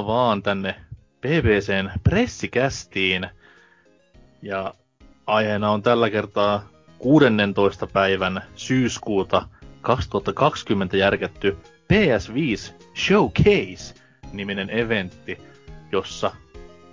tervetuloa 0.00 0.06
vaan 0.06 0.42
tänne 0.42 0.74
BBCn 1.20 1.90
pressikästiin. 2.04 3.28
Ja 4.42 4.74
aiheena 5.26 5.70
on 5.70 5.82
tällä 5.82 6.10
kertaa 6.10 6.68
16. 6.98 7.86
päivän 7.86 8.42
syyskuuta 8.56 9.48
2020 9.80 10.96
järkätty 10.96 11.56
PS5 11.92 12.72
Showcase-niminen 12.96 14.70
eventti, 14.70 15.38
jossa 15.92 16.32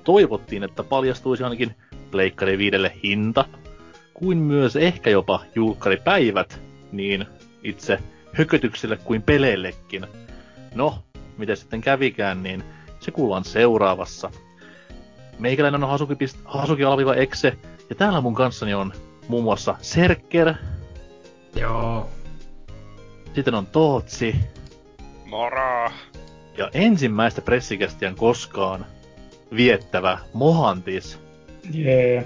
toivottiin, 0.04 0.64
että 0.64 0.84
paljastuisi 0.84 1.44
ainakin 1.44 1.76
Pleikkari 2.12 2.58
5 2.58 2.78
hinta, 3.04 3.46
kuin 4.14 4.38
myös 4.38 4.76
ehkä 4.76 5.10
jopa 5.10 5.44
julkkaripäivät, 5.56 6.62
niin 6.92 7.26
itse 7.64 8.00
hökötyksille 8.34 8.98
kuin 8.98 9.22
peleillekin. 9.22 10.08
No, 10.76 11.04
miten 11.38 11.58
sitten 11.58 11.82
kävikään, 11.82 12.44
niin 12.44 12.64
se 13.08 13.12
kuullaan 13.12 13.44
seuraavassa. 13.44 14.32
Meikäläinen 15.40 15.84
on 15.84 15.90
Hasuki, 15.90 16.16
Hasuki 16.46 16.84
Exe, 17.16 17.58
ja 17.90 17.96
täällä 17.96 18.22
mun 18.22 18.36
kanssani 18.36 18.74
on 18.74 18.94
muun 19.28 19.44
muassa 19.44 19.76
Serker. 19.82 20.54
Joo. 21.56 22.10
Sitten 23.36 23.54
on 23.54 23.66
Tootsi. 23.68 24.36
Moro! 25.26 25.92
Ja 26.58 26.70
ensimmäistä 26.74 27.42
pressikästiään 27.42 28.16
koskaan 28.16 28.86
viettävä 29.56 30.18
Mohantis. 30.34 31.20
Jee. 31.74 32.14
Yeah. 32.14 32.26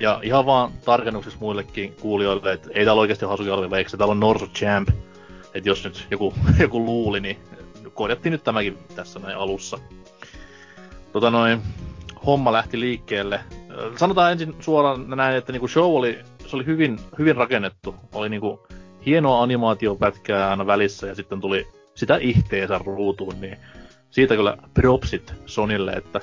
Ja 0.00 0.20
ihan 0.22 0.46
vaan 0.46 0.72
tarkennuksessa 0.84 1.38
muillekin 1.40 1.96
kuulijoille, 2.00 2.52
että 2.52 2.70
ei 2.74 2.84
täällä 2.84 3.00
oikeasti 3.00 3.26
Hasuki 3.26 3.50
Alviva 3.50 3.76
täällä 3.98 4.12
on 4.12 4.20
Norsu 4.20 4.46
Champ. 4.46 4.88
Että 5.54 5.68
jos 5.68 5.84
nyt 5.84 6.06
joku, 6.10 6.34
joku 6.58 6.84
luuli, 6.84 7.20
niin 7.20 7.38
korjattiin 7.96 8.30
nyt 8.32 8.44
tämäkin 8.44 8.78
tässä 8.96 9.18
näin 9.18 9.36
alussa. 9.36 9.78
Tota 11.12 11.30
noin, 11.30 11.62
homma 12.26 12.52
lähti 12.52 12.80
liikkeelle. 12.80 13.40
Sanotaan 13.96 14.32
ensin 14.32 14.56
suoraan 14.60 15.10
näin, 15.10 15.36
että 15.36 15.52
niinku 15.52 15.68
show 15.68 15.96
oli, 15.96 16.18
se 16.46 16.56
oli 16.56 16.66
hyvin, 16.66 16.98
hyvin 17.18 17.36
rakennettu. 17.36 17.94
Oli 18.12 18.28
niinku 18.28 18.66
hienoa 19.06 19.42
animaatiopätkää 19.42 20.50
aina 20.50 20.66
välissä 20.66 21.06
ja 21.06 21.14
sitten 21.14 21.40
tuli 21.40 21.66
sitä 21.94 22.18
ihteensä 22.20 22.78
ruutuun, 22.78 23.40
niin 23.40 23.56
siitä 24.10 24.36
kyllä 24.36 24.56
propsit 24.74 25.34
Sonille, 25.46 25.92
että 25.92 26.20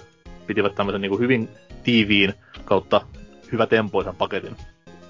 pitivät 0.47 0.75
tämmöisen 0.75 1.01
niinku 1.01 1.17
hyvin 1.17 1.49
tiiviin 1.83 2.33
kautta 2.65 3.01
hyvä 3.51 3.67
tempoisen 3.67 4.15
paketin. 4.15 4.55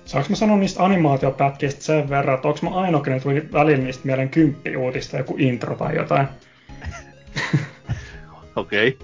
Saanko 0.05 0.29
mä 0.29 0.35
sanoa 0.35 0.57
niistä 0.57 0.83
animaatiopätkistä 0.83 1.83
sen 1.83 2.09
verran, 2.09 2.35
että 2.35 2.47
onko 2.47 2.59
mä 2.61 2.75
ainoa, 2.75 3.03
tuli 3.23 3.49
välillä 3.53 3.83
niistä 3.83 4.05
mielen 4.05 4.29
kymppi-uutista, 4.29 5.17
joku 5.17 5.35
intro 5.39 5.75
tai 5.75 5.95
jotain? 5.95 6.27
Okei. 8.55 8.97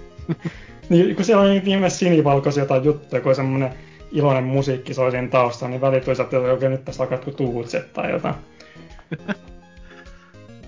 niin, 0.90 1.16
kun 1.16 1.26
siellä 1.26 1.44
on 1.44 1.50
niin 1.50 1.92
sinivalkoisia 1.92 2.66
tai 2.66 2.82
juttuja, 2.84 3.22
kun 3.22 3.36
semmoinen 3.36 3.74
iloinen 4.12 4.44
musiikki 4.44 4.94
soi 4.94 5.12
siinä 5.12 5.28
taustalla, 5.28 5.70
niin 5.70 5.82
välit 5.82 6.08
että 6.08 6.40
oikein 6.40 6.72
nyt 6.72 6.86
tässä 6.86 7.04
alkaa 7.04 7.18
tuutset 7.18 7.94
tai 7.94 8.12
jotain. 8.12 8.36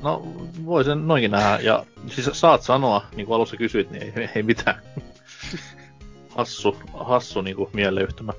no, 0.04 0.28
voi 0.66 0.84
sen 0.84 1.08
noinkin 1.08 1.32
nähdä. 1.32 1.60
Ja 1.62 1.86
siis 2.08 2.30
saat 2.34 2.62
sanoa, 2.62 3.06
niin 3.16 3.26
kuin 3.26 3.36
alussa 3.36 3.58
kysyit, 3.58 3.92
niin 3.92 4.04
ei, 4.04 4.30
ei 4.36 4.44
mitään. 4.44 4.82
hassu, 6.38 6.78
hassu 6.94 7.42
niin 7.42 7.56
kuin 7.56 7.70
mieleyhtymä. 7.74 8.34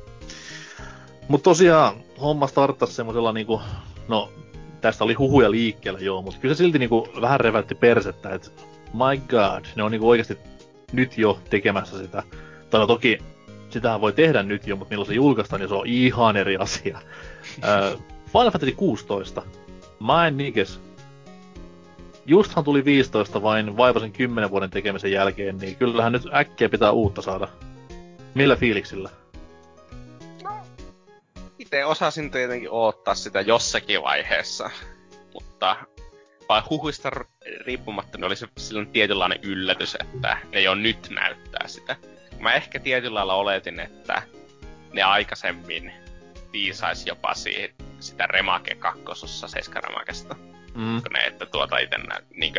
Mutta 1.28 1.44
tosiaan 1.44 1.94
homma 2.20 2.46
starttasi 2.46 2.92
semmoisella 2.92 3.32
niinku, 3.32 3.60
no 4.08 4.32
tästä 4.80 5.04
oli 5.04 5.14
huhuja 5.14 5.50
liikkeellä 5.50 6.00
joo, 6.00 6.22
mutta 6.22 6.40
kyllä 6.40 6.54
se 6.54 6.58
silti 6.58 6.78
niinku 6.78 7.08
vähän 7.20 7.40
revätti 7.40 7.74
persettä, 7.74 8.34
että 8.34 8.50
my 8.92 9.22
god, 9.28 9.64
ne 9.76 9.82
on 9.82 9.90
niinku 9.90 10.08
oikeasti 10.08 10.38
nyt 10.92 11.18
jo 11.18 11.38
tekemässä 11.50 11.98
sitä. 11.98 12.22
Tai 12.70 12.80
no 12.80 12.86
toki 12.86 13.18
sitähän 13.70 14.00
voi 14.00 14.12
tehdä 14.12 14.42
nyt 14.42 14.66
jo, 14.66 14.76
mutta 14.76 14.92
milloin 14.92 15.08
se 15.08 15.14
julkaistaan, 15.14 15.60
niin 15.60 15.68
se 15.68 15.74
on 15.74 15.86
ihan 15.86 16.36
eri 16.36 16.56
asia. 16.56 16.98
uh, 17.94 18.02
Final 18.32 18.50
Fantasy 18.50 18.72
16. 18.72 19.42
Mä 20.00 20.26
en 20.26 20.36
niinkes. 20.36 20.80
Justhan 22.26 22.64
tuli 22.64 22.84
15 22.84 23.42
vain 23.42 23.76
vaivaisen 23.76 24.12
10 24.12 24.50
vuoden 24.50 24.70
tekemisen 24.70 25.12
jälkeen, 25.12 25.58
niin 25.58 25.76
kyllähän 25.76 26.12
nyt 26.12 26.22
äkkiä 26.34 26.68
pitää 26.68 26.90
uutta 26.90 27.22
saada. 27.22 27.48
Millä 28.34 28.56
fiiliksillä? 28.56 29.10
itse 31.72 31.84
osasin 31.84 32.30
tietenkin 32.30 32.70
odottaa 32.70 33.14
sitä 33.14 33.40
jossakin 33.40 34.02
vaiheessa, 34.02 34.70
mutta 35.34 35.76
vai 36.48 36.62
huhuista 36.70 37.10
riippumatta 37.66 38.18
niin 38.18 38.24
oli 38.24 38.36
se 38.36 38.48
silloin 38.58 38.86
tietynlainen 38.86 39.38
yllätys, 39.42 39.96
että 40.00 40.38
ne 40.52 40.60
jo 40.60 40.74
nyt 40.74 41.08
näyttää 41.10 41.68
sitä. 41.68 41.96
Mä 42.38 42.52
ehkä 42.52 42.80
tietyllä 42.80 43.18
lailla 43.18 43.34
oletin, 43.34 43.80
että 43.80 44.22
ne 44.92 45.02
aikaisemmin 45.02 45.92
viisaisi 46.52 47.08
jopa 47.08 47.34
siihen, 47.34 47.70
sitä 48.00 48.26
Remake 48.26 48.74
kakkosossa 48.74 49.48
Seiska 49.48 49.80
Remakesta. 49.80 50.34
Mm. 50.74 51.02
Kun 51.02 51.12
ne, 51.12 51.20
että 51.26 51.46
tuota 51.46 51.78
itse 51.78 51.96
niin 52.34 52.54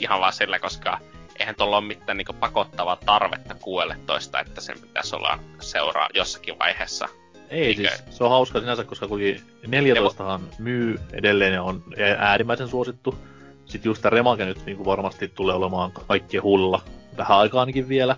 ihan 0.00 0.20
vaan 0.20 0.32
sillä, 0.32 0.58
koska 0.58 0.98
eihän 1.38 1.54
tuolla 1.54 1.76
ole 1.76 1.86
mitään 1.86 2.16
niin 2.16 2.26
pakottavaa 2.40 2.96
tarvetta 2.96 3.54
kuuelle 3.54 3.96
toista, 4.06 4.40
että 4.40 4.60
sen 4.60 4.80
pitäisi 4.80 5.16
olla 5.16 5.38
seuraa 5.60 6.08
jossakin 6.14 6.58
vaiheessa 6.58 7.08
ei 7.50 7.76
Mikä? 7.76 7.90
siis, 7.90 8.16
se 8.16 8.24
on 8.24 8.30
hauska 8.30 8.60
sinänsä, 8.60 8.84
koska 8.84 9.08
kun 9.08 9.20
14han 9.66 10.40
myy 10.58 10.98
edelleen 11.12 11.54
ja 11.54 11.62
on 11.62 11.84
äärimmäisen 12.18 12.68
suosittu. 12.68 13.18
Sitten 13.66 13.90
just 13.90 14.02
tämä 14.02 14.10
Remake 14.10 14.44
nyt 14.44 14.66
niin 14.66 14.76
kuin 14.76 14.86
varmasti 14.86 15.28
tulee 15.28 15.54
olemaan 15.54 15.92
kaikkien 15.92 16.42
hullilla 16.42 16.82
vähän 17.16 17.38
aikaa 17.38 17.60
ainakin 17.60 17.88
vielä. 17.88 18.16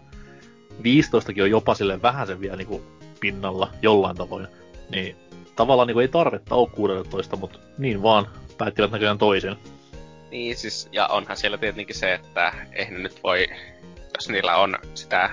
15kin 0.79 1.43
on 1.43 1.51
jopa 1.51 1.75
sille 1.75 2.03
vähän 2.03 2.27
sen 2.27 2.41
vielä 2.41 2.57
niin 2.57 2.69
kuin 2.69 2.83
pinnalla 3.21 3.71
jollain 3.83 4.17
tavoin. 4.17 4.47
Niin 4.91 5.17
tavallaan 5.57 5.87
niin 5.87 5.95
kuin 5.95 6.03
ei 6.03 6.09
tarvetta 6.09 6.55
ole 6.55 6.69
16, 6.69 7.37
mutta 7.37 7.59
niin 7.79 8.03
vaan 8.03 8.27
päättivät 8.59 8.91
näköjään 8.91 9.19
toisen. 9.19 9.57
Niin 10.31 10.57
siis, 10.57 10.89
ja 10.93 11.07
onhan 11.07 11.37
siellä 11.37 11.59
tietenkin 11.59 11.97
se, 11.97 12.15
että 12.15 12.53
eihän 12.73 13.03
nyt 13.03 13.23
voi, 13.23 13.47
jos 14.15 14.29
niillä 14.29 14.57
on 14.57 14.79
sitä 14.95 15.31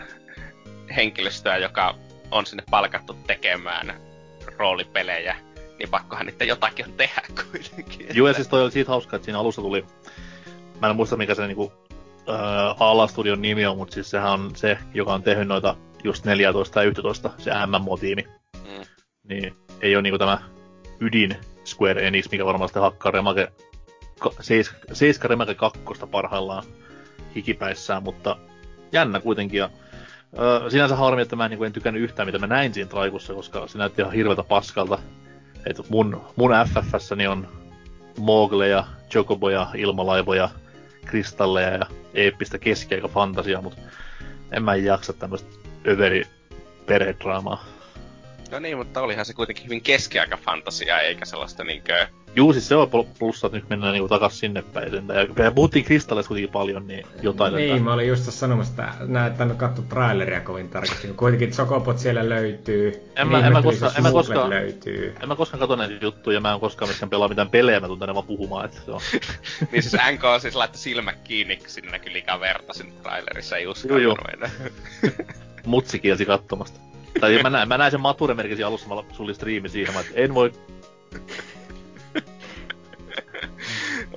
henkilöstöä, 0.96 1.58
joka 1.58 1.96
on 2.32 2.46
sinne 2.46 2.64
palkattu 2.72 3.16
tekemään 3.28 4.02
roolipelejä, 4.58 5.36
niin 5.80 5.90
pakkohan 5.90 6.26
niitä 6.26 6.46
jotakin 6.46 6.86
on 6.86 6.94
tehdä 6.94 7.22
kuitenkin. 7.52 8.08
Joo, 8.14 8.28
ja 8.28 8.34
siis 8.34 8.48
toi 8.48 8.64
oli 8.64 8.72
siitä 8.72 8.92
hauskaa, 8.92 9.16
että 9.16 9.26
siinä 9.26 9.40
alussa 9.40 9.62
tuli, 9.62 9.86
mä 10.82 10.90
en 10.90 10.96
muista 10.96 11.18
mikä 11.18 11.36
se 11.36 11.48
niinku, 11.48 11.74
äh, 12.30 12.82
Ala-studion 12.82 13.42
nimi 13.42 13.66
on, 13.66 13.78
mutta 13.78 13.94
siis 13.94 14.10
sehän 14.10 14.32
on 14.32 14.56
se, 14.56 14.78
joka 14.94 15.14
on 15.14 15.24
tehnyt 15.24 15.48
noita 15.48 15.76
just 16.04 16.26
14 16.26 16.82
ja 16.82 16.88
11, 16.90 17.30
se 17.38 17.52
MM-motiimi. 17.52 18.28
Mm. 18.56 18.86
Niin 19.24 19.56
ei 19.82 19.96
ole 19.96 20.02
niinku 20.02 20.18
tämä 20.18 20.40
ydin 21.00 21.36
Square 21.66 22.08
Enix, 22.08 22.32
mikä 22.32 22.46
varmasti 22.46 22.80
hakkaa 22.80 23.12
Remake, 23.12 23.52
Seiska 24.94 25.28
Remake 25.28 25.56
2 25.56 25.80
parhaillaan 26.12 26.64
hikipäissään, 27.36 28.04
mutta 28.04 28.38
jännä 28.92 29.20
kuitenkin. 29.20 29.58
Ja 29.58 29.70
Öö, 30.40 30.70
sinänsä 30.70 30.96
harmi, 30.96 31.22
että 31.22 31.36
mä 31.36 31.46
en, 31.46 31.52
niin 31.52 31.64
en 31.64 31.74
tykännyt 31.74 32.04
yhtään, 32.04 32.28
mitä 32.28 32.40
mä 32.40 32.48
näin 32.48 32.74
siinä 32.74 32.90
traikussa, 32.90 33.34
koska 33.34 33.68
se 33.68 33.78
näytti 33.78 34.02
ihan 34.02 34.14
hirveätä 34.14 34.44
paskalta. 34.44 35.00
Et 35.66 35.90
mun, 35.90 36.22
mun 36.36 36.52
FFssäni 36.74 37.28
on 37.28 37.48
Mogleja, 38.20 38.84
Chocoboja, 39.10 39.68
ilmalaivoja, 39.76 40.50
kristalleja 41.06 41.70
ja 41.70 41.86
eeppistä 42.14 42.58
keskiaika 42.58 43.08
fantasiaa, 43.08 43.62
mutta 43.62 43.82
en 44.52 44.64
mä 44.64 44.76
jaksa 44.76 45.14
tämmöistä 45.14 45.50
överi 45.88 46.24
perhedraamaa. 46.86 47.66
No 48.52 48.60
niin, 48.60 48.78
mutta 48.78 49.02
olihan 49.02 49.26
se 49.26 49.34
kuitenkin 49.34 49.66
hyvin 49.66 49.82
keskiaika 49.82 50.38
fantasia, 50.38 51.00
eikä 51.00 51.26
sellaista 51.26 51.64
niinkö 51.64 52.08
Juu, 52.38 52.54
siis 52.54 52.68
se 52.68 52.76
on 52.76 52.90
plussa, 53.20 53.48
että 53.48 53.58
nyt 53.58 53.70
mennään 53.70 53.94
niinku 53.94 54.08
takas 54.08 54.40
sinne 54.40 54.62
päin. 54.62 54.92
Ja 55.44 55.52
puhuttiin 55.52 55.86
kristalleista 55.86 56.28
kuitenkin 56.28 56.52
paljon, 56.52 56.88
niin 56.88 57.06
jotain. 57.22 57.54
Niin, 57.54 57.70
tätä. 57.70 57.84
mä 57.84 57.94
olin 57.94 58.08
just 58.08 58.26
tässä 58.26 58.40
sanomassa, 58.40 58.84
että 59.28 59.44
en 59.44 59.56
katso 59.58 59.82
traileria 59.82 60.42
kovin 60.42 60.70
tarkasti. 60.70 61.08
Kuitenkin 61.08 61.52
Chocobot 61.52 62.00
siellä 62.00 62.30
löytyy. 62.30 63.12
En 63.16 63.28
mä, 63.28 63.48
en 63.48 63.54
mä, 63.54 63.62
koska, 63.62 63.92
en 63.98 64.04
mä 64.04 64.12
koskaan, 64.12 64.50
löytyy. 64.50 65.16
En 65.22 65.28
mä 65.28 65.36
koskaan 65.36 65.60
katso 65.60 65.76
näitä 65.76 66.06
juttuja, 66.06 66.40
mä 66.40 66.54
en 66.54 66.60
koskaan 66.60 66.90
myöskään 66.90 67.10
pelaa 67.10 67.28
mitään 67.28 67.50
pelejä, 67.50 67.80
mä 67.80 67.88
tunnen 67.88 68.16
vaan 68.16 68.28
puhumaan, 68.28 68.66
että 68.66 68.82
se 68.86 68.92
on. 68.92 69.02
niin 69.72 69.84
siis 69.84 70.02
NK 70.12 70.22
siis 70.42 70.56
laittoi 70.56 70.80
silmät 70.80 71.18
kiinni, 71.24 71.58
kun 71.58 71.70
sinne 71.70 71.92
näkyy 71.92 72.14
liikaa 72.14 72.40
verta 72.40 72.74
sinne 72.74 72.94
trailerissa, 73.04 73.58
ei 73.58 73.68
uskaltanut 73.68 74.18
mennä. 74.28 74.50
Mutsi 75.66 76.00
kielsi 76.00 76.26
kattomasta. 76.26 76.87
Tai 77.20 77.44
mä 77.44 77.50
näin, 77.50 77.68
mä 77.68 77.78
näin 77.78 77.92
sen 77.92 78.02
Mature-merkisi 78.02 78.64
alussa, 78.64 78.88
mä 78.90 79.04
sulin 79.12 79.36
striimi 79.36 79.70
siihen, 79.70 79.94
mä, 79.94 80.00
että 80.00 80.14
en 80.16 80.34
voi 80.34 80.52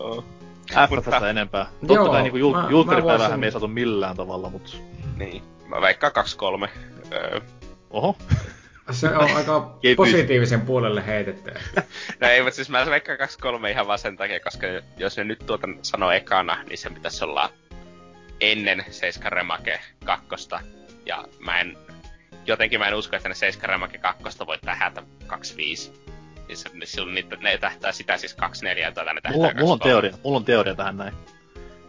Oh. 0.00 0.24
FFstä 0.72 1.30
enempää. 1.30 1.66
Totta 1.80 1.94
Joo, 1.94 2.10
kai 2.10 2.22
niinku 2.22 2.38
jul- 2.38 2.52
mä, 2.62 2.66
julkkaripäivähän 2.70 3.20
voisin... 3.20 3.40
me 3.40 3.46
ei 3.46 3.52
saatu 3.52 3.68
millään 3.68 4.16
tavalla, 4.16 4.50
mut... 4.50 4.82
Niin. 5.16 5.42
Mä 5.66 5.80
veikkaan 5.80 6.12
2-3. 6.64 6.68
Öö. 7.12 7.40
Oho. 7.90 8.16
Se 8.90 9.08
on 9.08 9.36
aika 9.36 9.60
positiivisen 9.96 10.60
puolelle 10.60 11.06
heitetty. 11.06 11.50
no 12.20 12.28
ei, 12.28 12.42
mutta 12.42 12.56
siis 12.56 12.70
mä 12.70 12.86
veikkaan 12.86 13.18
2-3 13.62 13.68
ihan 13.68 13.86
vaan 13.86 13.98
sen 13.98 14.16
takia, 14.16 14.40
koska 14.40 14.66
jos 14.96 15.16
ne 15.16 15.24
nyt 15.24 15.38
tuota 15.46 15.68
sanoo 15.82 16.10
ekana, 16.10 16.62
niin 16.68 16.78
se 16.78 16.90
pitäisi 16.90 17.24
olla 17.24 17.50
ennen 18.40 18.84
7 18.90 19.32
Remake 19.32 19.80
2. 20.04 20.26
Ja 21.06 21.24
mä 21.38 21.60
en, 21.60 21.76
jotenkin 22.46 22.80
mä 22.80 22.88
en 22.88 22.94
usko, 22.94 23.16
että 23.16 23.28
ne 23.28 23.34
7 23.34 23.68
Remake 23.68 23.98
2 23.98 24.24
voi 24.46 24.58
tähätä 24.58 25.02
25. 25.26 25.92
Siis 26.46 26.64
silloin 26.84 27.14
niitä, 27.14 27.36
ne 27.36 27.58
tähtää 27.58 27.92
sitä 27.92 28.16
siis 28.16 28.34
24 28.34 28.92
tai 28.92 29.04
ne 29.04 29.20
tähtää 29.20 29.32
mulla, 29.32 29.54
mulla, 29.58 29.72
on 29.72 29.80
teoria, 29.80 30.12
mulla 30.24 30.36
on 30.36 30.44
teoria 30.44 30.74
tähän 30.74 30.96
näin. 30.96 31.14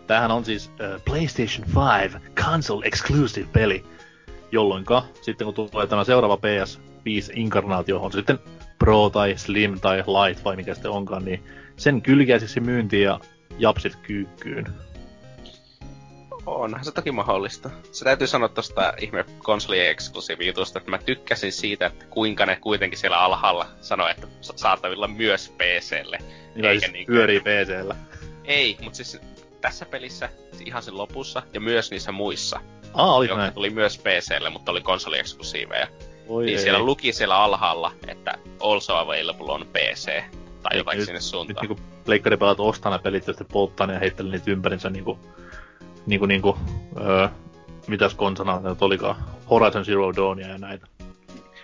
Tämähän 0.08 0.32
on 0.32 0.46
siis 0.46 0.68
uh, 0.68 1.04
PlayStation 1.06 1.68
5 2.02 2.18
console 2.36 2.86
exclusive 2.86 3.48
peli, 3.54 3.84
jolloinka 4.52 5.06
sitten 5.22 5.46
kun 5.46 5.70
tulee 5.70 5.88
tämä 5.88 6.04
seuraava 6.04 6.36
PS5-inkarnaatio, 6.36 8.00
on 8.00 8.12
sitten 8.12 8.40
Pro 8.80 9.10
tai 9.10 9.38
Slim 9.38 9.80
tai 9.80 9.98
Light 9.98 10.46
vai 10.46 10.56
mikä 10.56 10.74
sitten 10.74 10.92
onkaan, 10.92 11.26
niin 11.26 11.44
sen 11.78 12.02
kylkäisiksi 12.02 12.60
myyntiin 12.60 13.04
ja 13.04 13.20
japsit 13.58 13.96
kyykkyyn. 13.96 14.66
Onhan 16.46 16.86
se 16.86 16.92
toki 16.92 17.12
mahdollista. 17.12 17.70
Se 17.92 18.06
täytyy 18.06 18.28
sanoa 18.28 18.50
tosta 18.50 18.94
ihme 19.02 19.26
konsolien 19.44 19.90
eksklusiivijutusta, 19.90 20.80
että 20.80 20.92
mä 20.92 20.98
tykkäsin 20.98 21.52
siitä, 21.52 21.86
että 21.86 22.06
kuinka 22.06 22.46
ne 22.46 22.56
kuitenkin 22.56 23.00
siellä 23.00 23.20
alhaalla 23.20 23.68
sanoo, 23.82 24.08
että 24.08 24.28
saatavilla 24.42 25.08
myös 25.08 25.54
PClle. 25.58 26.18
Niin, 26.56 26.66
eikä 26.66 26.80
siis 26.80 26.94
niin 26.94 27.06
pyörii 27.06 27.40
PCllä. 27.40 27.96
Ei, 28.46 28.78
mutta 28.82 28.98
siis 28.98 29.22
tässä 29.62 29.86
pelissä, 29.86 30.30
ihan 30.66 30.84
sen 30.84 30.98
lopussa, 30.98 31.44
ja 31.54 31.60
myös 31.60 31.92
niissä 31.92 32.12
muissa. 32.12 32.60
Ah, 32.94 33.16
oli 33.16 33.28
näin. 33.28 33.54
tuli 33.54 33.70
myös 33.70 33.98
PClle, 33.98 34.50
mutta 34.50 34.72
oli 34.72 34.82
konsolieksklusiiveja. 34.82 35.88
Oi 36.28 36.46
niin 36.46 36.58
ei. 36.58 36.64
siellä 36.64 36.80
luki 36.80 37.14
siellä 37.14 37.38
alhaalla, 37.38 37.92
että 38.08 38.38
also 38.60 38.96
available 38.96 39.52
on 39.52 39.68
PC. 39.74 40.24
Tai 40.64 40.78
jotain 40.78 40.98
nyt, 40.98 41.06
sinne 41.06 41.20
suuntaan. 41.20 41.64
Nyt 41.64 41.70
niinku 41.70 41.84
pleikkaripelat 42.06 42.60
ostaa 42.60 42.90
nämä 42.90 43.00
pelit, 43.00 43.28
joista 43.28 43.46
polttaa 43.46 43.88
ne 43.88 43.94
ja 43.94 44.00
heittelee 44.00 44.32
niitä 44.32 44.52
ympärinsä 44.52 44.90
niinku, 44.90 45.20
niinku, 46.06 46.26
niinku 46.26 46.58
öö, 47.00 47.28
mitäs 47.88 48.14
konsana 48.14 48.60
nyt 48.60 48.82
olikaan, 48.82 49.16
Horizon 49.50 49.86
Zero 49.86 50.16
Dawnia 50.16 50.48
ja 50.48 50.58
näitä. 50.58 50.88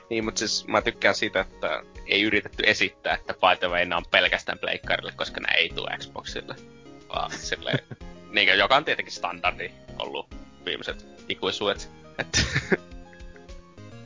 Niin, 0.09 0.25
mutta 0.25 0.39
siis 0.39 0.67
mä 0.67 0.81
tykkään 0.81 1.15
siitä, 1.15 1.39
että 1.39 1.83
ei 2.05 2.21
yritetty 2.21 2.63
esittää, 2.65 3.13
että 3.13 3.33
by 3.33 3.59
the 3.59 3.67
way, 3.67 3.97
on 3.97 4.03
pelkästään 4.11 4.59
pleikkarille, 4.59 5.11
koska 5.15 5.39
nämä 5.41 5.53
ei 5.53 5.69
tule 5.69 5.97
Xboxille. 5.97 6.55
Vaan 7.09 7.31
silleen, 7.31 7.79
niin, 8.35 8.57
joka 8.57 8.75
on 8.75 8.85
tietenkin 8.85 9.13
standardi 9.13 9.71
ollut 9.99 10.27
viimeiset 10.65 11.05
ikuisuudet. 11.29 11.89
Että 12.19 12.39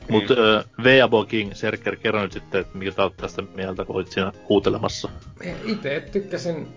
Mut 0.08 0.28
mm. 0.28 0.30
uh, 0.30 0.84
Veabo 0.84 1.24
King, 1.24 1.54
Serker, 1.54 1.96
kerro 1.96 2.22
nyt 2.22 2.32
sitten, 2.32 2.60
että 2.60 2.78
sä 2.96 3.02
oot 3.02 3.16
tästä 3.16 3.42
mieltä, 3.42 3.84
kun 3.84 3.96
olit 3.96 4.12
siinä 4.12 4.32
huutelemassa. 4.48 5.08
Itse 5.64 6.08
tykkäsin 6.12 6.68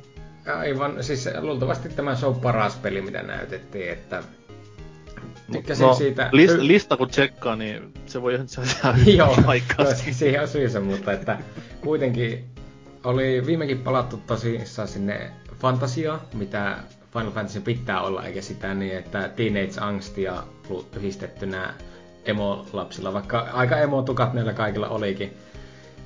aivan, 0.46 1.04
siis 1.04 1.30
luultavasti 1.42 1.90
tämä 1.90 2.16
show 2.16 2.36
paras 2.42 2.76
peli, 2.76 3.02
mitä 3.02 3.24
näytettiin, 3.24 3.90
että 3.90 4.24
Tykkäsin 5.52 5.86
no, 5.88 5.94
siitä... 5.94 6.30
List, 6.32 6.58
lista 6.58 6.98
kun 6.98 7.08
tsekkaa, 7.08 7.56
niin 7.56 7.94
se 8.06 8.22
voi 8.22 8.34
ihan 8.34 8.48
Joo, 9.18 9.36
no, 9.78 9.86
siihen 10.12 10.42
on 10.42 10.48
syysä, 10.48 10.80
mutta 10.80 11.12
että 11.12 11.38
kuitenkin 11.82 12.46
oli 13.04 13.44
viimekin 13.46 13.80
palattu 13.80 14.18
tosissaan 14.28 14.88
sinne 14.88 15.32
fantasia, 15.60 16.20
mitä 16.34 16.78
Final 17.14 17.32
Fantasy 17.32 17.62
pitää 17.62 18.02
olla, 18.02 18.24
eikä 18.24 18.42
sitä 18.42 18.74
niin, 18.74 18.98
että 18.98 19.30
Teenage 19.30 19.80
Angstia 19.80 20.44
yhdistettynä 20.96 21.74
emo-lapsilla, 22.26 23.14
vaikka 23.14 23.40
aika 23.40 23.78
emo-tukat 23.78 24.34
näillä 24.34 24.54
kaikilla 24.54 24.90
olikin. 24.90 25.38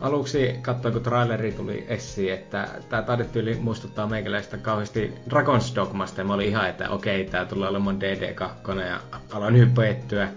Aluksi 0.02 0.56
katsoin, 0.62 0.94
kun 0.94 1.04
traileri 1.04 1.52
tuli 1.52 1.86
esiin, 1.88 2.34
että 2.34 2.68
tämä 2.90 3.02
taidetyyli 3.02 3.56
muistuttaa 3.56 4.08
meikäläistä 4.08 4.58
kauheasti 4.58 5.14
Dragon's 5.30 5.76
Dogmasta, 5.76 6.22
ja 6.22 6.26
mä 6.26 6.34
olin 6.34 6.48
ihan, 6.48 6.70
että 6.70 6.90
okei, 6.90 7.26
tämä 7.26 7.46
tulee 7.46 7.70
olemaan 7.70 8.00
DD2, 8.02 8.80
ja 8.80 9.00
alan 9.32 9.58
hypettyä. 9.58 10.30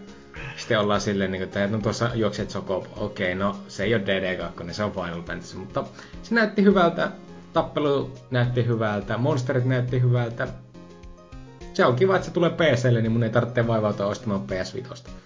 Sitten 0.56 0.80
ollaan 0.80 1.00
silleen, 1.00 1.32
niin 1.32 1.42
että 1.42 1.66
no 1.66 1.78
tuossa 1.78 2.10
juokset 2.14 2.50
Sokop, 2.50 2.84
okei, 2.96 3.34
no 3.34 3.56
se 3.68 3.84
ei 3.84 3.94
ole 3.94 4.02
DD2, 4.02 4.72
se 4.72 4.84
on 4.84 4.92
Final 4.92 5.22
Fantasy, 5.22 5.56
mutta 5.56 5.84
se 6.22 6.34
näytti 6.34 6.62
hyvältä, 6.64 7.10
tappelu 7.52 8.10
näytti 8.30 8.66
hyvältä, 8.66 9.18
monsterit 9.18 9.64
näytti 9.64 10.02
hyvältä. 10.02 10.48
Se 11.74 11.84
on 11.84 11.96
kiva, 11.96 12.16
että 12.16 12.28
se 12.28 12.34
tulee 12.34 12.50
PClle, 12.50 13.02
niin 13.02 13.12
mun 13.12 13.22
ei 13.22 13.30
tarvitse 13.30 13.66
vaivautua 13.66 14.06
ostamaan 14.06 14.42
PS5 14.42 15.21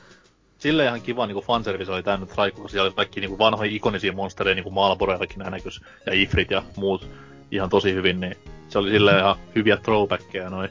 sille 0.67 0.85
ihan 0.85 1.03
kiva 1.03 1.27
niinku 1.27 1.41
fanservice 1.41 1.93
oli 1.93 2.03
täynnä 2.03 2.27
Traiku, 2.27 2.61
kun 2.61 2.71
siellä 2.71 2.87
oli 2.87 2.95
kaikki 2.95 3.21
niinku 3.21 3.39
vanhoja 3.39 3.71
ikonisia 3.71 4.13
monstereja, 4.13 4.55
niinku 4.55 4.71
Malboreakin 4.71 5.39
näkyys, 5.39 5.81
ja 6.07 6.13
Ifrit 6.15 6.51
ja 6.51 6.63
muut 6.77 7.11
ihan 7.51 7.71
tosi 7.71 7.95
hyvin, 7.95 8.21
niin 8.21 8.37
se 8.69 8.79
oli 8.79 8.91
sille 8.91 9.19
ihan 9.19 9.37
hyviä 9.55 9.77
throwbackkejä 9.77 10.51
noin. 10.51 10.71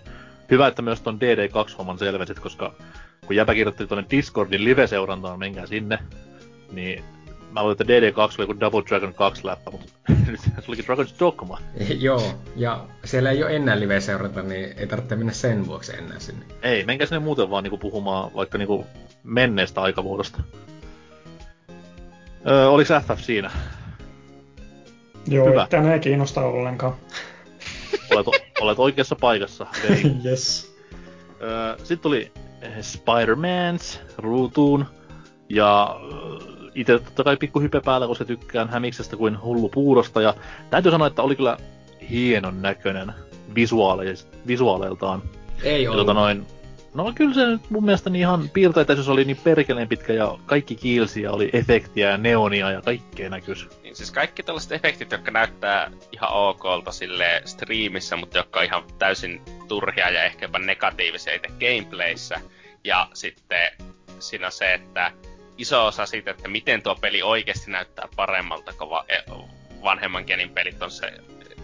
Hyvä, 0.52 0.68
että 0.68 0.82
myös 0.82 1.02
ton 1.02 1.20
DD2-homman 1.20 1.98
selvesit, 1.98 2.40
koska 2.40 2.74
kun 3.28 3.36
jäpä 3.36 3.54
kirjoitti 3.54 3.88
tuonne 3.88 4.06
Discordin 4.12 4.64
live-seurantaan, 4.64 5.40
menkää 5.40 5.66
sinne, 5.66 6.00
niin 6.72 7.04
mä 7.52 7.62
luulen, 7.62 7.78
että 7.80 7.84
DD2 7.84 8.20
oli 8.20 8.44
joku 8.44 8.60
Double 8.60 8.84
Dragon 8.90 9.14
2 9.14 9.46
läppä, 9.46 9.72
mutta 9.72 9.94
nyt 10.28 10.40
se 10.40 10.52
olikin 10.68 10.86
Dragon's 10.86 11.20
Dogma. 11.20 11.60
Joo, 12.08 12.34
ja 12.56 12.86
siellä 13.06 13.32
ei 13.32 13.44
ole 13.44 13.56
enää 13.56 13.80
live-seuranta, 13.80 14.42
niin 14.42 14.74
ei 14.78 14.88
tarvitse 14.88 15.16
mennä 15.16 15.34
sen 15.34 15.68
vuoksi 15.68 15.98
enää 15.98 16.20
sinne. 16.20 16.46
Ei, 16.62 16.86
menkää 16.86 17.08
sinne 17.08 17.20
muuten 17.20 17.50
vaan 17.50 17.64
niinku 17.64 17.78
puhumaan 17.78 18.32
vaikka 18.36 18.58
niinku 18.58 18.86
menneestä 19.26 19.82
aikavuodosta. 19.82 20.44
Öö, 22.48 22.68
oliks 22.68 22.90
FF 22.90 23.20
siinä? 23.22 23.52
Joo, 25.28 25.50
Hyvä. 25.50 25.64
itseään 25.64 25.92
ei 25.92 26.00
kiinnosta 26.00 26.42
ollenkaan. 26.42 26.96
olet, 28.12 28.28
olet 28.62 28.80
oikeassa 28.80 29.16
paikassa. 29.16 29.68
yes. 30.26 30.76
Öö, 31.42 31.78
Sitten 31.78 32.00
tuli 32.00 32.32
Spider-Man's 32.82 34.00
ruutuun. 34.18 34.86
Ja 35.50 36.00
itse 36.76 37.00
totta 37.00 37.24
kai 37.24 37.38
pikku 37.38 37.60
hype 37.60 37.82
päällä, 37.86 38.08
koska 38.08 38.26
tykkään 38.26 38.70
hämiksestä 38.70 39.18
kuin 39.18 39.42
hullu 39.42 39.70
puurosta. 39.70 40.22
Ja 40.22 40.34
täytyy 40.70 40.92
sanoa, 40.92 41.08
että 41.08 41.22
oli 41.22 41.36
kyllä 41.36 41.58
hienon 42.10 42.62
näköinen 42.62 43.14
visuaaleiltaan. 44.48 45.22
Ei 45.64 45.88
ollut. 45.88 46.02
Tota 46.02 46.14
noin, 46.14 46.48
no 46.96 47.12
kyllä 47.16 47.34
se 47.34 47.46
nyt 47.46 47.70
mun 47.70 47.86
mielestä 47.86 48.10
niin 48.10 48.20
ihan 48.20 48.50
piirteitäisyys 48.50 49.10
oli 49.10 49.26
niin 49.26 49.38
perkeleen 49.44 49.88
pitkä 49.88 50.14
ja 50.14 50.38
kaikki 50.46 50.76
kiilsiä 50.76 51.32
oli 51.32 51.50
efektiä 51.54 52.10
ja 52.10 52.18
neonia 52.18 52.72
ja 52.72 52.82
kaikkea 52.82 53.30
näkys. 53.30 53.70
Niin 53.84 53.96
siis 53.96 54.12
kaikki 54.12 54.44
tällaiset 54.44 54.72
efektit, 54.72 55.12
jotka 55.12 55.32
näyttää 55.32 55.92
ihan 56.12 56.30
okolta 56.34 56.92
sille 56.92 57.42
striimissä, 57.46 58.16
mutta 58.16 58.38
jotka 58.38 58.60
on 58.60 58.66
ihan 58.66 58.84
täysin 59.00 59.42
turhia 59.68 60.10
ja 60.10 60.24
ehkä 60.24 60.46
jopa 60.46 60.60
negatiivisia 60.60 61.34
itse 61.34 61.48
gameplayssä. 61.48 62.42
Ja 62.84 63.08
sitten 63.14 63.72
siinä 64.20 64.50
se, 64.50 64.74
että 64.74 65.12
iso 65.58 65.86
osa 65.86 66.06
siitä, 66.06 66.32
että 66.32 66.48
miten 66.48 66.82
tuo 66.82 66.96
peli 66.96 67.22
oikeasti 67.22 67.72
näyttää 67.72 68.08
paremmalta 68.16 68.74
kuin 68.74 68.90
va- 68.90 69.06
e, 69.10 69.18
vanhemman 69.84 70.24
genin 70.28 70.50
pelit 70.50 70.82
on 70.82 70.92
se 70.92 71.14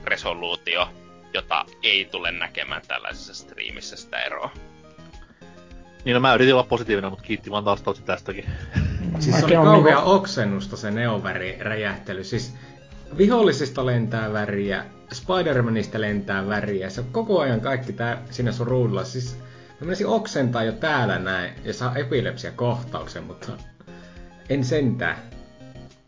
resoluutio, 0.03 0.89
jota 1.33 1.65
ei 1.83 2.05
tule 2.05 2.31
näkemään 2.31 2.81
tällaisessa 2.87 3.33
striimissä 3.33 3.95
sitä 3.95 4.21
eroa. 4.21 4.51
Niin 6.05 6.13
no 6.13 6.19
mä 6.19 6.33
yritin 6.33 6.53
olla 6.53 6.63
positiivinen, 6.63 7.11
mutta 7.11 7.25
kiitti 7.25 7.51
vaan 7.51 7.63
taas 7.63 7.81
tosi 7.81 8.01
tästäkin. 8.01 8.45
Siis 9.19 9.39
se 9.39 9.45
oli 9.45 9.55
kauhea 9.55 9.95
niinku... 9.95 10.11
oksennusta 10.11 10.77
se 10.77 10.91
neoväri 10.91 11.57
räjähtely. 11.59 12.23
Siis 12.23 12.55
vihollisista 13.17 13.85
lentää 13.85 14.33
väriä, 14.33 14.85
Spider-Manista 15.13 16.01
lentää 16.01 16.47
väriä. 16.47 16.89
Se 16.89 17.01
on 17.01 17.07
koko 17.11 17.39
ajan 17.39 17.61
kaikki 17.61 17.93
tää 17.93 18.21
siinä 18.29 18.51
sun 18.51 18.67
ruudulla. 18.67 19.03
Siis 19.03 19.37
mä 19.79 19.85
menisin 19.85 20.07
oksentaa 20.07 20.63
jo 20.63 20.71
täällä 20.71 21.19
näin 21.19 21.53
ja 21.63 21.73
saa 21.73 21.95
epilepsia 21.95 22.51
kohtauksen, 22.51 23.23
mutta 23.23 23.51
en 24.49 24.63
sentään. 24.63 25.17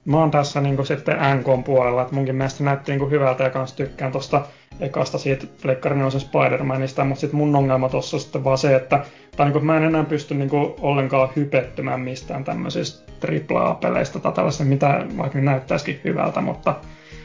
Mä 0.06 0.18
oon 0.18 0.32
tässä 0.32 0.62
niin 0.62 0.86
sitten 0.86 1.18
NK 1.38 1.66
puolella, 1.66 2.02
että 2.02 2.16
munkin 2.16 2.36
mielestä 2.36 2.64
näytti 2.64 2.92
niin 2.92 3.12
hyvältä 3.12 3.44
ja 3.44 3.50
kans 3.50 3.74
tykkään 3.74 4.12
tosta 4.12 4.46
ekasta 4.80 5.18
siitä 5.18 5.48
Pleikkarin 5.62 6.04
osa 6.04 6.20
Spider-Manista, 6.20 7.04
mutta 7.04 7.22
sitten 7.22 7.38
mun 7.38 7.56
ongelma 7.56 7.90
tossa 7.90 8.18
on 8.18 8.22
sitten 8.22 8.44
vaan 8.44 8.58
se, 8.58 8.76
että 8.76 9.06
tai 9.36 9.50
niin 9.50 9.66
mä 9.66 9.78
en 9.78 9.84
enää 9.84 10.04
pysty 10.04 10.34
niin 10.34 10.50
ollenkaan 10.82 11.30
hypettymään 11.36 12.02
mistään 12.02 12.44
tämmöisistä 12.44 13.14
AAA-peleistä 13.52 14.20
tai 14.20 14.32
tällaista, 14.32 14.64
mitä 14.64 15.06
vaikka 15.18 15.38
ne 15.38 15.46
näyttäisikin 15.46 16.02
hyvältä, 16.04 16.42
mutta 16.42 16.76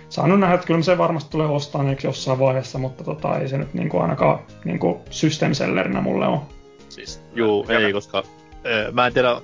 saan 0.08 0.40
nähdä, 0.40 0.54
että 0.54 0.66
kyllä 0.66 0.82
se 0.82 0.98
varmasti 0.98 1.30
tulee 1.30 1.46
ostaa 1.46 1.84
jossain 2.04 2.38
vaiheessa, 2.38 2.78
mutta 2.78 3.04
tota, 3.04 3.38
ei 3.38 3.48
se 3.48 3.58
nyt 3.58 3.74
niin 3.74 3.88
kuin 3.88 4.02
ainakaan 4.02 4.38
niin 4.64 4.78
kuin 4.78 4.98
system 5.10 5.54
sellerinä 5.54 6.00
mulle 6.00 6.26
ole. 6.26 6.40
Siis, 6.88 7.22
juu, 7.34 7.66
ei, 7.68 7.92
koska 7.92 8.18
äh, 8.18 8.92
mä 8.92 9.06
en 9.06 9.12
tiedä, 9.12 9.40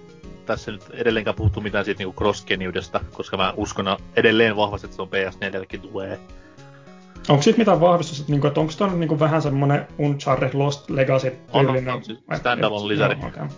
tässä 0.47 0.73
nyt 0.73 0.83
edelleenkään 0.93 1.37
puhuttu 1.37 1.61
mitään 1.61 1.85
siitä 1.85 1.99
niinku 1.99 2.19
cross 2.19 2.47
koska 3.13 3.37
mä 3.37 3.55
uskon 3.57 3.97
edelleen 4.17 4.57
vahvasti, 4.57 4.87
että 4.87 4.97
se 4.97 5.03
on 5.03 5.09
PS4kin 5.09 5.81
tulee. 5.81 6.19
Onko 7.29 7.43
siitä 7.43 7.59
mitään 7.59 7.81
vahvistusta, 7.81 8.23
että, 8.23 8.33
niinku, 8.33 8.47
että 8.47 8.61
onko 8.61 8.73
tämä 8.79 8.95
niinku 8.95 9.21
vähän 9.21 9.43
semmoinen 9.43 9.87
Uncharted 9.99 10.51
Lost 10.55 10.91
Legacy 10.91 11.37
on, 11.53 11.69
on, 11.69 11.89
on, 11.89 12.05
siis 12.05 12.19
standalone 12.37 12.89
lisäri. 12.89 13.17
Joo, 13.19 13.29
okay. 13.29 13.49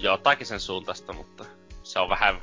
Joo, 0.00 0.18
sen 0.42 0.60
suuntaista, 0.60 1.12
mutta 1.12 1.44
se 1.82 1.98
on 1.98 2.08
vähän 2.08 2.40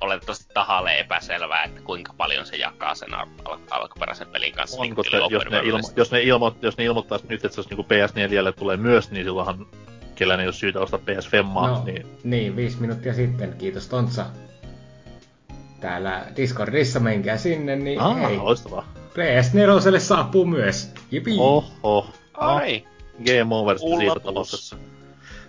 oletettavasti 0.00 0.54
tahalle 0.54 0.98
epäselvää, 0.98 1.64
että 1.64 1.80
kuinka 1.80 2.14
paljon 2.16 2.46
se 2.46 2.56
jakaa 2.56 2.94
sen 2.94 3.14
al- 3.14 3.58
alkuperäisen 3.70 4.28
pelin 4.28 4.54
kanssa. 4.54 4.82
On, 4.82 4.94
koska 4.94 5.16
jos 5.16 5.44
ne, 5.50 5.60
ilmo- 5.60 5.92
jos, 5.96 6.12
ne 6.12 6.20
ilmo- 6.22 6.56
jos 6.62 6.76
ne 6.76 6.84
ilmoittaisi 6.84 7.26
nyt, 7.28 7.44
että 7.44 7.54
se 7.54 7.60
olisi 7.60 7.74
niin 7.74 8.50
PS4 8.50 8.52
tulee 8.58 8.76
myös, 8.76 9.10
niin 9.10 9.24
silloinhan 9.24 9.66
kellä 10.14 10.34
ei 10.34 10.46
ole 10.46 10.52
syytä 10.52 10.80
ostaa 10.80 10.98
PS 10.98 11.32
5 11.32 11.46
no, 11.54 11.84
niin... 11.84 12.06
niin, 12.24 12.56
viisi 12.56 12.80
minuuttia 12.80 13.14
sitten, 13.14 13.54
kiitos 13.58 13.88
Tontsa. 13.88 14.26
Täällä 15.80 16.26
Discordissa 16.36 17.00
menkää 17.00 17.36
sinne, 17.36 17.76
niin 17.76 18.00
ah, 18.00 18.16
hei. 18.16 18.36
loistavaa. 18.36 18.86
PS4 19.14 20.00
saapuu 20.00 20.46
myös. 20.46 20.92
Jipi. 21.10 21.36
Oho. 21.38 22.10
Ai. 22.34 22.84
Game 23.26 23.54
over 23.54 23.78
siitä 23.78 24.20
tapauksessa. 24.20 24.76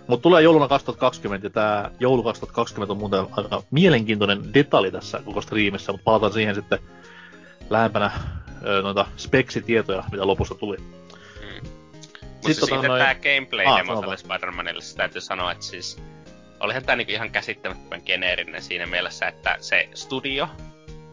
Mutta 0.06 0.22
tulee 0.22 0.42
jouluna 0.42 0.68
2020 0.68 1.46
ja 1.46 1.50
tämä 1.50 1.90
joulu 2.00 2.22
2020 2.22 2.92
on 2.92 2.98
muuten 2.98 3.20
aika 3.20 3.62
mielenkiintoinen 3.70 4.54
detalji 4.54 4.90
tässä 4.90 5.22
koko 5.24 5.40
striimissä, 5.40 5.92
mutta 5.92 6.04
palataan 6.04 6.32
siihen 6.32 6.54
sitten 6.54 6.78
lähempänä 7.70 8.10
noita 8.82 9.06
speksitietoja, 9.16 10.04
mitä 10.12 10.26
lopussa 10.26 10.54
tuli. 10.54 10.76
Mm. 10.76 11.68
Mutta 12.22 12.48
sitten 12.48 12.68
tota 12.68 12.88
noin... 12.88 13.02
tämä 13.02 13.14
gameplay-demo 13.14 13.92
ah, 13.92 14.00
tälle 14.00 14.16
Spider-Manille, 14.16 14.80
se 14.80 14.96
täytyy 14.96 15.20
sanoa, 15.20 15.52
että 15.52 15.64
siis 15.64 16.02
olihan 16.60 16.84
tämä 16.84 16.96
niinku 16.96 17.12
ihan 17.12 17.30
käsittämättömän 17.30 18.02
geneerinen 18.06 18.62
siinä 18.62 18.86
mielessä, 18.86 19.28
että 19.28 19.56
se 19.60 19.88
studio, 19.94 20.48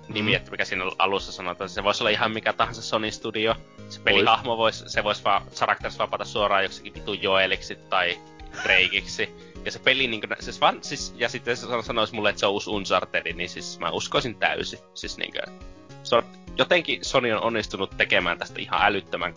mm. 0.08 0.14
nimi, 0.14 0.36
että 0.36 0.52
mikä 0.52 0.66
siinä 0.66 0.84
alussa 1.00 1.32
sanotaan, 1.32 1.70
se 1.70 1.84
voisi 1.84 2.04
olla 2.04 2.10
ihan 2.10 2.32
mikä 2.32 2.54
tahansa 2.54 2.82
Sony 2.82 3.12
Studio. 3.12 3.56
Se 3.90 4.00
pelihahmo 4.00 4.58
voisi, 4.58 4.84
se 4.88 5.04
voisi 5.04 5.24
vaan 5.24 5.48
Characters 5.56 6.00
vapata 6.00 6.26
suoraan 6.26 6.64
joksikin 6.64 6.94
vitu 6.94 7.14
Joeliksi 7.14 7.76
tai 7.76 8.20
Drakeiksi. 8.64 9.30
Ja 9.66 9.72
se 9.72 9.80
peli, 9.80 10.08
niin 10.08 10.22
kuin, 10.22 10.36
siis 10.40 10.62
vaan, 10.62 10.80
siis, 10.82 11.14
ja 11.18 11.30
sitten 11.30 11.58
se 11.58 11.68
sanoisi 11.82 12.16
mulle, 12.16 12.30
että 12.30 12.40
se 12.40 12.46
on 12.46 12.54
uusi 12.54 12.70
Uncharted, 12.70 13.34
niin 13.34 13.50
siis 13.50 13.80
mä 13.80 13.92
uskoisin 13.92 14.36
täysin. 14.36 14.80
Siis 14.94 15.18
niin 15.18 15.32
kuin, 15.32 15.60
se 16.04 16.16
on, 16.16 16.24
jotenkin 16.58 17.06
Sony 17.06 17.32
on 17.32 17.42
onnistunut 17.42 17.98
tekemään 17.98 18.40
tästä 18.40 18.62
ihan 18.62 18.82
älyttömän 18.84 19.34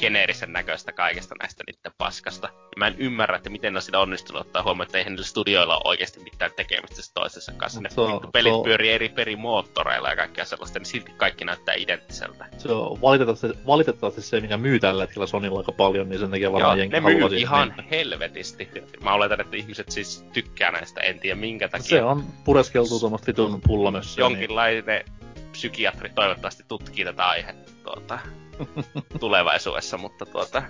geneerisen 0.00 0.52
näköistä 0.52 0.92
kaikesta 0.92 1.34
näistä 1.40 1.64
niiden 1.66 1.92
paskasta. 1.98 2.48
Mä 2.76 2.86
en 2.86 2.94
ymmärrä, 2.98 3.36
että 3.36 3.50
miten 3.50 3.74
ne 3.74 3.80
sitä 3.80 3.98
onnistunut 3.98 4.40
ottaa 4.40 4.62
huomioon, 4.62 4.86
että 4.86 4.98
eihän 4.98 5.12
niillä 5.12 5.26
studioilla 5.26 5.76
ole 5.76 5.82
oikeasti 5.84 6.20
mitään 6.20 6.50
tekemistä 6.56 7.02
toisensa 7.14 7.52
kanssa. 7.56 7.80
Ne 7.80 7.90
so, 7.90 8.20
pelit 8.32 8.52
so... 8.52 8.62
pyörii 8.62 8.90
eri 8.90 9.08
perimoottoreilla 9.08 10.10
ja 10.10 10.16
kaikkea 10.16 10.44
sellaista, 10.44 10.78
niin 10.78 10.86
silti 10.86 11.12
kaikki 11.16 11.44
näyttää 11.44 11.74
identtiseltä. 11.74 12.46
Se 12.58 12.72
on 12.72 13.00
valitettavasti, 13.00 13.46
valitettavasti 13.66 14.22
se, 14.22 14.40
mikä 14.40 14.56
myy 14.56 14.80
tällä 14.80 15.02
hetkellä 15.02 15.26
Sonilla 15.26 15.58
aika 15.58 15.72
paljon, 15.72 16.08
niin 16.08 16.20
sen 16.20 16.30
takia 16.30 16.52
varmaan 16.52 16.78
jenki 16.78 17.00
ne 17.00 17.00
myy 17.00 17.36
ihan 17.36 17.68
mennä. 17.68 17.84
helvetisti. 17.90 18.68
Mä 19.02 19.12
oletan, 19.12 19.40
että 19.40 19.56
ihmiset 19.56 19.90
siis 19.90 20.24
tykkää 20.32 20.70
näistä, 20.70 21.00
en 21.00 21.20
tiedä 21.20 21.40
minkä 21.40 21.68
takia. 21.68 21.88
Se 21.88 22.02
on 22.02 22.24
pureskeltu 22.44 23.00
tuommoista 23.00 23.26
vitun 23.26 23.60
pullamössöä. 23.66 24.24
Jonkinlainen 24.24 24.84
niin... 24.86 25.19
psykiatri 25.52 26.10
toivottavasti 26.14 26.64
tutkii 26.68 27.04
tätä 27.04 27.28
aihetta 27.28 27.72
tuota, 27.82 28.18
tulevaisuudessa, 29.20 29.98
mutta 29.98 30.26
tuota... 30.26 30.62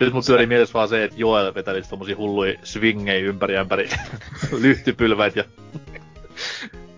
Nyt 0.00 0.12
mun 0.12 0.22
pyörii 0.26 0.46
mielessä 0.46 0.72
vaan 0.72 0.88
se, 0.88 1.04
että 1.04 1.16
Joel 1.18 1.54
vetelisi 1.54 1.90
tommosia 1.90 2.16
hulluja 2.16 2.58
swingei 2.64 3.22
ympäri 3.22 3.54
ympäri 3.54 3.90
lyhtypylväit 4.62 5.36
ja... 5.36 5.44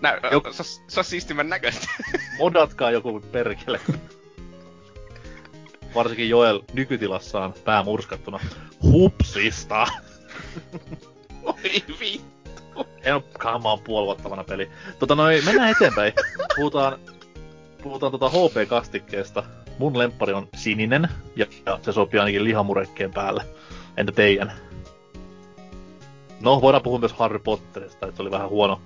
Nä, 0.01 0.19
Jok... 0.31 0.47
se, 0.51 0.63
se 0.87 0.99
on 0.99 1.03
siistimän 1.03 1.49
näköistä. 1.49 1.87
Odatkaa 2.39 2.91
joku 2.91 3.19
perkele. 3.31 3.79
Varsinkin 5.95 6.29
Joel 6.29 6.61
nykytilassaan 6.73 7.53
pää 7.65 7.83
murskattuna. 7.83 8.39
Hupsista! 8.83 9.87
Oi 11.43 11.53
vittu. 11.99 12.32
En 13.03 13.15
oo, 13.15 13.23
kama 13.39 13.77
puolivuottavana 13.77 14.43
peli. 14.43 14.69
Tota 14.99 15.15
noin, 15.15 15.45
mennään 15.45 15.71
eteenpäin. 15.71 16.13
Puhutaan 16.55 16.99
puhutaan 17.83 18.11
tota 18.11 18.29
HP-kastikkeesta, 18.29 19.43
mun 19.77 19.97
lemppari 19.97 20.33
on 20.33 20.47
sininen, 20.55 21.07
ja, 21.35 21.45
ja 21.65 21.79
se 21.81 21.91
sopii 21.91 22.19
ainakin 22.19 22.43
lihamurekkeen 22.43 23.11
päälle. 23.11 23.43
Entä 23.97 24.11
teidän? 24.11 24.51
No, 26.41 26.61
voidaan 26.61 26.83
puhua 26.83 26.99
myös 26.99 27.13
Harry 27.13 27.39
Potterista, 27.39 28.05
että 28.05 28.15
se 28.15 28.21
oli 28.21 28.31
vähän 28.31 28.49
huono, 28.49 28.81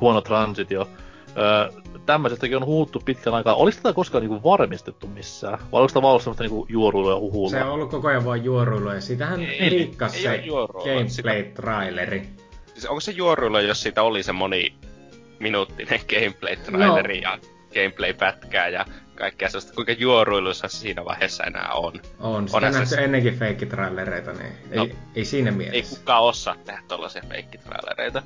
huono 0.00 0.20
transitio. 0.20 0.88
Öö, 1.36 1.82
tämmöisestäkin 2.06 2.56
on 2.56 2.66
huuttu 2.66 3.02
pitkän 3.04 3.34
aikaa. 3.34 3.54
Oliko 3.54 3.76
tätä 3.76 3.92
koskaan 3.92 4.22
niinku 4.22 4.50
varmistettu 4.50 5.06
missään? 5.06 5.58
Vai 5.72 5.80
oliko 5.80 5.94
tämä 5.94 6.02
vaan 6.02 6.20
semmoista 6.20 6.42
niinku 6.42 6.66
juoruilua 6.68 7.12
ja 7.12 7.18
huhuilua? 7.18 7.50
Se 7.50 7.64
on 7.64 7.70
ollut 7.70 7.90
koko 7.90 8.08
ajan 8.08 8.24
vaan 8.24 8.44
juoruilua, 8.44 8.94
ja 8.94 9.00
siitähän 9.00 9.40
liikkas 9.70 10.22
se 10.22 10.44
gameplay-traileri. 10.84 12.47
Siis 12.78 12.90
onko 12.90 13.00
se 13.00 13.12
juoruilua, 13.12 13.60
jos 13.60 13.82
siitä 13.82 14.02
oli 14.02 14.22
se 14.22 14.32
moni 14.32 14.74
minuuttinen 15.38 16.00
gameplay-traileri 16.00 17.20
no. 17.20 17.30
ja 17.30 17.38
gameplay-pätkää 17.74 18.68
ja 18.68 18.86
kaikkea 19.14 19.48
sellaista, 19.48 19.74
kuinka 19.74 19.92
juoruiluissa 19.92 20.68
siinä 20.68 21.04
vaiheessa 21.04 21.44
enää 21.44 21.72
on. 21.72 22.00
On, 22.18 22.48
sitä 22.48 22.66
on 22.66 22.72
nähty 22.72 22.86
se... 22.86 23.04
ennenkin 23.04 23.38
feikkitrailereita, 23.38 24.32
niin 24.32 24.52
no, 24.74 24.84
ei, 24.84 24.96
ei 25.14 25.24
siinä 25.24 25.50
mielessä. 25.50 25.76
Ei 25.76 25.98
kukaan 25.98 26.22
osaa 26.22 26.56
tehdä 26.64 26.82
tollasia 26.88 27.22
feikkitrailereita. 27.28 28.22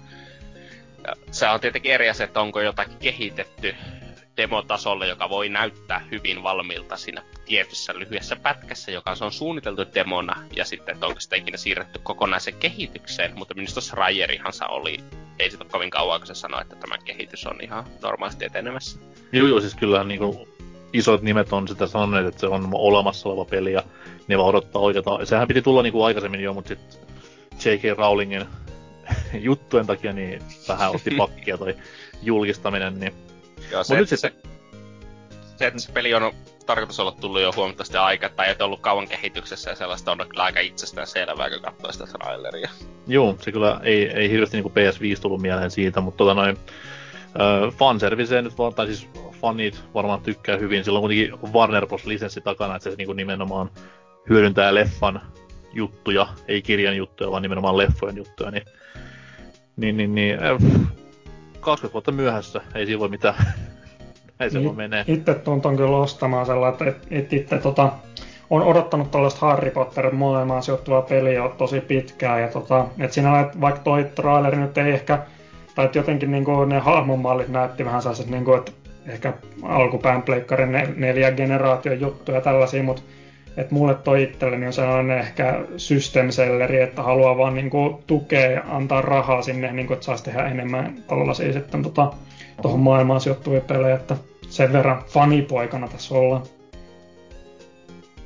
Ja 1.06 1.16
se 1.30 1.48
on 1.48 1.60
tietenkin 1.60 1.92
eri 1.92 2.10
asia, 2.10 2.24
että 2.24 2.40
onko 2.40 2.60
jotakin 2.60 2.98
kehitetty 2.98 3.74
demotasolle, 4.36 5.06
joka 5.06 5.28
voi 5.28 5.48
näyttää 5.48 6.06
hyvin 6.10 6.42
valmiilta 6.42 6.96
siinä 6.96 7.22
tietyssä 7.44 7.94
lyhyessä 7.94 8.36
pätkässä, 8.36 8.90
joka 8.90 9.14
on 9.20 9.32
suunniteltu 9.32 9.82
demona, 9.94 10.36
ja 10.56 10.64
sitten, 10.64 10.94
että 10.94 11.06
onko 11.06 11.20
sitä 11.20 11.36
ikinä 11.36 11.56
siirretty 11.56 12.00
kokonaisen 12.02 12.54
kehitykseen, 12.54 13.32
mutta 13.38 13.54
minusta 13.54 13.80
Schreierihan 13.80 14.52
oli, 14.68 14.98
ei 15.38 15.50
sitä 15.50 15.64
kovin 15.64 15.90
kauan, 15.90 16.20
kun 16.20 16.26
se 16.26 16.34
sanoi, 16.34 16.62
että 16.62 16.76
tämä 16.76 16.98
kehitys 16.98 17.46
on 17.46 17.58
ihan 17.62 17.84
normaalisti 18.02 18.44
etenemässä. 18.44 19.00
Joo, 19.32 19.46
joo, 19.46 19.60
siis 19.60 19.74
kyllä 19.74 20.04
niin 20.04 20.18
kuin, 20.18 20.48
isot 20.92 21.22
nimet 21.22 21.52
on 21.52 21.68
sitä 21.68 21.86
sanoneet, 21.86 22.26
että 22.26 22.40
se 22.40 22.46
on 22.46 22.68
olemassa 22.72 23.28
oleva 23.28 23.44
peli, 23.44 23.72
ja 23.72 23.82
ne 24.28 24.38
vaan 24.38 24.48
odottaa 24.48 24.82
oikeata. 24.82 25.26
Sehän 25.26 25.48
piti 25.48 25.62
tulla 25.62 25.82
niin 25.82 25.92
kuin 25.92 26.06
aikaisemmin 26.06 26.40
jo, 26.40 26.54
mutta 26.54 26.68
sitten 26.68 27.00
J.K. 27.64 27.98
Rowlingin 27.98 28.46
juttujen 29.48 29.86
takia 29.86 30.12
niin 30.12 30.42
vähän 30.68 30.90
otti 30.90 31.10
pakkia 31.18 31.58
toi 31.58 31.76
julkistaminen, 32.22 33.00
niin 33.00 33.12
Joo, 33.72 33.84
se, 33.84 33.96
nyt 33.96 34.08
se, 34.08 34.16
se, 34.16 34.32
se, 35.56 35.66
että 35.66 35.80
se 35.80 35.92
peli 35.92 36.14
on 36.14 36.32
tarkoitus 36.66 37.00
olla 37.00 37.12
tullut 37.12 37.40
jo 37.40 37.52
huomattavasti 37.56 37.96
aikaa, 37.96 38.28
tai 38.28 38.50
et 38.50 38.62
ollut 38.62 38.80
kauan 38.80 39.08
kehityksessä 39.08 39.70
ja 39.70 39.76
sellaista 39.76 40.12
on 40.12 40.18
kyllä 40.28 40.42
aika 40.42 40.60
itsestään 40.60 41.06
selvää, 41.06 41.50
kun 41.50 41.60
katsoo 41.60 41.92
sitä 41.92 42.06
traileria. 42.06 42.70
Joo, 43.06 43.36
se 43.40 43.52
kyllä 43.52 43.80
ei, 43.82 44.08
ei 44.08 44.30
hirveästi 44.30 44.56
niinku 44.56 44.72
PS5 44.74 45.20
tullut 45.20 45.42
mieleen 45.42 45.70
siitä, 45.70 46.00
mutta 46.00 46.18
tota 46.18 46.34
noin, 46.34 46.58
äh, 47.26 47.74
fanservice 47.78 48.42
nyt 48.42 48.58
vaan, 48.58 48.74
tai 48.74 48.86
siis 48.86 49.08
fanit 49.40 49.84
varmaan 49.94 50.20
tykkää 50.20 50.56
hyvin, 50.56 50.84
sillä 50.84 50.98
on 50.98 51.02
kuitenkin 51.02 51.52
Warner 51.52 51.86
Bros. 51.86 52.06
lisenssi 52.06 52.40
takana, 52.40 52.76
että 52.76 52.90
se 52.90 52.96
niinku 52.96 53.12
nimenomaan 53.12 53.70
hyödyntää 54.28 54.74
leffan 54.74 55.20
juttuja, 55.72 56.26
ei 56.48 56.62
kirjan 56.62 56.96
juttuja, 56.96 57.30
vaan 57.30 57.42
nimenomaan 57.42 57.76
leffojen 57.76 58.16
juttuja, 58.16 58.50
niin, 58.50 58.64
niin, 59.76 59.96
niin, 59.96 60.14
niin 60.14 60.38
äh, 60.44 60.58
20 61.62 61.92
vuotta 61.92 62.12
myöhässä, 62.12 62.60
ei 62.74 62.98
voi 62.98 63.08
mitään. 63.08 63.34
ei 64.40 64.50
se 64.50 64.64
voi 64.64 64.74
menee. 64.74 65.04
Itse 65.08 65.34
tuntun 65.34 65.76
kyllä 65.76 65.96
ostamaan 65.96 66.46
sellainen, 66.46 66.88
että 66.88 67.04
et 67.10 67.32
itse 67.32 67.58
tota, 67.58 67.92
on 68.50 68.62
odottanut 68.62 69.10
tällaista 69.10 69.46
Harry 69.46 69.70
Potter 69.70 70.10
maailmaan 70.10 70.62
sijoittuvaa 70.62 71.02
peliä 71.02 71.32
jo 71.32 71.54
tosi 71.58 71.80
pitkään. 71.80 72.40
Ja 72.40 72.48
tota, 72.48 72.86
et 72.98 73.12
siinä 73.12 73.40
että 73.40 73.60
vaikka 73.60 73.80
toi 73.80 74.04
traileri 74.14 74.56
nyt 74.56 74.78
ei 74.78 74.92
ehkä, 74.92 75.18
tai 75.74 75.84
että 75.84 75.98
jotenkin 75.98 76.30
niin 76.30 76.44
kuin 76.44 76.68
ne 76.68 76.78
hahmonmallit 76.78 77.48
näytti 77.48 77.84
vähän 77.84 78.02
sellaiset, 78.02 78.26
niin 78.26 78.44
kuin, 78.44 78.58
että 78.58 78.72
ehkä 79.06 79.32
alkupään 79.62 80.22
pleikkarin 80.22 80.72
neljä 80.96 81.32
generaation 81.32 82.00
juttuja 82.00 82.38
ja 82.38 82.42
tällaisia, 82.42 82.82
mutta 82.82 83.02
et 83.56 83.70
mulle 83.70 83.94
toi 83.94 84.22
itselleni 84.22 84.66
on 84.66 84.72
sellainen 84.72 85.18
ehkä 85.18 85.64
system 85.76 86.30
selleri, 86.30 86.80
että 86.80 87.02
haluaa 87.02 87.38
vaan 87.38 87.54
niinku 87.54 88.02
tukea 88.06 88.50
ja 88.50 88.62
antaa 88.68 89.02
rahaa 89.02 89.42
sinne, 89.42 89.72
niinku, 89.72 89.92
että 89.92 90.04
saisi 90.04 90.24
tehdä 90.24 90.46
enemmän 90.46 90.94
tollasia 91.08 91.52
sitten 91.52 91.82
tota, 91.82 92.12
tuohon 92.62 92.80
maailmaan 92.80 93.20
sijoittuvia 93.20 93.60
pelejä, 93.60 93.94
että 93.94 94.16
sen 94.48 94.72
verran 94.72 95.02
fanipoikana 95.06 95.88
tässä 95.88 96.14
ollaan. 96.14 96.42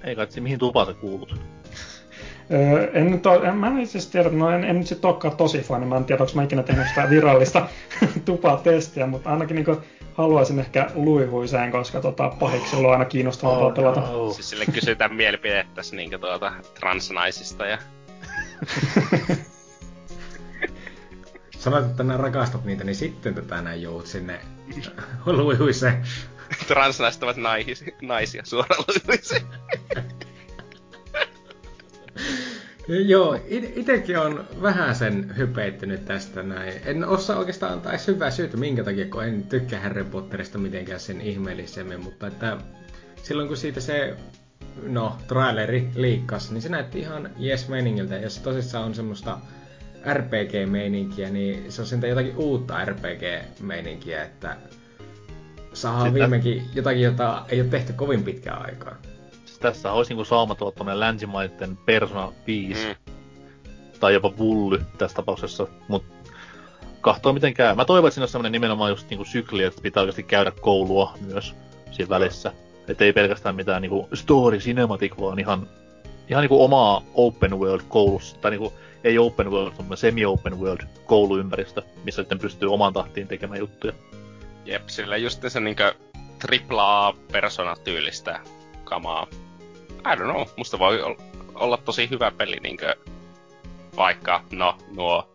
Ei 0.04 0.16
kai 0.16 0.26
mihin 0.40 0.58
tupaan 0.58 0.86
sä 0.86 0.92
kuulut? 0.92 1.40
Öö, 2.52 2.90
en 2.94 3.10
nyt 3.10 3.26
ole, 3.26 3.48
en, 3.48 3.56
mä 3.56 3.66
en 3.66 3.78
itse 3.78 4.10
tiedä, 4.10 4.28
no 4.28 4.50
en, 4.50 4.64
en 4.64 4.78
nyt 4.78 4.86
sit 4.86 5.04
olekaan 5.04 5.36
tosi 5.36 5.58
fani, 5.58 5.86
mä 5.86 5.96
en 5.96 6.04
tiedä, 6.04 6.22
onko 6.22 6.32
mä 6.34 6.42
ikinä 6.42 6.62
tehnyt 6.62 6.88
sitä 6.88 7.10
virallista 7.10 7.66
tupaa 8.24 8.56
testiä, 8.56 9.06
mutta 9.06 9.30
ainakin 9.30 9.54
niinku 9.54 9.76
haluaisin 10.14 10.58
ehkä 10.58 10.90
luihuiseen, 10.94 11.70
koska 11.72 12.00
tota, 12.00 12.28
pahiksi 12.28 12.76
on 12.76 12.92
aina 12.92 13.04
kiinnostavaa 13.04 13.58
oh, 13.58 13.74
pelata. 13.74 14.00
No. 14.00 14.32
Siis 14.32 14.50
sille 14.50 14.66
kysytään 14.66 15.14
mielipidettä 15.14 15.82
niin 15.92 16.20
tuota, 16.20 16.52
transnaisista 16.80 17.66
ja... 17.66 17.78
Sanoit, 21.58 21.86
että 21.86 22.02
nää 22.02 22.16
rakastat 22.16 22.64
niitä, 22.64 22.84
niin 22.84 22.96
sitten 22.96 23.34
tätä 23.34 23.62
näin 23.62 23.82
joudut 23.82 24.06
sinne 24.06 24.40
luihuiseen. 25.26 26.06
Transnaiset 26.66 27.22
ovat 27.22 27.36
naisia, 27.36 27.74
naisia 28.02 28.42
suoraan 28.44 28.84
luihuiseen. 28.88 29.42
Joo, 32.88 33.38
itsekin 33.48 34.18
on 34.18 34.44
vähän 34.62 34.94
sen 34.94 35.36
hypeittynyt 35.36 36.04
tästä 36.04 36.42
näin. 36.42 36.72
En 36.84 37.04
osaa 37.04 37.38
oikeastaan 37.38 37.72
antaa 37.72 37.92
edes 37.92 38.06
hyvää 38.06 38.30
syytä, 38.30 38.56
minkä 38.56 38.84
takia, 38.84 39.06
kun 39.06 39.24
en 39.24 39.42
tykkää 39.42 39.80
Harry 39.80 40.04
Potterista 40.04 40.58
mitenkään 40.58 41.00
sen 41.00 41.20
ihmeellisemmin, 41.20 42.00
mutta 42.00 42.26
että 42.26 42.58
silloin 43.22 43.48
kun 43.48 43.56
siitä 43.56 43.80
se 43.80 44.16
no, 44.82 45.16
traileri 45.28 45.88
liikkas, 45.94 46.50
niin 46.50 46.62
se 46.62 46.68
näytti 46.68 46.98
ihan 46.98 47.30
yes 47.42 47.68
meiningiltä. 47.68 48.14
Ja 48.16 48.30
se 48.30 48.42
tosissaan 48.42 48.84
on 48.84 48.94
semmoista 48.94 49.38
RPG-meininkiä, 50.14 51.30
niin 51.30 51.72
se 51.72 51.82
on 51.82 51.86
sentään 51.86 52.08
jotakin 52.08 52.36
uutta 52.36 52.84
RPG-meininkiä, 52.84 54.22
että 54.22 54.56
saadaan 55.72 56.06
Sitä... 56.06 56.14
viimeinkin 56.14 56.62
jotakin, 56.74 57.02
jota 57.02 57.44
ei 57.48 57.60
ole 57.60 57.68
tehty 57.68 57.92
kovin 57.92 58.22
pitkään 58.22 58.64
aikaa. 58.64 58.96
Tässä 59.66 59.92
olisi 59.92 60.10
niinku 60.10 60.24
saamatuottaminen 60.24 61.00
länsimaiden 61.00 61.76
Persona 61.76 62.32
5. 62.46 62.86
Mm. 62.86 63.12
Tai 64.00 64.14
jopa 64.14 64.36
Vully 64.38 64.82
tässä 64.98 65.14
tapauksessa, 65.14 65.66
mutta 65.88 66.30
kahtoo 67.00 67.32
miten 67.32 67.54
käy. 67.54 67.74
Mä 67.74 67.84
toivon, 67.84 68.08
että 68.08 68.14
siinä 68.14 68.24
on 68.24 68.28
semmoinen 68.28 68.52
nimenomaan 68.52 68.90
just 68.90 69.10
niinku 69.10 69.24
sykli, 69.24 69.64
että 69.64 69.82
pitää 69.82 70.00
oikeasti 70.00 70.22
käydä 70.22 70.50
koulua 70.60 71.14
myös 71.20 71.54
siinä 71.90 72.08
välissä. 72.08 72.52
Että 72.88 73.04
ei 73.04 73.12
pelkästään 73.12 73.54
mitään 73.54 73.82
niinku 73.82 74.08
story 74.14 74.58
cinematic, 74.58 75.20
vaan 75.20 75.38
ihan, 75.38 75.68
ihan 76.28 76.42
niinku 76.42 76.64
omaa 76.64 77.02
open 77.14 77.58
world 77.58 77.84
koulussa, 77.88 78.36
tai 78.40 78.50
niinku 78.50 78.72
ei 79.04 79.18
open 79.18 79.50
world, 79.50 79.72
mutta 79.78 79.96
semi-open 79.96 80.60
world 80.60 80.86
kouluympäristö, 81.06 81.82
missä 82.04 82.22
sitten 82.22 82.38
pystyy 82.38 82.72
oman 82.72 82.92
tahtiin 82.92 83.28
tekemään 83.28 83.60
juttuja. 83.60 83.92
Jep, 84.64 84.88
sillä 84.88 85.16
just 85.16 85.44
se 85.48 85.60
niinkö 85.60 85.94
triplaa 86.38 87.14
persona 87.32 87.76
tyylistä 87.84 88.40
kamaa. 88.84 89.26
I 90.12 90.16
don't 90.16 90.30
know, 90.30 90.46
musta 90.56 90.78
voi 90.78 91.16
olla 91.54 91.76
tosi 91.76 92.10
hyvä 92.10 92.30
peli 92.30 92.56
niinkö 92.62 92.94
vaikka, 93.96 94.44
no, 94.50 94.78
nuo 94.96 95.28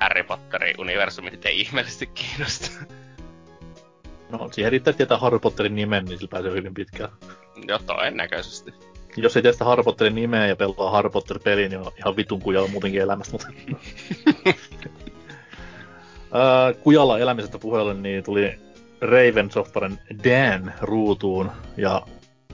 Harry 0.00 0.22
Potterin 0.22 0.80
universumit 0.80 1.46
ei 1.46 1.60
ihmeellisesti 1.60 2.06
kiinnosta. 2.06 2.70
No, 4.30 4.48
siihen 4.52 4.72
riittää 4.72 4.92
tietää 4.92 5.18
Harry 5.18 5.38
Potterin 5.38 5.74
nimen, 5.74 6.04
niin 6.04 6.18
sillä 6.18 6.30
pääsee 6.30 6.52
hyvin 6.52 6.74
pitkään. 6.74 7.10
Joo, 7.68 7.78
todennäköisesti. 7.78 8.74
Jos 9.16 9.36
ei 9.36 9.42
tiedä 9.42 9.64
Harry 9.64 9.82
Potterin 9.82 10.14
nimeä 10.14 10.46
ja 10.46 10.56
pelaa 10.56 10.90
Harry 10.90 11.10
Potter-peliä, 11.10 11.68
niin 11.68 11.80
on 11.80 11.92
ihan 11.98 12.16
vitun 12.16 12.42
kujalla 12.42 12.68
muutenkin 12.68 13.00
elämästä, 13.00 13.32
mutta... 13.32 13.46
kujalla 16.82 17.18
elämisestä 17.18 17.58
puheelle, 17.58 17.94
niin 17.94 18.24
tuli 18.24 18.54
Raven 19.00 19.50
Softwaren 19.50 19.98
Dan 20.24 20.72
ruutuun 20.80 21.50
ja 21.76 22.02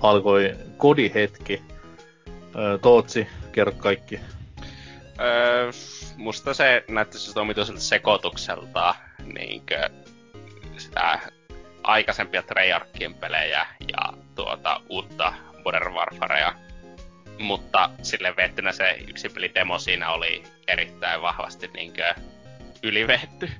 alkoi 0.01 0.55
kodihetki. 0.77 1.63
Tootsi, 2.83 3.29
kerro 3.53 3.73
kaikki. 3.73 4.21
Öö, 5.21 5.71
musta 6.17 6.55
se 6.55 6.85
näytti 6.89 7.19
siis 7.19 7.37
omituiselta 7.37 7.81
sekoitukselta 7.81 8.95
niinkö 9.35 9.91
sitä 10.77 11.19
aikaisempia 11.83 12.43
Treyarchien 12.43 13.15
pelejä 13.15 13.67
ja 13.93 14.13
tuota 14.35 14.81
uutta 14.89 15.33
Modern 15.65 15.95
Warfarea. 15.95 16.55
Mutta 17.39 17.91
sille 18.03 18.37
vettynä 18.37 18.73
se 18.73 18.99
yksi 19.09 19.29
peli 19.29 19.51
demo 19.55 19.79
siinä 19.79 20.11
oli 20.11 20.43
erittäin 20.67 21.23
vahvasti 21.23 21.71
niinkö 21.75 22.15
ylivetty. 22.83 23.51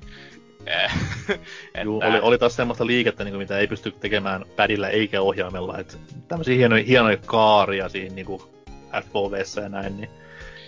Juu, 1.83 2.01
oli, 2.05 2.19
oli 2.19 2.37
taas 2.37 2.55
semmoista 2.55 2.85
liikettä, 2.85 3.23
niin 3.23 3.31
kuin, 3.31 3.39
mitä 3.41 3.57
ei 3.57 3.67
pysty 3.67 3.91
tekemään 3.91 4.45
pädillä 4.55 4.89
eikä 4.89 5.21
ohjaimella. 5.21 5.77
Että 5.77 5.97
tämmöisiä 6.27 6.55
hienoja, 6.55 6.83
hienoja 6.83 7.17
kaaria 7.17 7.89
siinä 7.89 8.15
niin 8.15 8.25
kuin 8.25 8.41
FOVssä 9.13 9.61
ja 9.61 9.69
näin, 9.69 9.97
niin 9.97 10.09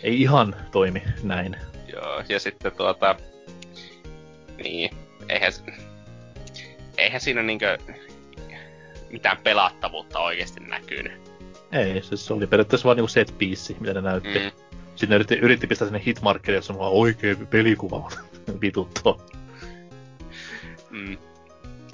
ei 0.03 0.21
ihan 0.21 0.55
toimi 0.71 1.03
näin. 1.23 1.55
Joo, 1.93 2.23
ja 2.29 2.39
sitten 2.39 2.71
tuota... 2.71 3.15
Niin, 4.63 4.91
eihän, 5.29 5.51
eihän 6.97 7.21
siinä 7.21 7.43
niinkö 7.43 7.77
mitään 9.09 9.37
pelattavuutta 9.43 10.19
oikeasti 10.19 10.59
näkynyt. 10.59 11.13
Ei, 11.71 12.03
siis 12.03 12.25
se 12.25 12.33
oli 12.33 12.47
periaatteessa 12.47 12.85
vaan 12.85 12.97
niinku 12.97 13.07
set 13.07 13.35
piece, 13.37 13.75
mitä 13.79 13.93
ne 13.93 14.01
näytti. 14.01 14.39
Mm. 14.39 14.51
Sitten 14.95 15.09
ne 15.09 15.15
yritti, 15.15 15.35
yritti 15.35 15.67
pistää 15.67 15.87
sinne 15.87 16.01
hitmarkkeri, 16.05 16.57
jossa 16.57 16.73
on 16.73 16.79
oikea 16.79 17.35
pelikuva. 17.49 18.11
Vituttua. 18.61 19.30
Mm. 20.91 21.17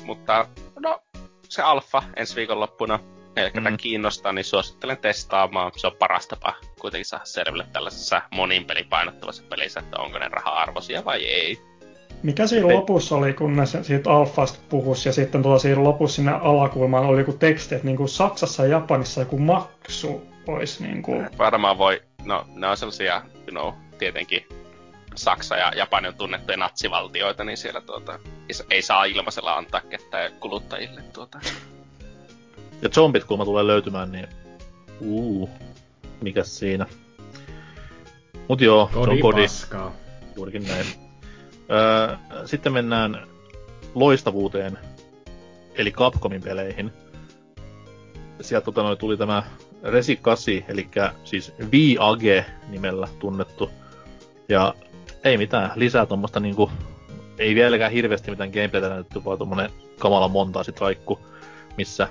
Mutta 0.04 0.48
no, 0.80 1.02
se 1.50 1.62
alfa 1.62 2.04
ensi 2.16 2.36
viikonloppuna. 2.36 3.00
Eli 3.36 3.50
mm. 3.50 3.78
kiinnostaa, 3.78 4.34
niin 4.34 4.46
suosittelen 4.46 4.98
testaamaan. 4.98 5.72
Se 5.76 5.88
on 5.88 5.96
paras 6.00 6.28
tapa 6.28 6.54
kuitenkin 6.82 7.06
saada 7.06 7.26
selville 7.26 7.66
tällaisessa 7.74 8.22
monin 8.32 8.66
pelipainottavassa 8.66 9.44
pelissä, 9.50 9.80
että 9.80 9.98
onko 10.00 10.20
ne 10.20 10.28
raha-arvoisia 10.28 11.06
vai 11.06 11.26
ei. 11.26 11.62
Mikä 12.24 12.48
siinä 12.48 12.68
lopussa 12.74 13.16
oli, 13.16 13.34
kun 13.34 13.56
ne 13.56 13.66
siitä 13.66 14.12
alfasta 14.12 14.60
puhus 14.70 15.06
ja 15.06 15.14
sitten 15.14 15.44
tuolla 15.44 15.60
siinä 15.60 15.84
lopussa 15.84 16.16
sinne 16.16 16.32
alakulmaan 16.32 17.06
oli 17.06 17.20
joku 17.20 17.34
teksti, 17.34 17.76
että 17.76 17.88
niin 17.88 17.98
kuin 17.98 18.10
Saksassa 18.10 18.66
ja 18.66 18.70
Japanissa 18.70 19.22
joku 19.22 19.38
maksu 19.38 20.28
olisi 20.48 20.84
niin 20.84 21.02
kuin... 21.02 21.30
Varmaan 21.38 21.78
voi, 21.78 22.02
no 22.26 22.46
ne 22.56 22.68
on 22.68 22.78
sellaisia, 22.78 23.22
you 23.48 23.52
know, 23.52 23.74
tietenkin 23.98 24.48
Saksa 25.18 25.58
ja 25.58 25.72
Japani 25.76 26.08
on 26.08 26.16
tunnettuja 26.16 26.58
natsivaltioita, 26.58 27.44
niin 27.44 27.58
siellä 27.58 27.82
tuota, 27.82 28.20
ei 28.70 28.82
saa 28.82 29.06
ilmaisella 29.06 29.58
antaa 29.58 29.82
ketään 29.82 30.32
kuluttajille 30.34 31.02
tuota. 31.02 31.40
Ja 32.82 32.90
zombit 32.90 33.24
kun 33.24 33.46
tulee 33.46 33.68
löytymään, 33.68 34.12
niin 34.12 34.28
uu, 35.02 35.50
mikäs 36.22 36.60
siinä. 36.60 36.86
Mut 38.48 38.62
joo, 38.62 38.90
kodi 38.94 39.06
se 39.06 39.12
on 39.12 39.20
kodi. 39.20 39.42
Paskaa. 39.42 39.92
Juurikin 40.36 40.68
näin. 40.68 40.86
Öö, 41.72 42.18
sitten 42.46 42.74
mennään 42.74 43.28
loistavuuteen, 43.96 44.78
eli 45.76 45.92
Capcomin 45.92 46.44
peleihin. 46.44 46.94
Sieltä 48.42 48.66
tota, 48.66 48.84
noi, 48.84 48.98
tuli 48.98 49.18
tämä 49.18 49.44
Resi 49.84 50.16
8, 50.16 50.54
eli 50.68 50.90
siis 51.24 51.54
VAG 51.62 52.46
nimellä 52.70 53.08
tunnettu. 53.20 53.72
Ja 54.50 54.74
ei 55.28 55.38
mitään, 55.38 55.72
lisää 55.76 56.06
tuommoista 56.06 56.40
niinku, 56.40 56.72
ei 57.38 57.56
vieläkään 57.56 57.92
hirveästi 57.92 58.32
mitään 58.32 58.50
gameplaytä 58.50 58.90
näytetty, 58.90 59.26
vaan 59.26 59.38
tuommoinen 59.38 59.72
kamala 60.00 60.32
raikku, 60.80 61.20
missä 61.78 62.08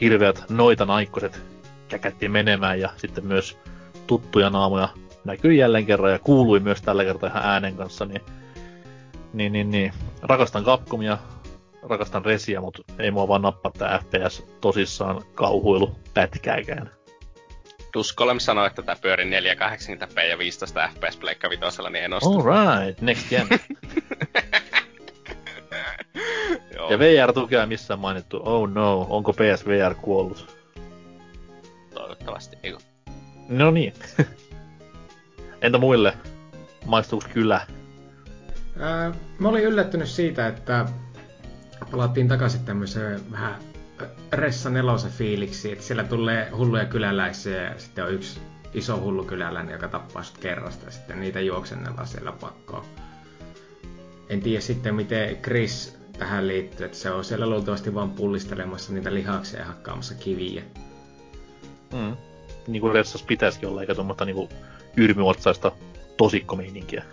hirveät 0.00 0.44
noita 0.50 0.84
naikkoset 0.84 1.42
käkättiin 1.88 2.30
menemään 2.30 2.80
ja 2.80 2.90
sitten 2.96 3.26
myös 3.26 3.58
tuttuja 4.06 4.50
naamoja 4.50 4.88
näkyi 5.24 5.58
jälleen 5.58 5.86
kerran 5.86 6.12
ja 6.12 6.18
kuului 6.18 6.60
myös 6.60 6.82
tällä 6.82 7.04
kertaa 7.04 7.28
ihan 7.28 7.42
äänen 7.44 7.76
kanssa, 7.76 8.04
niin, 8.04 8.22
niin, 9.32 9.52
niin, 9.52 9.70
niin. 9.70 9.92
rakastan 10.22 10.64
Capcomia, 10.64 11.18
rakastan 11.82 12.24
Resiä, 12.24 12.60
mutta 12.60 12.82
ei 12.98 13.10
mua 13.10 13.28
vaan 13.28 13.42
nappaa 13.42 13.72
tää 13.78 13.98
FPS 13.98 14.46
tosissaan 14.60 15.22
kauhuilu 15.34 15.96
pätkääkään. 16.14 16.90
Duskolem 17.94 18.40
sanoi, 18.40 18.66
että 18.66 18.82
tämä 18.82 18.96
pyörii 19.02 19.30
480p 19.30 20.20
ja 20.20 20.38
15 20.38 20.88
fps 20.94 21.16
Pleikka 21.16 21.50
vitosella, 21.50 21.90
niin 21.90 22.04
en 22.04 22.12
osta. 22.12 22.30
Alright, 22.30 23.00
next 23.00 23.28
gen. 23.30 23.48
ja 26.90 26.98
VR-tukea 26.98 27.66
missään 27.66 28.00
mainittu. 28.00 28.40
Oh 28.44 28.68
no, 28.68 29.06
onko 29.10 29.32
PSVR 29.32 29.94
kuollut? 29.94 30.56
Toivottavasti, 31.94 32.56
eikö? 32.62 32.78
No 33.48 33.70
niin. 33.70 33.92
Entä 35.62 35.78
muille? 35.78 36.12
Maistuuko 36.86 37.26
kyllä? 37.32 37.66
Ää, 38.78 39.12
mä 39.38 39.48
olin 39.48 39.64
yllättynyt 39.64 40.08
siitä, 40.08 40.46
että 40.46 40.86
palattiin 41.90 42.28
takaisin 42.28 42.64
tämmöiseen 42.64 43.32
vähän 43.32 43.71
Ressa 44.32 44.70
nelosen 44.70 45.10
fiiliksi, 45.10 45.72
että 45.72 45.84
siellä 45.84 46.04
tulee 46.04 46.50
hulluja 46.50 46.84
kyläläisiä 46.84 47.62
ja 47.62 47.78
sitten 47.78 48.04
on 48.04 48.14
yksi 48.14 48.40
iso 48.74 49.00
hullu 49.00 49.24
kyläläinen, 49.24 49.72
joka 49.72 49.88
tappaa 49.88 50.22
sut 50.22 50.38
kerrasta 50.38 50.84
ja 50.84 50.90
sitten 50.90 51.20
niitä 51.20 51.40
juoksennellaan 51.40 52.06
siellä 52.06 52.32
pakkoon. 52.32 52.84
En 54.28 54.40
tiedä 54.40 54.60
sitten, 54.60 54.94
miten 54.94 55.36
Chris 55.36 55.98
tähän 56.18 56.48
liittyy, 56.48 56.86
että 56.86 56.98
se 56.98 57.10
on 57.10 57.24
siellä 57.24 57.46
luultavasti 57.46 57.94
vaan 57.94 58.10
pullistelemassa 58.10 58.92
niitä 58.92 59.14
lihaksia 59.14 59.60
ja 59.60 59.66
hakkaamassa 59.66 60.14
kiviä. 60.14 60.62
Mm. 61.92 62.16
Niin 62.66 62.80
kuin 62.80 62.94
Ressas 62.94 63.22
pitäisikin 63.22 63.68
olla, 63.68 63.80
eikä 63.80 63.94
tuommoista 63.94 64.24
niinku 64.24 64.48
yrmyotsaista 64.96 65.72
tosikkomeininkiä. 66.16 67.04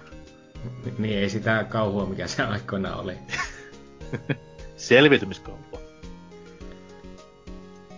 Niin, 0.97 1.19
ei 1.19 1.29
sitä 1.29 1.65
kauhua, 1.69 2.05
mikä 2.05 2.27
se 2.27 2.43
aikoinaan 2.43 2.99
oli. 2.99 3.13
Selviytymiskauhua. 4.75 5.68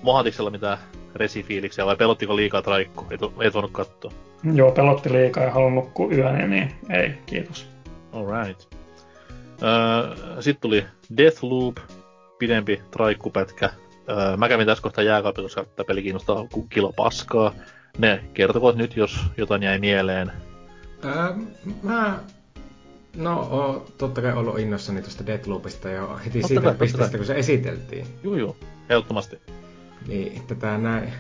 Mohatiksella 0.02 0.50
mitään 0.50 0.78
resifiiliksiä 1.16 1.86
vai 1.86 1.96
pelottiko 1.96 2.36
liikaa 2.36 2.62
traikku? 2.62 3.06
Et, 3.12 3.20
et 3.42 3.54
voinut 3.54 3.72
katsoa. 3.72 4.12
Joo, 4.54 4.72
pelotti 4.72 5.14
liikaa 5.14 5.44
ja 5.44 5.52
halunnut 5.52 5.84
nukkua 5.84 6.12
yön, 6.12 6.50
niin 6.50 6.72
ei, 6.90 7.14
kiitos. 7.26 7.68
Alright. 8.14 8.68
Öö, 9.64 10.42
Sitten 10.42 10.62
tuli 10.62 10.86
Deathloop, 11.18 11.78
pidempi 12.40 12.82
traikkupätkä. 12.92 13.70
Öö, 14.10 14.38
mä 14.38 14.50
kävin 14.50 14.66
tässä 14.68 14.82
kohtaa 14.84 15.04
jääkaapilla, 15.04 15.46
koska 15.46 15.66
tämä 15.76 15.88
peli 15.88 16.04
kiinnostaa 16.04 16.48
kuin 16.52 16.70
kilo 16.70 16.94
paskaa. 16.96 17.54
Ne 17.98 18.24
kertokoot 18.34 18.76
nyt, 18.76 18.96
jos 18.98 19.20
jotain 19.38 19.64
jäi 19.64 19.80
mieleen. 19.80 20.32
Öö, 21.06 21.34
mä 21.84 22.20
No, 23.16 23.48
oon 23.52 23.86
totta 23.98 24.22
kai 24.22 24.34
ollut 24.34 24.60
innossani 24.60 25.02
tuosta 25.02 25.26
Deathloopista 25.26 25.90
jo 25.90 26.18
heti 26.26 26.32
totta 26.32 26.48
siitä 26.48 26.62
kai, 26.62 26.76
pisteestä, 26.76 27.18
kun 27.18 27.26
se 27.28 27.36
esiteltiin. 27.36 28.08
Joo, 28.24 28.36
joo, 28.36 28.56
ehdottomasti. 28.90 29.40
Niin, 30.08 30.42
tätä 30.48 30.78
näin. 30.78 31.14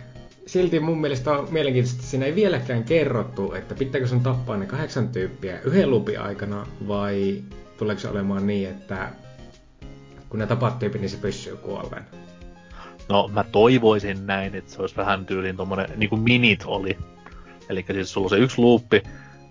Silti 0.45 0.79
mun 0.79 1.01
mielestä 1.01 1.31
on 1.31 1.47
mielenkiintoista, 1.51 1.97
että 1.97 2.09
siinä 2.09 2.25
ei 2.25 2.35
vieläkään 2.35 2.83
kerrottu, 2.83 3.53
että 3.53 3.75
pitääkö 3.75 4.07
sun 4.07 4.23
tappaa 4.23 4.57
ne 4.57 4.65
kahdeksan 4.65 5.09
tyyppiä 5.09 5.59
yhden 5.63 5.89
lupin 5.89 6.19
aikana, 6.19 6.67
vai 6.87 7.43
tuleeko 7.77 8.01
se 8.01 8.07
olemaan 8.07 8.47
niin, 8.47 8.69
että 8.69 9.09
kun 10.29 10.39
ne 10.39 10.47
tapaat 10.47 10.79
tyyppi, 10.79 10.99
niin 10.99 11.09
se 11.09 11.17
pysyy 11.17 11.55
kuolleen? 11.55 12.03
No, 13.09 13.29
mä 13.33 13.43
toivoisin 13.43 14.27
näin, 14.27 14.55
että 14.55 14.71
se 14.71 14.81
olisi 14.81 14.95
vähän 14.95 15.25
tyyliin 15.25 15.57
tommonen, 15.57 15.89
niin 15.97 16.09
kuin 16.09 16.21
minit 16.21 16.63
oli. 16.65 16.97
Eli 17.69 17.85
siis 17.91 18.13
sulla 18.13 18.25
on 18.25 18.29
se 18.29 18.37
yksi 18.37 18.61
luuppi, 18.61 19.03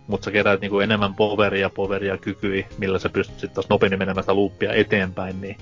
mutta 0.06 0.24
sä 0.24 0.30
keräät 0.30 0.60
niinku 0.60 0.80
enemmän 0.80 1.14
poveria, 1.14 1.70
poveria, 1.70 2.18
kykyi, 2.18 2.66
millä 2.78 2.98
sä 2.98 3.08
pystyt 3.08 3.40
sitten 3.40 3.54
taas 3.54 3.68
nopeammin 3.68 3.98
menemään 3.98 4.22
sitä 4.22 4.34
luuppia 4.34 4.72
eteenpäin, 4.72 5.40
niin 5.40 5.56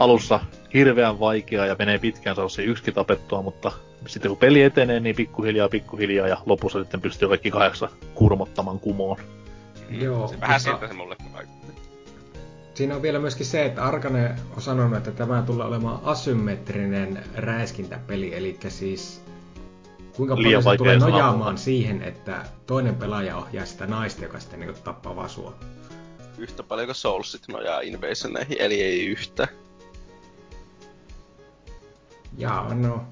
alussa 0.00 0.40
hirveän 0.74 1.20
vaikeaa 1.20 1.66
ja 1.66 1.76
menee 1.78 1.98
pitkään 1.98 2.36
saada 2.36 2.48
se 2.48 2.62
yksi 2.62 2.92
tapettua, 2.92 3.42
mutta 3.42 3.72
sitten 4.06 4.28
kun 4.28 4.38
peli 4.38 4.62
etenee, 4.62 5.00
niin 5.00 5.16
pikkuhiljaa, 5.16 5.68
pikkuhiljaa 5.68 6.28
ja 6.28 6.36
lopussa 6.46 6.82
sitten 6.82 7.00
pystyy 7.00 7.28
kaikki 7.28 7.50
kahdeksan 7.50 7.88
kurmottamaan 8.14 8.80
kumoon. 8.80 9.16
Joo. 9.90 10.28
Se 10.28 10.40
vähän 10.40 10.60
siltä 10.60 10.88
se 10.88 10.94
mulle 10.94 11.16
vaikuttaa. 11.32 11.70
Siinä 12.74 12.96
on 12.96 13.02
vielä 13.02 13.18
myöskin 13.18 13.46
se, 13.46 13.64
että 13.64 13.84
Arkane 13.84 14.34
on 14.56 14.62
sanonut, 14.62 14.98
että 14.98 15.10
tämä 15.10 15.42
tulee 15.42 15.66
olemaan 15.66 16.00
asymmetrinen 16.04 17.24
räiskintäpeli, 17.36 18.34
eli 18.34 18.58
siis 18.68 19.22
Kuinka 20.16 20.36
paljon 20.36 20.62
se 20.62 20.76
tulee 20.76 20.98
nojaamaan 20.98 21.58
siihen, 21.58 22.02
että 22.02 22.44
toinen 22.66 22.94
pelaaja 22.94 23.36
ohjaa 23.36 23.66
sitä 23.66 23.86
naista, 23.86 24.22
joka 24.22 24.40
sitten 24.40 24.60
niin 24.60 24.74
tappaa 24.84 25.16
vaan 25.16 25.30
sua? 25.30 25.54
Yhtä 26.38 26.62
paljon 26.62 26.86
kuin 26.86 26.94
Soulsit 26.94 27.42
nojaa 27.48 27.80
Invasioneihin, 27.80 28.56
eli 28.60 28.82
ei 28.82 29.06
yhtä. 29.06 29.48
Jaa, 32.38 32.74
no. 32.74 33.04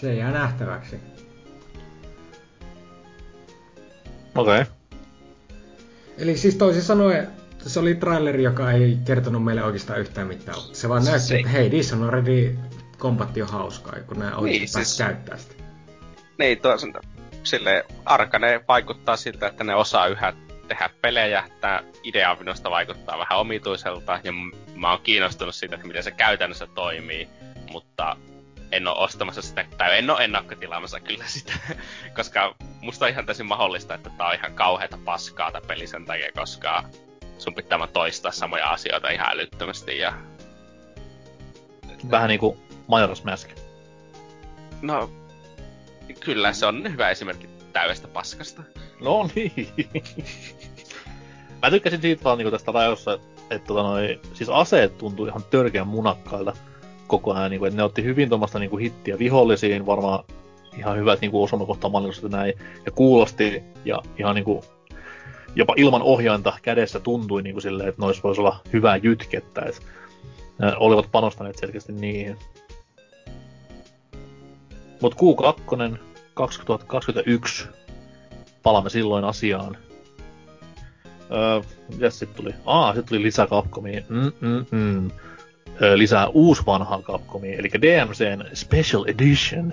Se 0.00 0.14
jää 0.14 0.30
nähtäväksi. 0.30 1.00
Okei. 4.34 4.60
Okay. 4.60 4.64
Eli 6.18 6.36
siis 6.36 6.56
toisin 6.56 6.82
sanoen, 6.82 7.28
se 7.66 7.80
oli 7.80 7.94
traileri, 7.94 8.42
joka 8.42 8.70
ei 8.70 8.98
kertonut 9.04 9.44
meille 9.44 9.64
oikeastaan 9.64 10.00
yhtään 10.00 10.26
mitään. 10.26 10.58
Se 10.72 10.88
vaan 10.88 11.04
näytti, 11.04 11.36
että 11.36 11.48
hei, 11.48 11.70
this 11.70 11.92
on 11.92 12.02
already 12.02 12.58
kombatti 12.98 13.42
on 13.42 13.48
hauskaa, 13.48 13.94
kun 14.06 14.18
nämä 14.18 14.36
oikein 14.36 14.60
niin, 14.60 14.68
siis... 14.68 14.98
käyttää 14.98 15.36
sitä 15.36 15.64
niin, 16.38 16.60
toisaalta 16.60 17.00
sille 17.42 17.84
Arkane 18.04 18.64
vaikuttaa 18.68 19.16
siltä, 19.16 19.46
että 19.46 19.64
ne 19.64 19.74
osaa 19.74 20.06
yhä 20.06 20.32
tehdä 20.68 20.90
pelejä. 21.00 21.44
Tämä 21.60 21.82
idea 22.02 22.36
minusta 22.40 22.70
vaikuttaa 22.70 23.18
vähän 23.18 23.38
omituiselta 23.38 24.20
ja 24.24 24.32
mä 24.74 24.90
oon 24.90 25.00
kiinnostunut 25.02 25.54
siitä, 25.54 25.74
että 25.74 25.86
miten 25.86 26.02
se 26.02 26.10
käytännössä 26.10 26.66
toimii, 26.66 27.28
mutta 27.70 28.16
en 28.72 28.88
ole 28.88 28.96
ostamassa 28.98 29.42
sitä, 29.42 29.64
tai 29.78 29.98
en 29.98 30.10
ole 30.10 30.24
ennakkotilaamassa 30.24 31.00
kyllä 31.00 31.24
sitä, 31.26 31.52
koska 32.16 32.54
musta 32.80 33.04
on 33.04 33.10
ihan 33.10 33.26
täysin 33.26 33.46
mahdollista, 33.46 33.94
että 33.94 34.10
tää 34.10 34.26
on 34.26 34.34
ihan 34.34 34.54
kauheata 34.54 34.98
paskaa 35.04 35.52
tää 35.52 35.60
peli 35.60 35.86
sen 35.86 36.04
takia, 36.04 36.32
koska 36.32 36.84
sun 37.38 37.54
pitää 37.54 37.78
vaan 37.78 37.92
toistaa 37.92 38.32
samoja 38.32 38.70
asioita 38.70 39.10
ihan 39.10 39.30
älyttömästi 39.30 39.98
ja... 39.98 40.12
Vähän 42.10 42.28
niinku 42.28 42.58
Majora's 42.88 43.24
Mask. 43.24 43.50
No, 44.82 45.10
Kyllä, 46.20 46.52
se 46.52 46.66
on 46.66 46.92
hyvä 46.92 47.10
esimerkki 47.10 47.48
täydestä 47.72 48.08
paskasta. 48.08 48.62
No 49.00 49.28
niin. 49.34 49.68
Mä 51.62 51.70
tykkäsin 51.70 52.00
siitä 52.00 52.24
vaan 52.24 52.38
niinku 52.38 52.50
tästä 52.50 52.72
rajoissa, 52.72 53.18
että 53.50 53.66
tota 53.66 53.82
noi, 53.82 54.20
siis 54.34 54.50
aseet 54.50 54.98
tuntui 54.98 55.28
ihan 55.28 55.44
törkeän 55.50 55.88
munakkailta 55.88 56.56
koko 57.18 57.32
ajan, 57.32 57.50
niinku, 57.50 57.64
että 57.64 57.76
ne 57.76 57.82
otti 57.82 58.04
hyvin 58.04 58.28
tuommoista 58.28 58.58
niinku 58.58 58.76
hittiä 58.76 59.18
vihollisiin, 59.18 59.86
varmaan 59.86 60.24
ihan 60.78 60.98
hyvät 60.98 61.20
niinku 61.20 61.42
osumakohtamallisuudet 61.42 62.30
näin, 62.30 62.54
ja 62.86 62.92
kuulosti, 62.92 63.62
ja 63.84 64.02
ihan 64.18 64.34
niinku 64.34 64.64
jopa 65.54 65.74
ilman 65.76 66.02
ohjainta 66.02 66.52
kädessä 66.62 67.00
tuntui 67.00 67.42
niinku 67.42 67.60
silleen, 67.60 67.88
että 67.88 68.02
nois 68.02 68.24
voisi 68.24 68.40
olla 68.40 68.60
hyvää 68.72 68.96
jytkettä, 68.96 69.62
että 69.62 69.82
olivat 70.76 71.08
panostaneet 71.12 71.58
selkeästi 71.58 71.92
niihin. 71.92 72.36
Mut 75.02 75.14
Q2 75.14 75.98
2021 76.34 77.68
palaamme 78.62 78.90
silloin 78.90 79.24
asiaan. 79.24 79.76
Öö, 81.32 81.60
mitäs 81.88 82.18
sit 82.18 82.34
tuli? 82.34 82.54
Aa, 82.66 82.94
sit 82.94 83.06
tuli 83.06 83.22
lisää 83.22 83.46
Capcomia. 83.46 84.02
Mm-mm-mm. 84.08 85.10
Öö, 85.10 85.16
lisää 85.94 86.26
vanhaa 86.66 87.02
Capcomia, 87.02 87.58
eli 87.58 87.68
DMCn 87.82 88.44
Special 88.54 89.04
Edition 89.06 89.72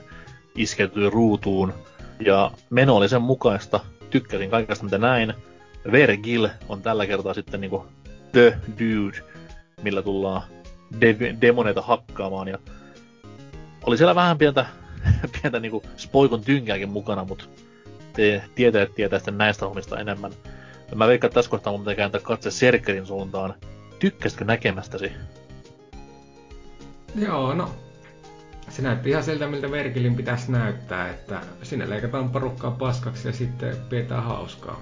iskeytyi 0.56 1.10
ruutuun. 1.10 1.74
Ja 2.20 2.52
meno 2.70 2.96
oli 2.96 3.10
sen 3.10 3.22
mukaista. 3.22 3.80
Tykkäsin 4.10 4.50
kaikesta 4.50 4.84
mitä 4.84 4.98
näin. 4.98 5.34
Vergil 5.92 6.48
on 6.70 6.82
tällä 6.82 7.08
kertaa 7.08 7.34
sitten 7.34 7.62
niinku 7.62 7.86
The 8.32 8.58
Dude, 8.72 9.18
millä 9.82 10.02
tullaan 10.02 10.42
de- 11.02 11.36
demoneita 11.42 11.82
hakkaamaan. 11.82 12.48
Ja 12.48 12.58
oli 13.84 13.98
siellä 13.98 14.16
vähän 14.16 14.38
pientä 14.38 14.66
pientä 15.42 15.60
niinku 15.60 15.84
spoikon 15.98 16.42
tynkääkin 16.42 16.90
mukana, 16.90 17.26
mutta 17.26 17.46
te 18.14 18.44
tietäjät 18.56 18.96
tietää 18.96 19.20
sitten 19.20 19.38
näistä 19.38 19.66
hommista 19.66 20.00
enemmän. 20.00 20.32
Mä 20.96 21.08
veikkaan, 21.08 21.30
että 21.30 21.36
tässä 21.36 21.52
kohtaa 21.52 21.74
mun 21.74 21.82
pitää 21.82 21.96
kääntää 21.96 22.22
katse 22.22 22.52
Serkerin 22.52 23.06
suuntaan. 23.06 23.54
Tykkäsitkö 24.00 24.46
näkemästäsi? 24.46 25.12
Joo, 27.16 27.54
no. 27.54 27.70
Se 28.70 28.82
näytti 28.82 29.10
ihan 29.10 29.24
siltä, 29.24 29.48
miltä 29.48 29.72
Verkilin 29.72 30.16
pitäisi 30.16 30.52
näyttää, 30.52 31.10
että 31.10 31.42
sinne 31.64 31.90
leikataan 31.90 32.30
porukkaa 32.30 32.72
paskaksi 32.72 33.28
ja 33.28 33.34
sitten 33.34 33.76
pidetään 33.90 34.24
hauskaa. 34.24 34.82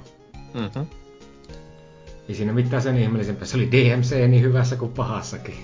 Mm-hmm. 0.54 0.86
Ei 2.30 2.36
siinä 2.36 2.54
mitään 2.54 2.82
sen 2.82 2.98
ihmeellisempää. 2.98 3.46
Se 3.46 3.58
oli 3.58 3.72
DMC 3.72 4.28
niin 4.28 4.44
hyvässä 4.44 4.76
kuin 4.76 4.92
pahassakin. 4.92 5.56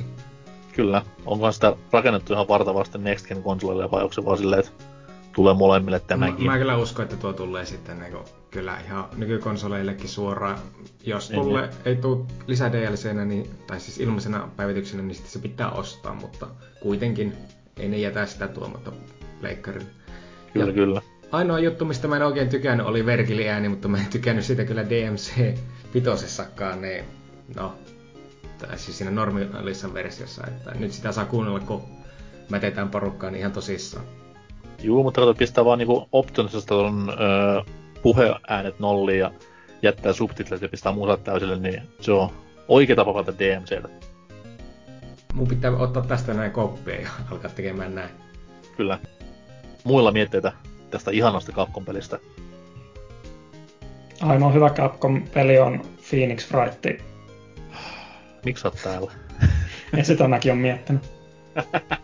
Kyllä. 0.73 1.01
Onko 1.25 1.51
sitä 1.51 1.75
rakennettu 1.91 2.34
ihan 2.34 2.47
vartavasti 2.47 2.97
Next 2.97 3.28
Gen 3.28 3.43
konsolille 3.43 3.91
vai 3.91 4.01
onko 4.01 4.13
se 4.13 4.25
vaan 4.25 4.38
silleen, 4.38 4.60
että 4.60 4.71
tulee 5.36 5.54
molemmille 5.54 6.00
tämäkin? 6.00 6.45
Mä, 6.45 6.52
mä 6.52 6.58
kyllä 6.58 6.78
uskon, 6.78 7.04
että 7.04 7.17
tuo 7.17 7.34
tulee 7.34 7.65
sitten 7.65 8.00
niin 8.00 8.12
kuin, 8.12 8.24
kyllä 8.52 8.80
ihan 8.86 9.06
nykykonsoleillekin 9.15 10.10
suoraan. 10.10 10.60
Jos 11.04 11.30
tulee, 11.30 11.63
ei, 11.63 11.69
ei 11.86 11.95
tule 11.95 12.26
lisää 12.48 12.71
DLCnä, 12.71 13.26
niin, 13.26 13.50
tai 13.67 13.80
siis 13.80 14.00
ilmaisena 14.00 14.50
päivityksenä, 14.56 15.04
niin 15.04 15.15
sitten 15.15 15.32
se 15.32 15.39
pitää 15.39 15.71
ostaa, 15.71 16.13
mutta 16.13 16.48
kuitenkin 16.82 17.34
ei 17.78 17.89
ne 17.89 17.98
jätä 17.98 18.26
sitä 18.26 18.48
tuomatta 18.48 18.91
pleikkarille. 19.41 19.89
Kyllä, 20.54 20.67
ja 20.67 20.74
kyllä. 20.74 21.02
Ainoa 21.32 21.60
juttu, 21.60 21.86
mistä 21.86 22.08
mä 22.08 22.15
en 22.15 22.24
oikein 22.24 22.50
tykännyt, 22.50 22.88
oli 22.88 23.06
Vergili 23.06 23.50
ääni, 23.50 23.69
mutta 23.69 23.88
mä 23.88 23.98
en 23.98 24.06
tykännyt 24.06 24.45
sitä 24.45 24.65
kyllä 24.65 24.89
DMC 24.89 25.58
vitosessakaan, 25.93 26.82
niin 26.82 27.06
no, 27.56 27.74
tai 28.58 28.78
siis 28.78 28.98
siinä 28.98 29.12
normaalissa 29.12 29.93
versiossa, 29.93 30.48
että 30.48 30.71
nyt 30.80 30.91
sitä 30.91 31.12
saa 31.12 31.26
kuunnella, 31.26 31.60
kun 31.60 31.82
mätetään 32.50 32.89
porukkaa 32.89 33.32
niin 33.32 33.39
ihan 33.39 33.52
tosissaan. 33.52 34.06
Juu, 34.86 35.04
mutta 35.04 35.21
kato, 35.21 35.34
pistää 35.34 35.65
vaan 35.65 35.80
niinku 35.80 36.08
optionisesta 36.12 36.67
ton 36.67 37.10
öö, 37.10 37.62
puheäänet 38.02 38.80
nolliin 38.80 39.19
ja 39.19 39.32
jättää 39.82 40.13
subtitlet 40.13 40.62
ja 40.62 40.69
pistää 40.69 40.91
musat 40.91 41.24
täysille, 41.24 41.56
niin 41.56 41.82
se 42.02 42.12
on 42.12 42.30
oikea 42.67 42.95
tapa 42.95 43.13
valita 43.13 43.34
DMCtä. 43.39 43.89
Mun 45.34 45.48
pitää 45.48 45.71
ottaa 45.71 46.06
tästä 46.06 46.34
näin 46.34 46.52
koppia 46.52 47.02
ja 47.02 47.10
alkaa 47.32 47.52
tekemään 47.52 47.95
näin. 47.95 48.10
Kyllä. 48.78 49.00
Muilla 49.84 50.12
mietteitä 50.12 50.52
tästä 50.91 51.12
ihanasta 51.12 51.52
Capcom-pelistä. 51.52 52.19
Ainoa 54.21 54.52
hyvä 54.52 54.69
Capcom-peli 54.69 55.60
on 55.60 55.82
Phoenix 56.10 56.48
Fright 56.48 56.86
Miksi 58.45 58.62
sä 58.62 58.67
oot 58.67 58.78
täällä? 58.84 59.12
ja 59.98 60.04
sitä 60.04 60.28
mäkin 60.28 60.52
on 60.52 60.58
miettinyt. 60.58 61.04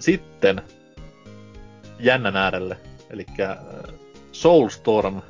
Sitten 0.00 0.62
jännän 1.98 2.36
äärelle, 2.36 2.76
eli 3.10 3.26
Soulstorm 4.32 5.20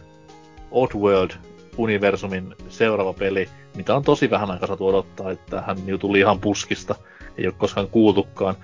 Oddworld-universumin 0.70 2.54
seuraava 2.68 3.12
peli, 3.12 3.48
mitä 3.76 3.94
on 3.94 4.02
tosi 4.02 4.30
vähän 4.30 4.50
aikaa 4.50 4.66
saatu 4.66 4.86
odottaa, 4.86 5.30
että 5.30 5.60
hän 5.60 5.76
niin 5.86 5.98
tuli 5.98 6.18
ihan 6.18 6.40
puskista, 6.40 6.94
ei 7.38 7.46
ole 7.46 7.54
koskaan 7.58 7.88
kuultukaan. 7.88 8.54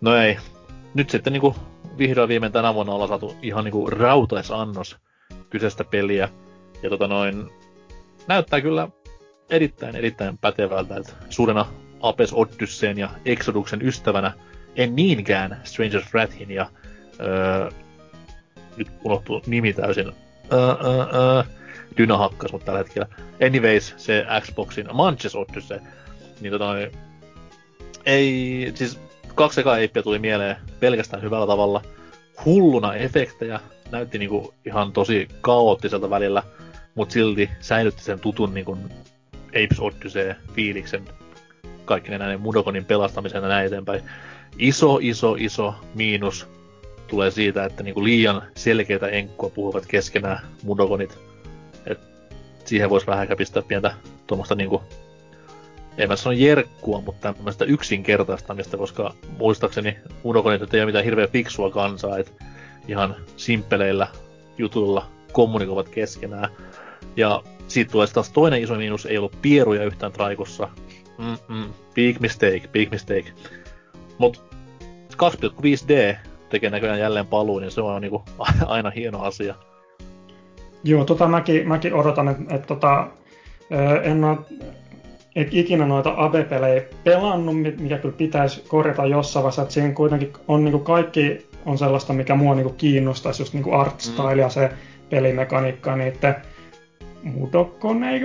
No 0.00 0.16
ei, 0.16 0.36
nyt 0.94 1.10
sitten 1.10 1.32
niinku 1.32 1.56
vihdoin 1.98 2.28
viimein 2.28 2.52
tänä 2.52 2.74
vuonna 2.74 2.92
ollaan 2.92 3.08
saatu 3.08 3.36
ihan 3.42 3.64
niinku 3.64 3.90
rautaisannos 3.90 4.96
kyseistä 5.50 5.84
peliä. 5.84 6.28
Ja 6.82 6.90
tota 6.90 7.06
noin, 7.06 7.50
näyttää 8.28 8.60
kyllä 8.60 8.88
erittäin, 9.50 9.96
erittäin 9.96 10.38
pätevältä, 10.38 10.96
että 10.96 11.12
suurena 11.30 11.66
Apes 12.00 12.32
Odysseyn 12.32 12.98
ja 12.98 13.08
Exoduksen 13.24 13.82
ystävänä 13.82 14.32
En 14.76 14.96
niinkään 14.96 15.60
Stranger 15.64 16.02
Wrathin 16.14 16.50
ja 16.50 16.70
öö, 17.20 17.70
nyt 18.76 18.88
unohtuu 19.04 19.42
nimi 19.46 19.72
täysin. 19.72 20.12
Öö, 20.52 20.60
öö, 20.60 21.06
öö, 21.14 21.42
Dyna 21.96 22.16
hakkas 22.16 22.52
mut 22.52 22.64
tällä 22.64 22.78
hetkellä. 22.78 23.08
Anyways, 23.46 23.94
se 23.96 24.26
Xboxin 24.40 24.86
Manches 24.92 25.36
Odyssey. 25.36 25.80
Niin 26.40 26.52
tota, 26.52 26.74
ei, 28.06 28.72
siis 28.74 29.00
kaksi 29.34 29.60
ekaa 29.60 29.78
eippiä 29.78 30.02
tuli 30.02 30.18
mieleen 30.18 30.56
pelkästään 30.80 31.22
hyvällä 31.22 31.46
tavalla. 31.46 31.82
Hulluna 32.44 32.94
efektejä, 32.94 33.60
näytti 33.90 34.18
niinku 34.18 34.54
ihan 34.66 34.92
tosi 34.92 35.28
kaoottiselta 35.40 36.10
välillä, 36.10 36.42
mutta 36.94 37.12
silti 37.12 37.50
säilytti 37.60 38.02
sen 38.02 38.20
tutun 38.20 38.54
niinku 38.54 38.78
Apes 39.48 39.80
Odyssey 39.80 40.34
fiiliksen 40.52 41.04
kaikki 41.84 42.10
näiden 42.10 42.40
Mudokonin 42.40 42.84
pelastamisen 42.84 43.42
ja 43.42 43.48
näin 43.48 43.66
eteenpäin. 43.66 44.02
Iso, 44.58 44.98
iso, 45.02 45.36
iso 45.38 45.74
miinus 45.94 46.48
tulee 47.06 47.30
siitä, 47.30 47.64
että 47.64 47.82
niinku 47.82 48.04
liian 48.04 48.42
selkeitä 48.56 49.08
enkkua 49.08 49.50
puhuvat 49.50 49.86
keskenään 49.86 50.46
Mudokonit. 50.62 51.18
Et 51.86 51.98
siihen 52.64 52.90
voisi 52.90 53.06
vähän 53.06 53.28
pistää 53.36 53.62
pientä 53.62 53.94
tuommoista 54.26 54.54
niinku 54.54 54.82
en 55.98 56.08
mä 56.08 56.16
sano 56.16 56.32
jerkkua, 56.32 57.00
mutta 57.00 57.32
tämmöistä 57.32 57.64
yksinkertaistamista, 57.64 58.76
koska 58.76 59.14
muistaakseni 59.38 59.96
Mudokonit 60.22 60.74
ei 60.74 60.80
ole 60.80 60.86
mitään 60.86 61.04
hirveän 61.04 61.28
fiksua 61.28 61.70
kansaa, 61.70 62.18
että 62.18 62.44
ihan 62.88 63.16
simppeleillä 63.36 64.08
jutuilla 64.58 65.06
kommunikoivat 65.32 65.88
keskenään. 65.88 66.50
Ja 67.16 67.42
siitä 67.68 67.92
tulee 67.92 68.06
taas 68.06 68.30
toinen 68.30 68.62
iso 68.62 68.74
miinus, 68.74 69.06
ei 69.06 69.18
ollut 69.18 69.42
pieruja 69.42 69.84
yhtään 69.84 70.12
traikossa. 70.12 70.68
Mm-mm, 71.18 71.74
big 71.94 72.20
mistake, 72.20 72.68
big 72.72 72.90
mistake. 72.90 73.32
Mut 74.20 74.44
2,5D 75.12 76.16
tekee 76.48 76.70
näköjään 76.70 77.00
jälleen 77.00 77.26
paluun, 77.26 77.62
niin 77.62 77.70
se 77.70 77.80
on 77.80 78.02
niinku 78.02 78.22
aina 78.66 78.90
hieno 78.90 79.22
asia. 79.22 79.54
Joo, 80.84 81.04
tota 81.04 81.28
mäkin, 81.28 81.68
mäkin 81.68 81.94
odotan, 81.94 82.28
että 82.28 82.54
et, 82.54 82.66
tota, 82.66 83.06
en 84.02 84.24
ole 84.24 84.38
ikinä 85.34 85.86
noita 85.86 86.14
AB-pelejä 86.16 86.82
pelannut, 87.04 87.56
mikä 87.78 87.98
kyllä 87.98 88.14
pitäisi 88.16 88.64
korjata 88.68 89.06
jossain 89.06 89.42
vaiheessa, 89.42 89.62
että 89.62 89.74
siinä 89.74 89.92
kuitenkin 89.92 90.32
on 90.48 90.64
niinku 90.64 90.78
kaikki 90.78 91.46
on 91.66 91.78
sellaista, 91.78 92.12
mikä 92.12 92.34
mua 92.34 92.54
niinku 92.54 92.72
kiinnostaisi, 92.72 93.42
just 93.42 93.52
niinku 93.54 93.72
art 93.72 94.00
style 94.00 94.34
mm. 94.34 94.40
ja 94.40 94.48
se 94.48 94.70
pelimekaniikka, 95.10 95.96
niiden 95.96 96.36
Mudokone, 97.22 98.20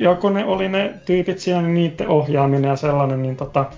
joko 0.00 0.30
ne 0.30 0.44
oli 0.44 0.68
ne 0.68 0.94
tyypit 1.06 1.38
siellä, 1.38 1.62
niin 1.62 1.74
niiden 1.74 2.08
ohjaaminen 2.08 2.68
ja 2.68 2.76
sellainen, 2.76 3.22
niin 3.22 3.36
tota, 3.36 3.70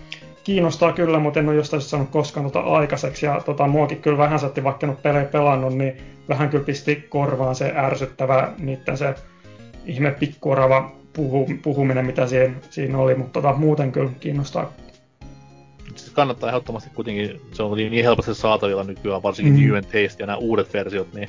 kiinnostaa 0.44 0.92
kyllä, 0.92 1.18
mutta 1.18 1.40
en 1.40 1.48
ole 1.48 1.56
jostain 1.56 1.82
saanut 1.82 2.10
koskaan 2.10 2.50
tota 2.50 2.60
aikaiseksi. 2.60 3.26
Ja 3.26 3.40
tota, 3.40 3.66
muakin 3.66 4.02
kyllä 4.02 4.18
vähän 4.18 4.38
satti, 4.38 4.64
vaikka 4.64 4.86
en 4.86 4.90
ole 4.90 4.98
pelejä 5.02 5.24
pelannut, 5.24 5.74
niin 5.74 5.96
vähän 6.28 6.48
kyllä 6.48 6.64
pisti 6.64 6.96
korvaan 7.08 7.54
se 7.54 7.72
ärsyttävä 7.76 8.52
niiden 8.58 8.96
se 8.96 9.14
ihme 9.86 10.10
pikkuorava 10.10 10.92
puhu, 11.12 11.50
puhuminen, 11.62 12.06
mitä 12.06 12.26
siinä, 12.26 12.54
siinä 12.70 12.98
oli, 12.98 13.14
mutta 13.14 13.42
tota, 13.42 13.54
muuten 13.58 13.92
kyllä 13.92 14.10
kiinnostaa. 14.20 14.72
Siis 15.96 16.10
kannattaa 16.10 16.48
ehdottomasti 16.48 16.90
kuitenkin, 16.94 17.40
se 17.52 17.62
on 17.62 17.76
niin 17.76 18.04
helposti 18.04 18.34
saatavilla 18.34 18.84
nykyään, 18.84 19.22
varsinkin 19.22 19.54
mm. 19.54 19.60
New 19.60 19.82
ja 20.18 20.26
nämä 20.26 20.38
uudet 20.38 20.74
versiot, 20.74 21.12
niin 21.12 21.28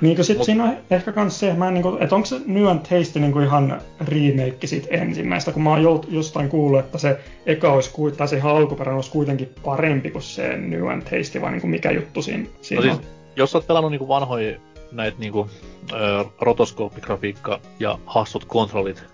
Niinkö 0.00 0.22
sit 0.22 0.36
Mut... 0.36 0.46
siinä 0.46 0.64
on 0.64 0.76
ehkä 0.90 1.12
kans 1.12 1.40
se, 1.40 1.54
mä 1.54 1.68
en 1.68 1.74
niinku, 1.74 1.96
että 2.00 2.14
onko 2.14 2.26
se 2.26 2.40
New 2.46 2.66
and 2.66 2.78
Taste 2.78 3.20
niinku 3.20 3.40
ihan 3.40 3.80
remake 4.00 4.66
sit 4.66 4.86
ensimmäistä, 4.90 5.52
kun 5.52 5.62
mä 5.62 5.70
oon 5.70 6.04
jostain 6.08 6.48
kuullut, 6.48 6.80
että 6.80 6.98
se 6.98 7.20
eka 7.46 7.72
olisi, 7.72 7.92
tai 8.16 8.28
se 8.28 8.36
ihan 8.36 8.56
alkuperäinen 8.56 8.96
olisi 8.96 9.10
kuitenkin 9.10 9.50
parempi 9.64 10.10
kuin 10.10 10.22
se 10.22 10.56
New 10.56 10.88
and 10.88 11.02
Taste, 11.02 11.40
vai 11.40 11.50
niinku 11.50 11.66
mikä 11.66 11.90
juttu 11.90 12.22
siinä, 12.22 12.46
siinä 12.62 12.86
no 12.86 12.92
siis, 12.92 12.98
on? 12.98 13.04
Jos 13.36 13.54
oot 13.54 13.66
pelannut 13.66 13.90
niinku 13.90 14.08
vanhoja 14.08 14.58
näitä 14.92 15.18
niinku, 15.18 15.48
ö, 15.92 16.24
rotoskooppigrafiikka 16.40 17.60
ja 17.80 17.98
hassut 18.06 18.44
kontrollit 18.44 19.04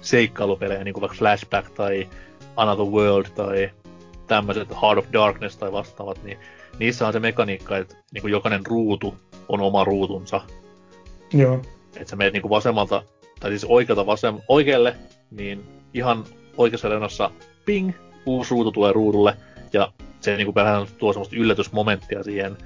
seikkailupelejä, 0.00 0.84
niinku 0.84 1.00
vaikka 1.00 1.18
Flashback 1.18 1.70
tai 1.70 2.08
Another 2.56 2.86
World 2.86 3.26
tai 3.34 3.70
tämmöiset 4.26 4.68
Heart 4.82 4.98
of 4.98 5.06
Darkness 5.12 5.56
tai 5.56 5.72
vastaavat, 5.72 6.24
niin 6.24 6.38
niissä 6.78 7.06
on 7.06 7.12
se 7.12 7.20
mekaniikka, 7.20 7.76
että 7.76 7.96
niinku 8.12 8.28
jokainen 8.28 8.66
ruutu 8.66 9.14
on 9.48 9.60
oma 9.60 9.84
ruutunsa. 9.84 10.40
Joo. 11.32 11.62
Että 11.96 12.10
sä 12.10 12.16
meet 12.16 12.32
niinku 12.32 12.50
vasemmalta, 12.50 13.02
tai 13.40 13.50
siis 13.50 13.64
oikealta 13.64 14.06
vasem, 14.06 14.38
oikealle, 14.48 14.96
niin 15.30 15.64
ihan 15.94 16.24
oikeassa 16.56 16.88
reunassa 16.88 17.30
ping, 17.64 17.92
uusi 18.26 18.50
ruutu 18.50 18.72
tulee 18.72 18.92
ruudulle, 18.92 19.36
ja 19.72 19.92
se 20.20 20.36
niinku 20.36 20.54
vähän 20.54 20.86
tuo 20.98 21.12
semmoista 21.12 21.36
yllätysmomenttia 21.36 22.22
siihen, 22.22 22.56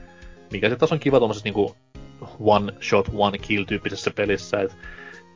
mikä 0.52 0.68
se 0.68 0.76
taas 0.76 0.92
on 0.92 0.98
kiva 0.98 1.18
tuommoisessa 1.18 1.46
niinku 1.46 1.76
one 2.40 2.72
shot, 2.88 3.08
one 3.14 3.38
kill 3.38 3.64
tyyppisessä 3.64 4.10
pelissä, 4.10 4.60
että 4.60 4.76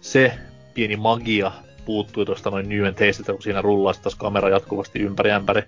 se 0.00 0.32
pieni 0.74 0.96
magia 0.96 1.52
puuttui 1.84 2.26
tuosta 2.26 2.50
noin 2.50 2.68
New 2.68 2.86
and 2.86 2.94
Tasteilta, 2.94 3.32
kun 3.32 3.42
siinä 3.42 3.62
rullaa 3.62 3.94
taas 3.94 4.14
kamera 4.14 4.48
jatkuvasti 4.48 4.98
ympäri 4.98 5.30
ämpäri. 5.30 5.62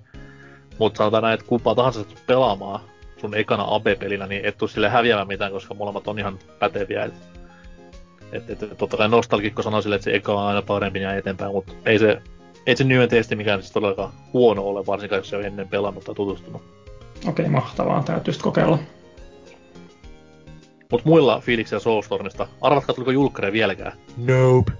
Mutta 0.78 0.98
sanotaan 0.98 1.22
näin, 1.22 1.34
että 1.34 1.46
kumpaa 1.46 1.74
tahansa 1.74 2.04
pelaamaan, 2.26 2.80
sun 3.20 3.34
ekana 3.34 3.64
AB-pelinä, 3.66 4.26
niin 4.26 4.44
et 4.44 4.58
tuu 4.58 4.68
sille 4.68 4.88
häviämään 4.88 5.28
mitään, 5.28 5.52
koska 5.52 5.74
molemmat 5.74 6.08
on 6.08 6.18
ihan 6.18 6.38
päteviä. 6.58 7.04
Et, 7.04 7.14
et, 8.32 8.62
et, 8.62 8.78
totta 8.78 8.96
kai 8.96 9.08
nostalgikko 9.08 9.62
sanoo 9.62 9.82
sille, 9.82 9.94
että 9.94 10.04
se 10.04 10.14
eka 10.14 10.32
on 10.32 10.46
aina 10.46 10.62
parempi 10.62 11.00
ja 11.00 11.14
eteenpäin, 11.14 11.52
mutta 11.52 11.72
ei 11.86 11.98
se, 11.98 12.22
ei 12.66 12.76
se 12.76 12.84
New 12.84 13.08
Testi 13.08 13.36
mikään 13.36 13.62
siis 13.62 13.72
todellakaan 13.72 14.12
huono 14.32 14.62
ole, 14.62 14.86
varsinkaan 14.86 15.18
jos 15.18 15.28
se 15.28 15.36
on 15.36 15.44
ennen 15.44 15.68
pelannut 15.68 16.04
tai 16.04 16.14
tutustunut. 16.14 16.62
Okei, 17.18 17.28
okay, 17.28 17.48
mahtavaa. 17.48 18.02
Täytyy 18.02 18.34
kokeilla. 18.42 18.78
Mut 20.92 21.04
muilla 21.04 21.40
fiiliksiä 21.40 21.78
Soulstormista. 21.78 22.48
Arvatkaa, 22.60 22.94
tuliko 22.94 23.10
julkkare 23.10 23.52
vieläkään? 23.52 23.92
Nope. 24.16 24.72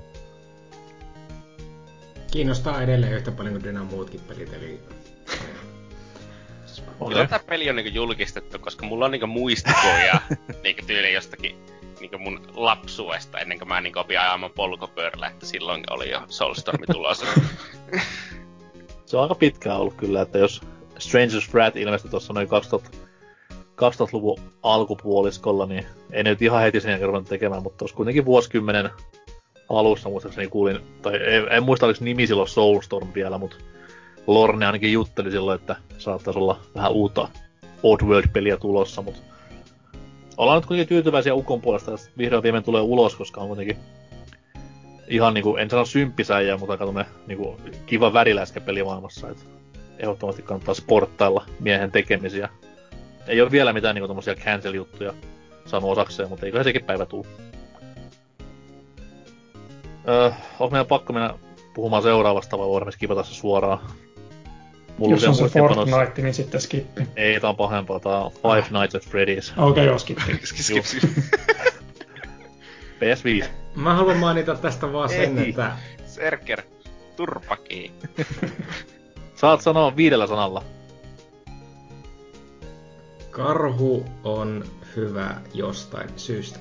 Kiinnostaa 2.31 2.83
edelleen 2.83 3.13
yhtä 3.13 3.31
paljon 3.31 3.55
kuin 3.55 3.65
Dyna 3.65 3.85
muutkin 3.85 4.21
pelit, 4.29 4.53
eli 4.53 4.81
Okay. 7.01 7.27
Tätä 7.27 7.45
peli 7.47 7.71
on 7.71 7.77
niinku 7.77 7.95
julkistettu, 7.95 8.59
koska 8.59 8.87
mulla 8.87 9.05
on 9.05 9.11
niinku 9.11 9.27
muistikoja 9.27 10.21
niinku 10.63 10.83
tyyli 10.87 11.13
jostakin 11.13 11.57
niinku 12.01 12.19
mun 12.19 12.41
lapsuesta, 12.55 13.39
ennen 13.39 13.59
kuin 13.59 13.69
mä 13.69 13.81
niinku 13.81 13.99
opin 13.99 14.21
ajamaan 14.21 14.53
polkopyörällä, 14.53 15.27
että 15.27 15.47
silloin 15.47 15.85
oli 15.91 16.11
jo 16.11 16.23
Soulstormi 16.29 16.87
tulossa. 16.93 17.27
se 19.07 19.17
on 19.17 19.23
aika 19.23 19.35
pitkään 19.35 19.79
ollut 19.79 19.95
kyllä, 19.95 20.23
että 20.23 20.39
jos 20.39 20.61
Stranger's 20.99 21.55
Wrath 21.55 21.77
ilmestyi 21.77 22.11
tuossa 22.11 22.33
noin 22.33 22.49
2000, 22.49 22.91
2000-luvun 23.55 24.39
alkupuoliskolla, 24.63 25.67
niin 25.67 25.87
ei 26.13 26.23
nyt 26.23 26.43
ihan 26.43 26.63
heti 26.63 26.81
sen 26.81 27.01
jälkeen 27.01 27.25
tekemään, 27.25 27.63
mutta 27.63 27.79
tuossa 27.79 27.97
kuitenkin 27.97 28.25
vuosikymmenen 28.25 28.91
alussa 29.69 30.09
muistaakseni 30.09 30.49
kuulin, 30.49 30.81
tai 31.03 31.15
en, 31.15 31.53
en 31.53 31.63
muista 31.63 31.87
oliko 31.87 32.05
nimi 32.05 32.27
silloin 32.27 32.49
Soulstorm 32.49 33.09
vielä, 33.15 33.39
mutta 33.39 33.57
Lorne 34.29 34.67
ainakin 34.67 34.93
jutteli 34.93 35.31
silloin, 35.31 35.61
että 35.61 35.77
saattaisi 35.99 36.39
olla 36.39 36.61
vähän 36.75 36.93
uutta 36.93 37.29
Oddworld-peliä 37.83 38.57
tulossa, 38.57 39.03
mutta 39.03 39.21
ollaan 40.37 40.59
nyt 40.59 40.67
kuitenkin 40.67 40.89
tyytyväisiä 40.89 41.35
Ukon 41.35 41.61
puolesta, 41.61 41.95
että 41.95 42.11
vihdoin 42.19 42.43
viimein 42.43 42.65
tulee 42.65 42.83
ulos, 42.83 43.17
koska 43.17 43.41
on 43.41 43.47
kuitenkin 43.47 43.77
ihan 45.09 45.35
niinku, 45.35 45.57
en 45.57 45.71
sano 45.71 45.85
symppisäijä, 45.85 46.57
mutta 46.57 46.73
aika 46.73 47.05
niinku, 47.27 47.61
kiva 47.87 48.13
väriläiskä 48.13 48.61
pelimaailmassa, 48.61 49.31
että 49.31 49.43
ehdottomasti 49.99 50.43
kannattaa 50.43 50.75
sporttailla 50.75 51.45
miehen 51.61 51.93
tekemisiä. 51.93 52.49
Ei 53.27 53.41
ole 53.41 53.51
vielä 53.51 53.73
mitään 53.73 53.95
niinku 53.95 54.09
tommosia 54.09 54.35
cancel-juttuja 54.35 55.15
saanut 55.67 55.91
osakseen, 55.91 56.29
mutta 56.29 56.47
eikö 56.47 56.65
sekin 56.65 56.85
päivä 56.85 57.07
tuu. 57.07 57.27
Öö, 60.09 60.31
onko 60.61 60.71
meidän 60.71 60.87
pakko 60.87 61.13
mennä 61.13 61.35
puhumaan 61.75 62.03
seuraavasta 62.03 62.59
vai 62.59 62.67
voidaan 62.67 62.93
skipata 62.93 63.23
se 63.23 63.35
suoraan? 63.35 63.79
Mulla 64.99 65.15
Jos 65.15 65.25
on 65.25 65.35
se 65.35 65.59
Fortnite, 65.59 66.23
niin 66.23 66.35
sitten 66.35 66.61
skippi. 66.61 67.03
Ei, 67.17 67.41
tää 67.41 67.51
on 67.51 67.57
pahempaa. 67.57 68.01
Tää 68.01 68.19
on 68.19 68.33
Five 68.33 68.59
ah. 68.59 68.71
Nights 68.71 68.95
at 68.95 69.07
Freddy's. 69.07 69.53
Okei, 69.57 69.71
okay, 69.71 69.85
joo, 69.85 69.99
skippi. 69.99 70.41
skip, 70.45 70.85
skip. 70.85 71.03
PS5. 72.99 73.47
Mä 73.75 73.95
haluan 73.95 74.17
mainita 74.17 74.55
tästä 74.55 74.93
vaan 74.93 75.09
sen, 75.09 75.39
Ei. 75.39 75.49
että... 75.49 75.73
Serker, 76.07 76.63
turpaki. 77.17 77.93
Saat 79.35 79.61
sanoa 79.61 79.97
viidellä 79.97 80.27
sanalla. 80.27 80.65
Karhu 83.31 84.05
on 84.25 84.65
hyvä 84.97 85.37
jostain 85.55 86.09
syystä. 86.17 86.59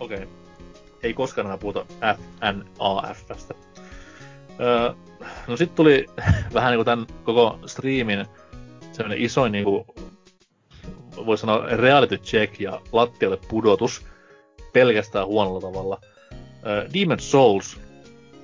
Okei. 0.00 0.16
Okay. 0.16 0.28
Ei 1.02 1.14
koskaan 1.14 1.46
enää 1.46 1.58
puhuta 1.58 1.86
FNAFstä. 2.40 3.54
Öö, 4.60 4.92
no 5.46 5.56
sit 5.56 5.74
tuli 5.74 6.06
vähän 6.54 6.70
niinku 6.70 6.84
tän 6.84 7.06
koko 7.24 7.58
streamin 7.66 8.26
semmonen 8.92 9.22
isoin 9.22 9.52
niinku, 9.52 9.86
voi 11.26 11.38
sanoa 11.38 11.66
reality 11.66 12.18
check 12.18 12.60
ja 12.60 12.80
lattialle 12.92 13.38
pudotus 13.48 14.06
pelkästään 14.72 15.26
huonolla 15.26 15.60
tavalla. 15.60 16.00
Demon 16.94 17.20
Souls 17.20 17.80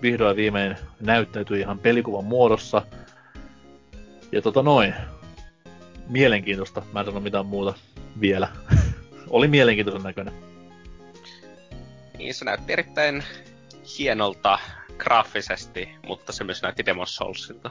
vihdoin 0.02 0.36
viimein 0.36 0.76
näyttäytyi 1.00 1.60
ihan 1.60 1.78
pelikuvan 1.78 2.24
muodossa. 2.24 2.82
Ja 4.32 4.42
tota 4.42 4.62
noin. 4.62 4.94
mielenkiintoista. 6.08 6.82
Mä 6.92 7.00
en 7.00 7.06
sano 7.06 7.20
mitään 7.20 7.46
muuta 7.46 7.74
vielä. 8.20 8.48
oli 9.30 9.48
mielenkiintoisen 9.48 10.02
näköinen. 10.02 10.34
Niin, 12.18 12.34
se 12.34 12.44
näytti 12.44 12.72
erittäin 12.72 13.24
hienolta 13.98 14.58
graafisesti, 14.98 15.88
mutta 16.06 16.32
se 16.32 16.44
myös 16.44 16.62
näytti 16.62 16.86
Demon 16.86 17.06
Soulsilta. 17.06 17.70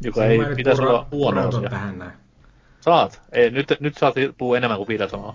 Joka 0.00 0.24
ei 0.24 0.38
pitäisi 0.56 0.82
olla 0.82 1.06
huono 1.12 1.48
asia. 1.48 1.70
tähän 1.70 1.98
näin. 1.98 2.12
Saat. 2.80 3.22
Ei, 3.32 3.50
nyt, 3.50 3.66
nyt 3.80 3.96
saat 3.96 4.14
puhua 4.38 4.56
enemmän 4.56 4.78
kuin 4.78 4.88
viiden 4.88 5.10
sanaa. 5.10 5.34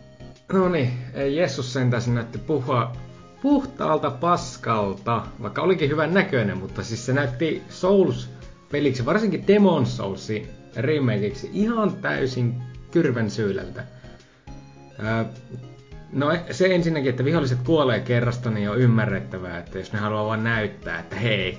No 0.53 0.69
niin, 0.69 0.93
ei 1.13 1.35
Jessus 1.35 1.73
sentäsi 1.73 2.11
näytti 2.11 2.37
puhua 2.37 2.91
puhtaalta 3.41 4.11
paskalta, 4.11 5.23
vaikka 5.41 5.61
olikin 5.61 5.89
hyvän 5.89 6.13
näköinen, 6.13 6.57
mutta 6.57 6.83
siis 6.83 7.05
se 7.05 7.13
näytti 7.13 7.63
Souls-peliksi, 7.69 9.05
varsinkin 9.05 9.47
Demon 9.47 9.85
Soulsin 9.85 10.47
remakeiksi, 10.75 11.49
ihan 11.53 11.95
täysin 11.95 12.61
kyrvän 12.91 13.31
syylältä. 13.31 13.83
No 16.13 16.37
se 16.51 16.75
ensinnäkin, 16.75 17.09
että 17.09 17.25
viholliset 17.25 17.59
kuolee 17.65 17.99
kerrasta, 17.99 18.49
niin 18.49 18.69
on 18.69 18.79
ymmärrettävää, 18.79 19.59
että 19.59 19.77
jos 19.77 19.93
ne 19.93 19.99
haluaa 19.99 20.25
vain 20.25 20.43
näyttää, 20.43 20.99
että 20.99 21.15
hei, 21.15 21.57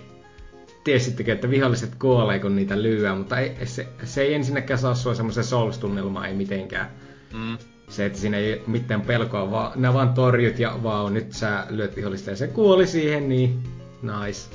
tiesittekö, 0.84 1.32
että 1.32 1.50
viholliset 1.50 1.94
kuolee, 1.94 2.38
kun 2.38 2.56
niitä 2.56 2.82
lyöä, 2.82 3.14
mutta 3.14 3.38
ei, 3.38 3.66
se, 3.66 3.86
se 4.04 4.22
ei 4.22 4.34
ensinnäkään 4.34 4.78
saa 4.78 4.94
sua 4.94 5.14
semmoisen 5.14 5.44
Souls-tunnelmaan, 5.44 6.26
ei 6.26 6.34
mitenkään. 6.34 6.90
Mm 7.32 7.58
se, 7.88 8.06
että 8.06 8.18
siinä 8.18 8.36
ei 8.36 8.62
mitään 8.66 9.00
pelkoa, 9.00 9.50
vaan 9.50 9.72
nämä 9.76 9.94
vaan 9.94 10.14
torjut 10.14 10.58
ja 10.58 10.78
vau, 10.82 11.08
nyt 11.08 11.32
sä 11.32 11.66
lyöt 11.68 11.96
vihollista 11.96 12.30
ja 12.30 12.36
se 12.36 12.46
kuoli 12.46 12.86
siihen, 12.86 13.28
niin 13.28 13.62
nice. 14.02 14.50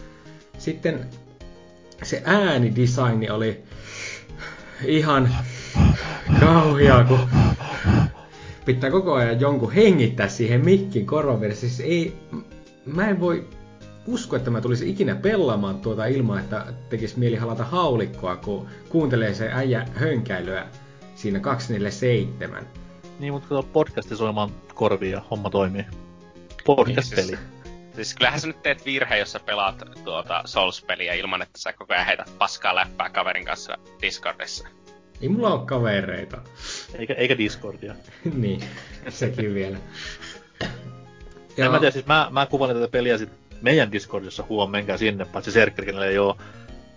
Sitten 0.58 1.06
se 2.04 2.22
äänidesigni 2.26 3.30
oli 3.30 3.64
ihan 4.86 5.36
kauhia, 6.40 7.06
kun 7.08 7.20
pitää 8.66 8.92
koko 8.92 9.14
ajan 9.14 9.40
jonkun 9.40 9.72
hengittää 9.72 10.28
siihen 10.28 10.66
mikkin 10.66 11.06
korvan 11.06 11.56
Siis 11.56 11.80
ei, 11.80 12.18
mä 12.86 13.08
en 13.08 13.20
voi 13.20 13.48
usko, 14.08 14.36
että 14.36 14.52
mä 14.52 14.62
tulisin 14.62 14.88
ikinä 14.88 15.16
pelaamaan 15.16 15.80
tuota 15.80 16.06
ilman, 16.06 16.40
että 16.40 16.74
tekisi 16.90 17.20
mieli 17.20 17.36
halata 17.36 17.64
haulikkoa, 17.64 18.36
kun 18.36 18.68
kuuntelee 18.90 19.34
se 19.34 19.50
äijä 19.54 19.88
hönkäilyä 19.94 20.68
siinä 21.16 21.40
247. 21.40 22.68
Niin, 23.20 23.34
mutta 23.34 23.50
kato 23.50 23.64
podcasti 23.64 24.16
soimaan 24.16 24.50
korviin 24.74 25.12
ja 25.12 25.22
homma 25.32 25.50
toimii. 25.50 25.86
Podcast-peli. 26.66 27.32
Niin, 27.32 27.38
siis, 27.38 27.96
siis 27.96 28.14
kyllähän 28.14 28.40
sä 28.40 28.48
nyt 28.48 28.64
teet 28.64 28.86
virhe, 28.86 29.18
jos 29.18 29.32
sä 29.32 29.40
pelaat 29.40 29.84
tuota 30.04 30.44
Souls-peliä 30.46 31.14
ilman, 31.14 31.42
että 31.42 31.60
sä 31.60 31.74
koko 31.74 31.94
ajan 31.94 32.06
heität 32.06 32.38
paskaa 32.38 32.76
läppää 32.76 33.10
kaverin 33.10 33.46
kanssa 33.46 33.78
Discordissa. 34.02 34.68
Ei 35.22 35.30
mulla 35.30 35.54
ole 35.54 35.66
kavereita. 35.66 36.42
Eikä, 36.94 37.14
eikä 37.14 37.38
Discordia. 37.38 37.96
niin, 38.34 38.62
sekin 39.10 39.54
vielä. 39.54 39.78
ja... 41.58 41.66
En 41.66 41.72
mä 41.72 41.80
tiedä, 41.80 41.92
siis 41.92 42.06
mä, 42.06 42.28
mä 42.32 42.46
kuvailin 42.46 42.78
tätä 42.78 42.92
peliä 42.92 43.18
sit 43.18 43.30
meidän 43.62 43.92
Discordissa, 43.92 44.44
huom, 44.50 44.72
menkää 44.72 44.98
sinne, 44.98 45.26
paitsi 45.26 45.52
Serkkerille 45.52 46.08
ei 46.08 46.18
oo. 46.18 46.38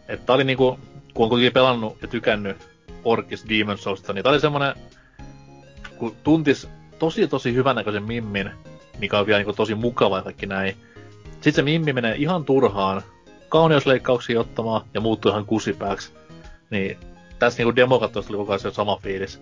Että 0.08 0.26
tää 0.26 0.34
oli 0.34 0.44
niinku, 0.44 0.78
kun 1.14 1.24
on 1.24 1.28
kuitenkin 1.28 1.52
pelannut 1.52 2.02
ja 2.02 2.08
tykännyt 2.08 2.56
Orkis 3.04 3.48
Demon 3.48 3.78
Soulsta, 3.78 4.12
niin 4.12 4.22
tää 4.22 4.32
oli 4.32 4.40
semmonen 4.40 4.74
kun 5.98 6.16
tuntis 6.24 6.68
tosi 6.98 7.28
tosi 7.28 7.54
hyvänäköisen 7.54 8.02
mimmin, 8.02 8.50
mikä 8.98 9.18
on 9.18 9.26
vielä 9.26 9.42
niin 9.42 9.56
tosi 9.56 9.74
mukava 9.74 10.16
ja 10.16 10.22
kaikki 10.22 10.46
näin. 10.46 10.76
Sitten 11.32 11.52
se 11.52 11.62
mimmi 11.62 11.92
menee 11.92 12.14
ihan 12.16 12.44
turhaan 12.44 13.02
kauneusleikkauksia 13.48 14.40
ottamaan 14.40 14.84
ja 14.94 15.00
muuttuu 15.00 15.30
ihan 15.30 15.46
kusipääksi. 15.46 16.12
Niin 16.70 16.96
tässä 17.42 17.58
niinku 17.58 17.76
demo 17.76 17.98
tuli 17.98 18.36
koko 18.36 18.52
ajan 18.52 18.74
sama 18.74 18.98
fiilis. 19.02 19.40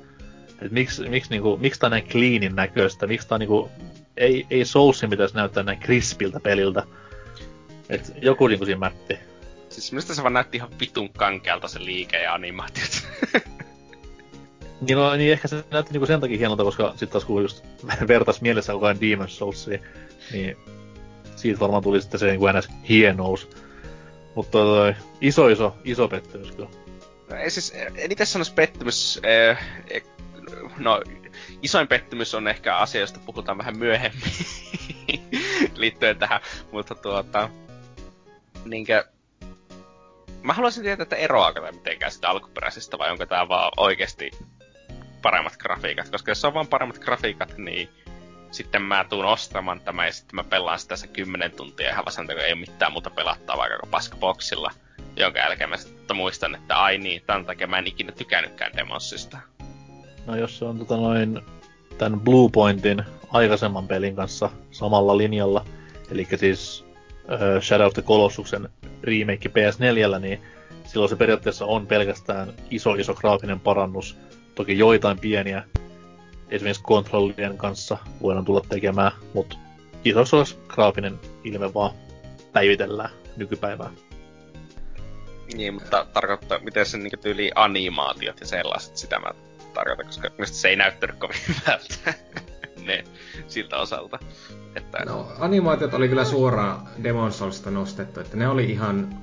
Et 0.62 0.72
miksi, 0.72 1.08
miksi, 1.08 1.30
niinku, 1.30 1.56
miksi 1.56 1.80
tää 1.80 1.86
on 1.86 1.90
näin 1.90 2.08
cleanin 2.08 2.56
näköistä? 2.56 3.06
Miksi 3.06 3.28
tää 3.28 3.36
on 3.36 3.40
niinku, 3.40 3.70
ei, 4.16 4.46
ei 4.50 4.64
Soulsin 4.64 5.10
pitäisi 5.10 5.34
näyttää 5.34 5.62
näin 5.62 5.78
krispiltä 5.78 6.40
peliltä. 6.40 6.82
Et 7.88 8.12
joku 8.22 8.46
niinku 8.46 8.64
siinä 8.64 8.78
mätti. 8.78 9.18
Siis 9.68 9.92
mistä 9.92 10.14
se 10.14 10.22
vaan 10.22 10.32
näytti 10.32 10.56
ihan 10.56 10.70
vitun 10.80 11.10
kankealta 11.12 11.68
se 11.68 11.84
liike 11.84 12.22
ja 12.22 12.34
animaatiot. 12.34 12.90
Niin, 14.80 14.98
no, 14.98 15.16
niin 15.16 15.32
ehkä 15.32 15.48
se 15.48 15.64
näytti 15.70 15.92
niinku 15.92 16.06
sen 16.06 16.20
takia 16.20 16.38
hienolta, 16.38 16.64
koska 16.64 16.90
sitten 16.90 17.08
taas 17.08 17.24
kun 17.24 17.42
just 17.42 17.64
vertas 18.08 18.40
mielessä 18.40 18.72
koko 18.72 18.86
ajan 18.86 18.96
Demon's 18.96 19.28
Soulsia, 19.28 19.78
niin 20.32 20.56
siitä 21.36 21.60
varmaan 21.60 21.82
tuli 21.82 22.00
sitten 22.00 22.20
se 22.20 22.26
niinku 22.26 22.46
ns. 22.46 22.68
hienous. 22.88 23.48
Mutta 24.34 24.58
toi, 24.58 24.94
iso 25.20 25.48
iso, 25.48 25.76
iso 25.84 26.08
pettymys 26.08 26.52
kyllä. 26.52 26.68
Ei 27.38 27.50
siis, 27.50 27.72
en 27.94 28.12
itse 28.12 28.24
sanoisi 28.24 28.54
pettymys, 28.54 29.20
eh, 29.22 29.58
eh, 29.90 30.02
no 30.78 31.00
isoin 31.62 31.88
pettymys 31.88 32.34
on 32.34 32.48
ehkä 32.48 32.76
asia, 32.76 33.00
josta 33.00 33.20
puhutaan 33.26 33.58
vähän 33.58 33.78
myöhemmin 33.78 34.32
liittyen 35.74 36.18
tähän, 36.18 36.40
mutta 36.72 36.94
tuota, 36.94 37.48
niinkö, 38.64 39.04
mä 40.42 40.52
haluaisin 40.52 40.82
tietää, 40.82 41.02
että 41.02 41.16
eroaako 41.16 41.60
tämä 41.60 41.72
mitenkään 41.72 42.12
sitä 42.12 42.28
alkuperäisestä 42.28 42.98
vai 42.98 43.10
onko 43.10 43.26
tämä 43.26 43.48
vaan 43.48 43.72
oikeasti 43.76 44.30
paremmat 45.22 45.56
grafiikat, 45.56 46.08
koska 46.08 46.30
jos 46.30 46.44
on 46.44 46.54
vaan 46.54 46.66
paremmat 46.66 46.98
grafiikat, 46.98 47.58
niin 47.58 47.88
sitten 48.50 48.82
mä 48.82 49.04
tuun 49.08 49.24
ostamaan 49.24 49.80
tämän 49.80 50.06
ja 50.06 50.12
sitten 50.12 50.36
mä 50.36 50.44
pelaan 50.44 50.78
sitä 50.78 50.96
se 50.96 51.06
10 51.06 51.52
tuntia 51.52 51.90
ihan 51.90 52.04
vastaan, 52.04 52.26
kun 52.26 52.38
ei 52.38 52.52
ole 52.52 52.60
mitään 52.60 52.92
muuta 52.92 53.10
pelattavaa 53.10 53.68
vaikka 53.68 53.86
paskaboksilla. 53.90 54.70
Jonka 55.16 55.38
jälkeen 55.38 55.70
mä 55.70 55.76
sitten 55.76 56.16
muistan, 56.16 56.54
että 56.54 56.76
ai 56.76 56.98
niin, 56.98 57.22
tämän 57.26 57.46
takia 57.46 57.66
mä 57.66 57.78
en 57.78 57.86
ikinä 57.86 58.12
tykännytkään 58.12 58.76
Demonsista. 58.76 59.38
No 60.26 60.36
jos 60.36 60.58
se 60.58 60.64
on 60.64 60.78
tota 60.78 60.96
noin 60.96 61.40
tämän 61.98 62.20
Bluepointin 62.20 63.02
aikaisemman 63.28 63.88
pelin 63.88 64.16
kanssa 64.16 64.50
samalla 64.70 65.16
linjalla, 65.16 65.64
eli 66.10 66.28
siis 66.36 66.84
äh, 67.32 67.62
Shadow 67.62 67.86
of 67.86 67.94
the 67.94 68.02
Colossusen 68.02 68.68
remake 69.02 69.48
PS4, 69.48 70.18
niin 70.20 70.42
silloin 70.84 71.08
se 71.08 71.16
periaatteessa 71.16 71.66
on 71.66 71.86
pelkästään 71.86 72.52
iso 72.70 72.94
iso 72.94 73.14
graafinen 73.14 73.60
parannus 73.60 74.16
Toki 74.54 74.78
joitain 74.78 75.18
pieniä, 75.18 75.64
esimerkiksi 76.48 76.82
kontrollien 76.82 77.56
kanssa 77.56 77.98
voidaan 78.22 78.44
tulla 78.44 78.60
tekemään, 78.68 79.12
mutta 79.34 79.56
olisi 80.32 80.58
graafinen 80.68 81.20
ilme 81.44 81.74
vaan 81.74 81.90
päivitellään 82.52 83.10
nykypäivää. 83.36 83.90
Niin, 85.54 85.74
mutta 85.74 86.06
tarkoittaa, 86.12 86.58
miten 86.58 86.86
se 86.86 86.98
niin 86.98 87.18
tyyli 87.20 87.50
animaatiot 87.54 88.40
ja 88.40 88.46
sellaiset, 88.46 88.96
sitä 88.96 89.18
mä 89.18 89.30
tarkoitan, 89.74 90.06
koska 90.06 90.30
se 90.44 90.68
ei 90.68 90.76
näyttänyt 90.76 91.16
kovin 91.16 91.36
hyvältä 91.48 92.14
ne 92.86 93.04
siltä 93.48 93.76
osalta. 93.76 94.18
Että... 94.74 95.04
No, 95.04 95.32
animaatiot 95.38 95.94
oli 95.94 96.08
kyllä 96.08 96.24
suoraan 96.24 96.88
Demon 97.02 97.32
Soulsista 97.32 97.70
nostettu, 97.70 98.20
että 98.20 98.36
ne 98.36 98.48
oli 98.48 98.70
ihan 98.70 99.18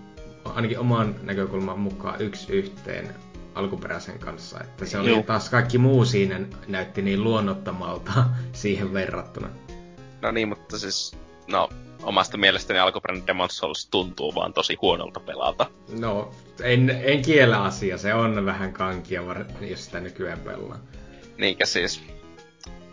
ainakin 0.46 0.80
oman 0.80 1.16
näkökulman 1.24 1.80
mukaan 1.80 2.22
yksi 2.22 2.54
yhteen 2.54 3.16
alkuperäisen 3.56 4.20
kanssa. 4.20 4.60
Että 4.62 4.86
se 4.86 5.00
oli 5.00 5.10
Joo. 5.10 5.24
taas 5.24 5.50
kaikki 5.50 5.78
muu 5.78 6.06
siinä 6.06 6.40
näytti 6.68 7.02
niin 7.02 7.24
luonnottomalta 7.24 8.26
siihen 8.54 8.94
verrattuna. 8.94 9.50
No 10.22 10.32
niin, 10.32 10.48
mutta 10.48 10.80
siis, 10.80 11.18
no, 11.48 11.70
omasta 12.04 12.38
mielestäni 12.38 12.80
alkuperäinen 12.80 13.28
Demon's 13.28 13.52
Souls 13.52 13.88
tuntuu 13.88 14.36
vaan 14.36 14.54
tosi 14.54 14.78
huonolta 14.82 15.20
pelalta. 15.20 15.66
No, 16.00 16.32
en, 16.64 16.90
en 17.04 17.22
kiellä 17.22 17.64
asia, 17.64 17.98
se 17.98 18.14
on 18.14 18.46
vähän 18.46 18.74
kankia, 18.74 19.22
jos 19.62 19.86
sitä 19.86 20.00
nykyään 20.00 20.40
pelaa. 20.40 20.80
Niinkä 21.38 21.66
siis. 21.66 22.04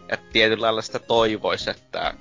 Että 0.08 0.26
tietyllä 0.32 0.62
lailla 0.62 0.82
sitä 0.82 0.98
toivoisi, 0.98 1.70
että 1.70 2.14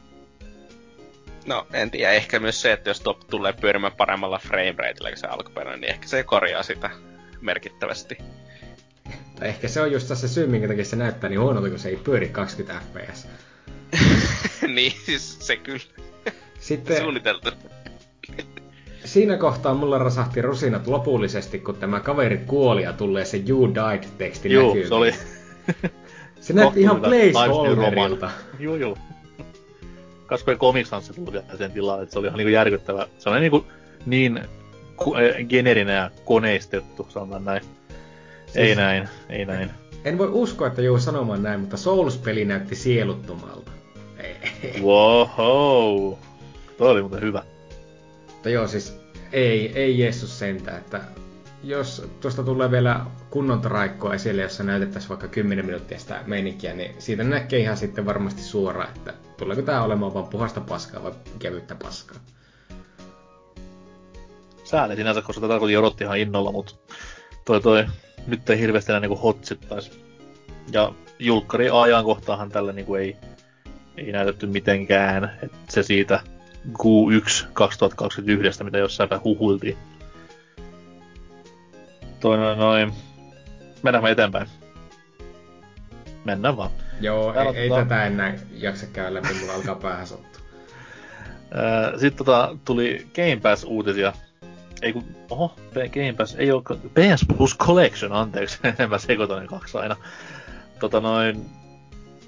No, 1.45 1.68
en 1.74 1.91
tiedä. 1.91 2.12
Ehkä 2.12 2.39
myös 2.39 2.62
se, 2.62 2.72
että 2.72 2.89
jos 2.89 3.01
top 3.01 3.20
tulee 3.30 3.53
pyörimään 3.53 3.93
paremmalla 3.97 4.39
framerateilla 4.39 5.10
kuin 5.10 5.18
se 5.18 5.28
alkuperäinen, 5.28 5.82
niin 5.82 5.91
ehkä 5.91 6.07
se 6.07 6.24
korjaa 6.24 6.64
sitä 6.64 6.89
merkittävästi. 7.41 8.18
Tai 9.39 9.47
ehkä 9.47 9.68
se 9.68 9.82
on 9.82 9.91
just 9.91 10.07
se 10.16 10.28
syy, 10.28 10.47
minkä 10.47 10.68
takia 10.68 10.86
se 10.86 10.95
näyttää 10.95 11.30
niin 11.30 11.39
huonolta, 11.39 11.70
kun 11.70 11.80
se 11.80 11.89
ei 11.89 11.95
pyöri 11.95 12.30
20 12.30 12.86
fps. 12.86 13.28
niin, 14.76 14.93
siis 15.05 15.47
se 15.47 15.57
kyllä. 15.57 15.84
Sitten... 16.64 16.97
Suunniteltu. 17.01 17.49
Siinä 19.05 19.38
kohtaa 19.38 19.74
mulla 19.74 19.97
rasahti 19.97 20.41
rusinat 20.41 20.88
lopullisesti, 20.88 21.59
kun 21.59 21.76
tämä 21.76 21.99
kaveri 21.99 22.38
kuoli 22.38 22.84
ja 22.84 22.93
tulee 22.93 23.26
se 23.26 23.43
You 23.49 23.74
Died-teksti 23.76 24.53
Juu, 24.53 24.68
näkyy. 24.68 24.88
se 24.88 24.93
oli... 24.93 25.14
se 26.39 26.53
näytti 26.53 26.82
ihan 26.82 27.01
placeholderilta. 27.01 28.32
Juu, 28.59 28.76
juu. 28.76 28.97
Kasvoi 30.26 30.55
Comic 30.55 30.88
Sans 30.88 31.11
tuli 31.26 31.41
sen 31.57 31.72
tilaan, 31.72 32.03
että 32.03 32.14
se 32.14 32.20
oli 32.20 32.28
ihan 32.28 32.38
niinku 32.38 32.51
järkyttävä. 32.51 33.07
Se 33.18 33.30
oli 33.30 33.39
niinku 33.39 33.66
niin 34.05 34.39
Eh, 35.01 35.47
generinen 35.47 35.95
ja 35.95 36.11
koneistettu, 36.26 37.07
sanotaan 37.09 37.45
näin. 37.45 37.61
Siis, 38.45 38.55
ei 38.55 38.76
näin, 38.76 39.09
ei 39.30 39.45
näin. 39.45 39.72
En 40.05 40.18
voi 40.18 40.30
uskoa, 40.32 40.68
että 40.68 40.82
joudun 40.82 41.01
sanomaan 41.01 41.43
näin, 41.43 41.59
mutta 41.59 41.78
Souls-peli 41.78 42.45
näytti 42.45 42.76
sieluttomalta. 42.76 43.72
Wow, 44.82 46.14
Toi 46.78 46.91
oli 46.91 47.01
muuten 47.01 47.21
hyvä. 47.21 47.43
Mutta 48.32 48.49
joo, 48.49 48.67
siis 48.67 48.99
ei, 49.32 49.71
ei 49.76 49.99
Jeesus 49.99 50.39
sentä, 50.39 50.78
että 50.78 51.01
jos 51.63 52.09
tuosta 52.21 52.43
tulee 52.43 52.71
vielä 52.71 53.05
kunnon 53.30 53.61
traikkoa 53.61 54.13
esille, 54.13 54.41
jossa 54.41 54.63
näytettäisiin 54.63 55.09
vaikka 55.09 55.28
10 55.28 55.65
minuuttia 55.65 55.99
sitä 55.99 56.24
meininkiä, 56.26 56.74
niin 56.74 56.95
siitä 56.99 57.24
näkee 57.24 57.59
ihan 57.59 57.78
sitten 57.78 58.05
varmasti 58.05 58.41
suoraan, 58.41 58.89
että 58.95 59.13
tuleeko 59.38 59.61
tämä 59.61 59.84
olemaan 59.84 60.13
vain 60.13 60.28
puhasta 60.28 60.61
paskaa 60.61 61.03
vai 61.03 61.11
kevyttä 61.39 61.76
paskaa. 61.76 62.17
Sääli 64.63 64.95
sinänsä, 64.95 65.21
koska 65.21 65.41
tätä 65.41 65.59
kuitenkin 65.59 65.80
odotti 65.80 66.03
ihan 66.03 66.17
innolla, 66.17 66.51
mutta 66.51 66.76
toi 67.45 67.61
toi 67.61 67.86
nyt 68.28 68.49
ei 68.49 68.59
hirveästi 68.59 68.91
enää 68.91 68.99
niinku 68.99 69.15
hotsittaisi. 69.15 70.03
Ja 70.71 70.93
julkkari 71.19 71.69
ajankohtaahan 71.69 72.49
tällä 72.49 72.74
niinku 72.74 72.95
ei, 72.95 73.17
ei 73.97 74.11
näytetty 74.11 74.47
mitenkään, 74.47 75.39
että 75.43 75.57
se 75.69 75.84
siitä 75.84 76.19
Q1 76.72 77.47
2021, 77.53 78.64
mitä 78.64 78.78
jossain 78.78 79.09
päin 79.09 79.24
huhuiltiin. 79.24 79.78
Toi 82.20 82.38
noin 82.38 82.59
noin. 82.59 82.93
Mennään 83.84 84.07
eteenpäin. 84.07 84.47
Mennään 86.26 86.57
vaan. 86.57 86.70
Joo, 87.01 87.34
Täällä 87.34 87.51
ei, 87.51 87.57
ei 87.57 87.70
tota... 87.70 87.82
tätä 87.82 88.05
enää 88.05 88.36
jaksa 88.51 88.88
käydä 88.88 89.14
läpi, 89.14 89.34
mulla 89.39 89.53
alkaa 89.53 89.76
päähän 89.76 90.07
sottua. 90.07 90.41
Sitten 91.99 92.26
tota, 92.26 92.57
tuli 92.66 93.07
Game 93.16 93.39
Pass-uutisia. 93.41 94.14
Ei 94.82 94.93
kun, 94.93 95.03
oho, 95.30 95.55
Game 95.74 96.14
Pass, 96.18 96.36
ei 96.36 96.51
oo, 96.51 96.61
PS 96.93 97.26
Plus 97.38 97.57
Collection, 97.57 98.14
anteeksi, 98.14 98.59
mä 98.89 98.97
sekoitan 98.97 99.41
ne 99.41 99.47
kaksi 99.47 99.78
aina. 99.78 99.95
Tota 100.80 100.99
noin, 100.99 101.45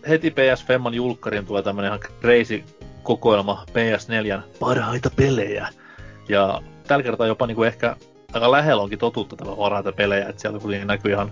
heti 0.09 0.31
PS 0.31 0.65
Femman 0.65 0.93
julkkarin 0.93 1.45
tulee 1.45 1.63
tämmönen 1.63 1.89
ihan 1.89 1.99
crazy 2.21 2.63
kokoelma 3.03 3.65
PS4 3.69 4.41
parhaita 4.59 5.09
pelejä. 5.15 5.67
Ja 6.29 6.61
tällä 6.87 7.03
kertaa 7.03 7.27
jopa 7.27 7.47
niinku 7.47 7.63
ehkä 7.63 7.95
aika 8.33 8.51
lähellä 8.51 8.83
onkin 8.83 8.99
totuutta 8.99 9.35
tämä 9.35 9.55
parhaita 9.55 9.91
pelejä, 9.91 10.29
että 10.29 10.41
siellä 10.41 10.59
kuitenkin 10.59 10.87
näkyy 10.87 11.11
ihan, 11.11 11.31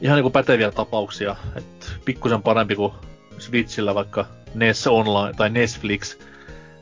ihan 0.00 0.16
niinku 0.16 0.30
päteviä 0.30 0.70
tapauksia, 0.70 1.36
että 1.56 1.86
pikkusen 2.04 2.42
parempi 2.42 2.74
kuin 2.74 2.92
Switchillä 3.38 3.94
vaikka 3.94 4.26
NES 4.54 4.86
Online 4.86 5.32
tai 5.36 5.50
Netflix, 5.50 6.18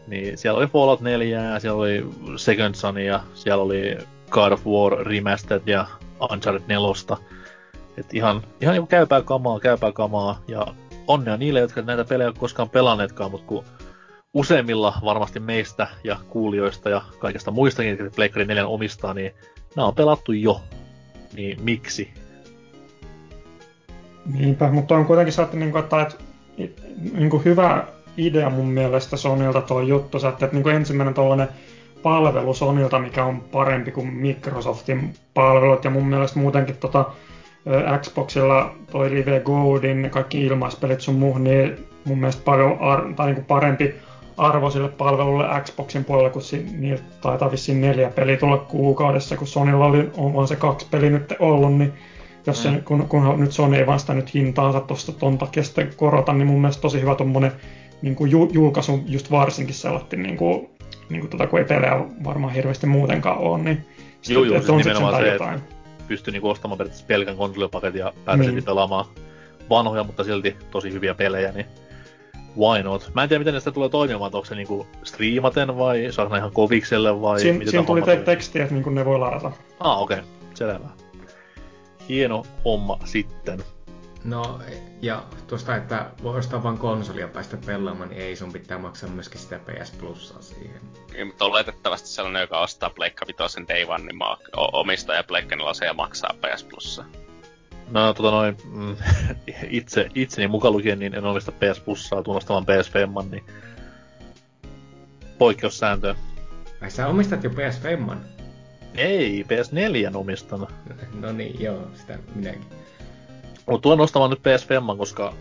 niin 0.07 0.39
siellä 0.39 0.59
oli 0.59 0.67
Fallout 0.67 1.01
4, 1.01 1.61
siellä 1.61 1.79
oli 1.79 2.07
Second 2.37 2.75
Son 2.75 2.99
ja 2.99 3.21
siellä 3.35 3.63
oli 3.63 3.99
God 4.31 4.53
of 4.53 4.67
War 4.67 5.07
Remastered 5.07 5.63
ja 5.67 5.87
Uncharted 6.33 6.63
4. 6.69 7.17
Et 7.97 8.15
ihan, 8.15 8.43
ihan 8.61 8.73
niinku 8.73 8.87
käypää 8.87 9.23
kamaa, 9.23 9.61
käypää 9.61 9.93
kamaa 9.93 10.41
ja 10.49 10.67
onnea 11.09 11.37
niille, 11.37 11.61
jotka 11.61 11.83
näitä 11.83 12.05
pelejä 12.05 12.29
ole 12.29 12.37
koskaan 12.39 12.71
pelanneetkaan, 12.71 13.31
mutta 13.31 13.47
kun 13.47 13.65
useimmilla 14.35 14.95
varmasti 15.05 15.41
meistä 15.41 15.87
ja 16.05 16.17
kuulijoista 16.29 16.91
ja 16.91 17.03
kaikista 17.19 17.51
muistakin, 17.51 17.91
jotka 17.91 18.17
Pleikkari 18.17 18.45
4 18.45 18.67
omistaa, 18.67 19.15
niin 19.15 19.33
nämä 19.77 19.89
on 19.89 19.95
pelattu 19.95 20.33
jo. 20.33 20.61
Niin 21.37 21.63
miksi? 21.63 22.15
Niinpä, 24.33 24.71
mutta 24.71 24.95
on 24.95 25.07
kuitenkin 25.07 25.33
saattu, 25.33 25.57
niin 25.57 25.79
että, 25.79 26.07
että 26.59 26.83
niin 27.13 27.31
kuin 27.31 27.45
hyvä 27.45 27.87
idea 28.17 28.51
mun 28.51 28.69
mielestä 28.69 29.17
Sonilta 29.17 29.61
tuo 29.61 29.81
juttu, 29.81 30.17
että, 30.17 30.29
että 30.29 30.57
niin 30.57 30.63
kuin 30.63 30.77
ensimmäinen 30.77 31.15
tuollainen 31.15 31.49
palvelu 32.03 32.55
Sonilta, 32.55 32.99
mikä 32.99 33.25
on 33.25 33.41
parempi 33.41 33.91
kuin 33.91 34.07
Microsoftin 34.07 35.15
palvelut, 35.35 35.85
ja 35.85 35.91
mun 35.91 36.07
mielestä 36.07 36.39
muutenkin 36.39 36.77
tota, 36.77 37.05
Xboxilla 38.01 38.75
toi 38.91 39.11
Live 39.11 39.41
Goldin, 39.41 40.09
kaikki 40.11 40.45
ilmaispelit 40.45 41.01
sun 41.01 41.15
muuhun, 41.15 41.45
niin 41.45 41.77
mun 42.05 42.19
mielestä 42.19 42.43
paljon 42.45 42.77
ar- 42.81 43.13
tai 43.17 43.27
niin 43.27 43.35
kuin 43.35 43.45
parempi 43.45 43.95
arvo 44.37 44.71
sille 44.71 44.89
palvelulle 44.89 45.45
Xboxin 45.63 46.05
puolella, 46.05 46.31
kun 46.31 46.43
si- 46.43 46.67
niiltä 46.79 47.03
taitaa 47.21 47.51
vissiin 47.51 47.81
neljä 47.81 48.11
peliä 48.11 48.37
tulla 48.37 48.59
kuukaudessa, 48.59 49.37
kun 49.37 49.47
Sonylla 49.47 49.87
oli, 49.87 50.11
on, 50.17 50.33
on 50.35 50.49
se 50.49 50.57
kaksi 50.57 50.87
peliä 50.91 51.11
nyt 51.11 51.35
ollut, 51.39 51.79
niin 51.79 51.93
jos 52.47 52.63
se, 52.63 52.71
mm. 52.71 52.83
kun, 52.83 53.09
kun 53.09 53.41
nyt 53.41 53.53
Sony 53.53 53.77
ei 53.77 53.87
vasta 53.87 54.15
nyt 54.15 54.35
hintaansa 54.35 54.81
tuosta 54.81 55.13
ton 55.13 55.39
takia 55.39 55.63
sitten 55.63 55.91
korota, 55.97 56.33
niin 56.33 56.47
mun 56.47 56.61
mielestä 56.61 56.83
tosi 56.83 57.01
hyvä 57.01 57.15
tuommoinen 57.15 57.53
niin 58.03 58.15
kuin 58.15 58.31
ju, 58.31 58.49
julkaisu 58.53 59.01
just 59.07 59.31
varsinkin 59.31 59.75
sellainen, 59.75 60.23
niin 60.23 60.37
kuin, 60.37 60.69
niin 61.11 61.21
kuin 61.21 61.31
tota, 61.31 61.47
kun 61.47 61.59
ei 61.59 61.65
pelejä 61.65 62.01
varmaan 62.25 62.53
hirveästi 62.53 62.87
muutenkaan 62.87 63.39
ole, 63.39 63.63
niin 63.63 63.85
Joo, 64.29 64.45
joo, 64.45 64.59
siis 64.59 64.71
on 64.71 64.79
nimenomaan 64.79 65.23
se, 65.23 65.33
jotain. 65.33 65.55
että 65.55 65.75
pystyy 66.09 66.33
niin 66.33 66.45
ostamaan 66.45 66.79
periaatteessa 66.79 67.07
pelkän 67.07 67.37
konsolipaketin 67.37 67.99
ja 67.99 68.13
pääsee 68.25 68.51
niin. 68.51 68.65
pelaamaan 68.65 69.05
vanhoja, 69.71 70.05
mutta 70.05 70.25
silti 70.25 70.57
tosi 70.71 70.93
hyviä 70.93 71.15
pelejä, 71.15 71.53
niin 71.53 71.67
why 72.59 72.83
not? 72.83 73.11
Mä 73.15 73.23
en 73.23 73.29
tiedä, 73.29 73.45
miten 73.45 73.61
sitä 73.61 73.71
tulee 73.71 73.89
toimimaan, 73.89 74.35
onko 74.35 74.45
se 74.45 74.55
niinku 74.55 74.87
striimaten 75.03 75.79
vai 75.79 76.07
saako 76.11 76.37
ihan 76.37 76.53
kovikselle 76.53 77.21
vai 77.21 77.41
Siin, 77.41 77.55
miten 77.55 77.71
Siinä 77.71 77.87
tuli 77.87 78.03
te- 78.03 78.17
tekstiä, 78.17 78.63
että 78.63 78.75
niinku 78.75 78.91
ne 78.91 79.05
voi 79.05 79.19
ladata. 79.19 79.53
Ah, 79.81 80.03
okei. 80.03 80.19
Okay. 80.19 80.31
Selvä. 80.55 80.89
Hieno 82.09 82.43
homma 82.65 82.99
sitten. 83.05 83.65
No, 84.25 84.61
ja 85.03 85.25
tuosta, 85.47 85.77
että 85.77 86.11
voi 86.23 86.39
ostaa 86.39 86.63
vain 86.63 86.79
konsolia 86.79 87.29
päästä 87.29 87.57
pelaamaan, 87.67 88.09
niin 88.09 88.23
ei 88.23 88.37
sun 88.37 88.53
pitää 88.53 88.79
maksaa 88.79 89.11
myöskin 89.11 89.41
sitä 89.41 89.59
PS 89.59 89.91
Plusaa 89.91 90.43
siihen. 90.43 90.81
Niin, 91.13 91.27
mutta 91.27 91.45
oletettavasti 91.45 92.09
sellainen, 92.09 92.41
joka 92.41 92.61
ostaa 92.61 92.91
Pleikka 92.91 93.27
Vitoisen 93.27 93.69
Day 93.69 93.85
One, 93.85 94.05
niin 94.05 94.17
ma- 94.17 94.39
omistaa 94.57 95.17
ja 95.17 95.25
Pleikka 95.25 95.57
ja 95.87 95.95
maksaa 95.95 96.35
PS 96.41 96.65
Plussa. 96.65 97.05
No 97.91 98.15
tota 98.15 98.31
noin, 98.31 98.57
mm, 98.65 98.97
itse, 99.69 100.09
itseni 100.15 100.49
mukaan 100.49 100.75
lukien, 100.75 100.99
niin 100.99 101.15
en 101.15 101.25
omista 101.25 101.53
PS 101.53 101.81
Plusaa 101.81 102.23
tunnustavan 102.23 102.67
PS 102.67 102.91
Femman, 102.91 103.31
niin 103.31 103.45
poikkeussääntö. 105.39 106.15
Ai 106.81 106.91
sä 106.91 107.07
omistat 107.07 107.45
jo 107.45 107.51
PS 107.51 107.81
Femman? 107.81 108.21
Ei, 108.95 109.43
PS4 109.43 110.17
omistan. 110.17 110.67
No 111.15 111.33
niin, 111.33 111.61
joo, 111.61 111.91
sitä 111.95 112.19
minäkin. 112.35 112.84
Mutta 113.67 113.83
tulen 113.83 114.01
ostamaan 114.01 114.31
nyt 114.31 114.43
PS 114.43 114.67
Femman, 114.67 114.99
koska, 114.99 115.35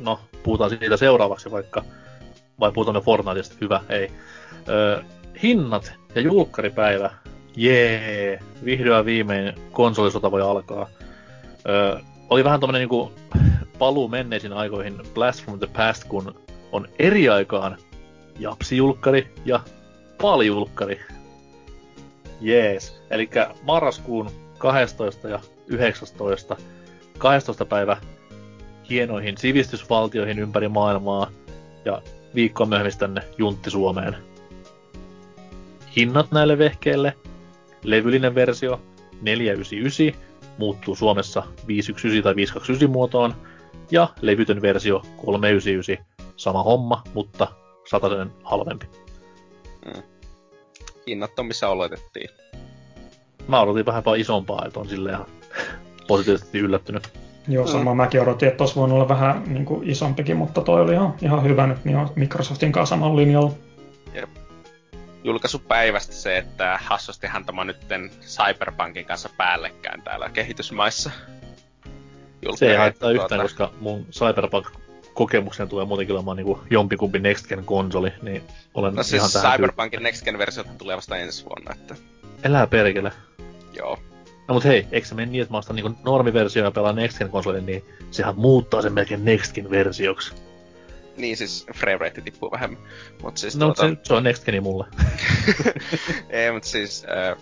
no, 0.00 0.20
puhutaan 0.42 0.70
siitä 0.70 0.96
seuraavaksi 0.96 1.50
vaikka, 1.50 1.84
vai 2.60 2.72
puhutaan 2.72 2.96
me 2.96 3.00
Fortniteista, 3.00 3.56
hyvä, 3.60 3.80
ei. 3.88 4.12
Öö, 4.68 5.02
hinnat 5.42 5.92
ja 6.14 6.20
julkkaripäivä, 6.20 7.10
jee, 7.56 8.38
vihdoin 8.64 9.04
viimein 9.04 9.54
konsolisota 9.72 10.30
voi 10.30 10.42
alkaa. 10.42 10.88
Öö, 11.68 11.98
oli 12.30 12.44
vähän 12.44 12.60
tommonen 12.60 12.80
niinku 12.80 13.12
paluu 13.78 14.08
menneisiin 14.08 14.52
aikoihin 14.52 15.02
Blast 15.14 15.44
from 15.44 15.58
the 15.58 15.68
Past, 15.76 16.04
kun 16.04 16.34
on 16.72 16.88
eri 16.98 17.28
aikaan 17.28 17.76
japsijulkkari 18.38 19.34
ja 19.44 19.60
paljulkkari. 20.22 21.00
Jees. 22.40 23.02
Eli 23.10 23.30
marraskuun 23.62 24.30
12 24.58 25.28
ja 25.28 25.40
19. 25.66 26.56
12. 27.20 27.64
päivä 27.64 27.96
hienoihin 28.90 29.38
sivistysvaltioihin 29.38 30.38
ympäri 30.38 30.68
maailmaa 30.68 31.30
ja 31.84 32.02
viikkoa 32.34 32.66
myöhemmin 32.66 32.98
tänne 32.98 33.22
Juntti 33.38 33.70
Suomeen. 33.70 34.16
Hinnat 35.96 36.32
näille 36.32 36.58
vehkeille. 36.58 37.16
Levyllinen 37.84 38.34
versio 38.34 38.80
499 39.22 40.22
muuttuu 40.58 40.96
Suomessa 40.96 41.42
519 41.66 42.22
tai 42.22 42.36
529 42.36 42.90
muotoon, 42.90 43.34
ja 43.90 44.08
levytön 44.20 44.62
versio 44.62 45.02
399, 45.24 46.06
sama 46.36 46.62
homma, 46.62 47.02
mutta 47.14 47.46
sataisen 47.90 48.32
halvempi. 48.44 48.86
Mm. 49.86 50.02
Hinnat 51.06 51.38
on 51.38 51.46
missä 51.46 51.68
oletettiin. 51.68 52.30
Mä 53.48 53.60
odotin 53.60 53.86
vähän 53.86 54.02
isompaa, 54.18 54.64
että 54.66 54.80
on 54.80 54.88
silleen 54.88 55.14
ihan 55.14 55.26
positiivisesti 56.10 56.58
yllättynyt. 56.58 57.12
Joo, 57.48 57.66
sama 57.66 57.94
mm. 57.94 57.96
mäkin 57.96 58.20
odotin, 58.20 58.48
että 58.48 58.58
tuossa 58.58 58.80
voinut 58.80 58.96
olla 58.96 59.08
vähän 59.08 59.42
niin 59.46 59.64
kuin 59.64 59.90
isompikin, 59.90 60.36
mutta 60.36 60.60
toi 60.60 60.80
oli 60.80 60.92
ihan, 60.92 61.14
ihan 61.22 61.44
hyvä 61.44 61.66
nyt, 61.66 61.84
niin 61.84 61.96
on 61.96 62.10
Microsoftin 62.16 62.72
kanssa 62.72 62.96
samalla 62.96 63.16
linjalla. 63.16 63.52
Jep 64.14 64.30
julkaisupäivästä 65.24 66.12
se, 66.12 66.38
että 66.38 66.78
hassustihan 66.82 67.44
tämä 67.44 67.64
nytten 67.64 68.10
Cyberpunkin 68.20 69.04
kanssa 69.04 69.28
päällekään 69.36 70.02
täällä 70.02 70.30
kehitysmaissa. 70.30 71.10
Se 72.54 72.70
ei 72.70 72.76
haittaa 72.76 73.10
tuota... 73.10 73.24
yhtään, 73.24 73.40
koska 73.40 73.72
mun 73.80 74.06
Cyberpunk 74.10 74.66
kokemuksen 75.14 75.68
tulee 75.68 75.84
muutenkin 75.84 76.14
olemaan 76.14 76.36
niin 76.36 76.56
jompikumpi 76.70 77.18
Next 77.18 77.48
Gen 77.48 77.64
konsoli, 77.64 78.12
niin 78.22 78.42
olen 78.74 78.94
no 78.94 79.02
siis 79.02 79.34
ihan 79.34 79.52
Cyberpunkin 79.52 80.02
Next 80.02 80.24
Gen 80.24 80.38
versiot 80.38 80.66
tulee 80.78 80.96
vasta 80.96 81.16
ensi 81.16 81.44
vuonna, 81.44 81.72
että... 81.72 81.94
Elää 82.44 82.66
perkele. 82.66 83.12
Joo. 83.72 83.98
No 84.50 84.54
mut 84.54 84.64
hei, 84.64 84.86
eikö 84.92 85.06
se 85.06 85.14
mene 85.14 85.32
niin, 85.32 85.42
että 85.42 85.54
mä 85.54 85.58
ostan 85.58 85.76
niin 85.76 85.96
normiversio 86.04 86.64
ja 86.64 86.70
pelaan 86.70 86.96
Next 86.96 87.18
Gen 87.18 87.30
konsolin, 87.30 87.66
niin 87.66 87.84
sehän 88.10 88.36
muuttaa 88.36 88.82
sen 88.82 88.92
melkein 88.92 89.24
Next 89.24 89.54
Gen 89.54 89.70
versioksi. 89.70 90.34
Niin 91.16 91.36
siis 91.36 91.66
frame 91.74 91.98
rate 91.98 92.20
tippuu 92.20 92.50
vähemmän. 92.50 92.82
Mut 93.22 93.36
siis 93.36 93.56
no 93.56 93.66
tuota... 93.66 93.88
se, 93.88 93.96
se 94.02 94.14
on 94.14 94.24
next 94.24 94.44
geni 94.44 94.60
mulle. 94.60 94.86
Ei, 96.30 96.52
mut 96.52 96.64
siis... 96.64 97.04
Äh... 97.04 97.36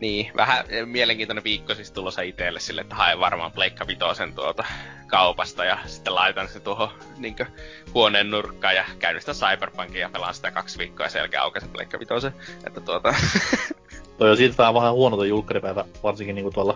Niin, 0.00 0.30
vähän 0.36 0.64
mielenkiintoinen 0.84 1.44
viikko 1.44 1.74
siis 1.74 1.90
tulossa 1.90 2.22
itselle 2.22 2.60
sille, 2.60 2.80
että 2.80 2.94
haen 2.94 3.20
varmaan 3.20 3.52
Pleikka 3.52 3.86
Vitosen 3.86 4.34
tuota 4.34 4.64
kaupasta 5.06 5.64
ja 5.64 5.78
sitten 5.86 6.14
laitan 6.14 6.48
se 6.48 6.60
tuohon 6.60 6.88
niinkö 7.16 7.46
huoneen 7.94 8.30
nurkkaan 8.30 8.76
ja 8.76 8.84
käynnistän 8.98 9.34
Cyberpunkin 9.34 10.00
ja 10.00 10.10
pelaan 10.12 10.34
sitä 10.34 10.50
kaksi 10.50 10.78
viikkoa 10.78 11.06
ja 11.06 11.10
sen 11.10 11.20
jälkeen 11.20 11.42
aukaisen 11.42 11.70
Pleikka 11.70 11.98
Vitosen. 11.98 12.34
Että 12.66 12.80
tuota... 12.80 13.14
Toi 14.18 14.30
on 14.30 14.36
siitä 14.36 14.74
vähän, 14.74 14.92
huono 14.92 15.16
toi 15.16 15.28
julkkaripäivä, 15.28 15.84
varsinkin 16.02 16.34
niinku 16.34 16.50
tuolla 16.50 16.74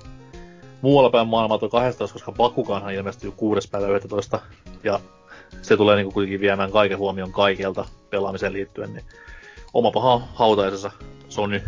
muualla 0.83 1.11
päin 1.11 1.29
maailmaa 1.29 1.59
tuo 1.59 1.69
12, 1.69 2.13
koska 2.13 2.33
Bakukanhan 2.33 2.95
ilmestyy 2.95 3.31
6. 3.31 3.69
päivä 3.71 3.89
11. 3.89 4.41
Ja 4.85 5.01
se 5.63 5.77
tulee 5.77 5.97
niinku 5.97 6.13
kuitenkin 6.13 6.41
viemään 6.41 6.73
kaiken 6.73 6.99
huomion 6.99 7.33
kaikelta 7.33 7.85
pelaamiseen 8.11 8.53
liittyen, 8.53 8.93
niin 8.93 9.05
oma 9.75 9.91
paha 9.91 10.23
hautaisensa 10.35 10.91
Sony. 11.29 11.63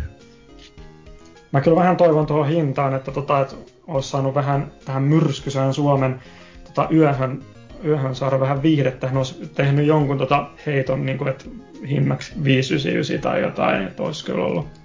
Mä 1.51 1.61
kyllä 1.61 1.77
vähän 1.77 1.97
toivon 1.97 2.25
tuohon 2.25 2.47
hintaan, 2.47 2.95
että, 2.95 3.11
tota, 3.11 3.41
että 3.41 3.55
olisi 3.87 4.09
saanut 4.09 4.35
vähän 4.35 4.71
tähän 4.85 5.03
myrskysään 5.03 5.73
Suomen 5.73 6.21
tota, 6.63 6.87
yöhön, 6.91 7.43
yöhön 7.85 8.15
saada 8.15 8.39
vähän 8.39 8.61
viihdettä. 8.61 9.07
Hän 9.07 9.17
olisi 9.17 9.47
tehnyt 9.55 9.85
jonkun 9.85 10.17
tota, 10.17 10.47
heiton, 10.65 11.05
niin 11.05 11.17
kuin, 11.17 11.27
että 11.27 11.45
hinnaksi 11.89 12.33
599 12.43 13.21
tai 13.21 13.41
jotain, 13.41 13.87
että 13.87 14.03
olisi 14.03 14.25
kyllä 14.25 14.45
ollut 14.45 14.80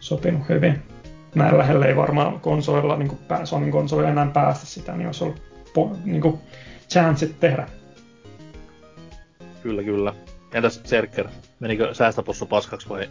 sopinut 0.00 0.48
hyvin. 0.48 0.82
Näin 1.34 1.58
lähelle 1.58 1.86
ei 1.86 1.96
varmaan 1.96 2.40
konsolilla, 2.40 2.96
niin 2.96 3.08
kuin 3.08 3.46
Sonyn 3.46 3.70
konsolilla 3.70 4.10
enää 4.10 4.26
päästä 4.26 4.66
sitä, 4.66 4.96
niin 4.96 5.06
olisi 5.06 5.24
ollut 5.24 5.42
po, 5.74 5.96
niin 6.04 6.20
kuin, 6.22 6.38
chanssit 6.88 7.40
tehdä. 7.40 7.68
Kyllä, 9.62 9.82
kyllä. 9.82 10.14
Entäs 10.52 10.80
Serker, 10.84 11.28
menikö 11.60 11.94
säästöpossu 11.94 12.46
paskaksi 12.46 12.88
vai 12.88 13.08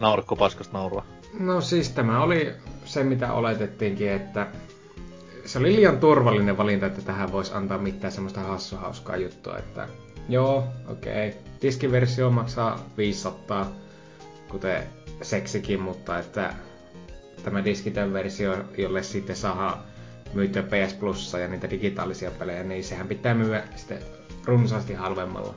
naurakko 0.00 0.36
paskasta 0.36 0.78
naurua? 0.78 1.04
No 1.40 1.60
siis 1.60 1.90
tämä 1.90 2.22
oli 2.22 2.52
se, 2.84 3.04
mitä 3.04 3.32
oletettiinkin, 3.32 4.12
että 4.12 4.46
se 5.44 5.58
oli 5.58 5.76
liian 5.76 5.98
turvallinen 5.98 6.58
valinta, 6.58 6.86
että 6.86 7.02
tähän 7.02 7.32
voisi 7.32 7.54
antaa 7.54 7.78
mitään 7.78 8.12
semmoista 8.12 8.40
hassuhauskaa 8.40 9.16
juttua, 9.16 9.58
että 9.58 9.88
joo, 10.28 10.64
okei, 10.88 11.28
okay. 11.28 11.40
diskiversio 11.62 12.30
maksaa 12.30 12.78
500, 12.96 13.70
kuten 14.54 14.82
seksikin, 15.22 15.80
mutta 15.80 16.18
että 16.18 16.54
tämä 17.44 17.64
diskitön 17.64 18.12
versio, 18.12 18.64
jolle 18.78 19.02
sitten 19.02 19.36
saa 19.36 19.86
myytyä 20.34 20.62
PS 20.62 20.94
Plussa 20.94 21.38
ja 21.38 21.48
niitä 21.48 21.70
digitaalisia 21.70 22.30
pelejä, 22.30 22.62
niin 22.62 22.84
sehän 22.84 23.08
pitää 23.08 23.34
myyä 23.34 23.62
sitten 23.76 24.02
runsaasti 24.44 24.94
halvemmalla. 24.94 25.54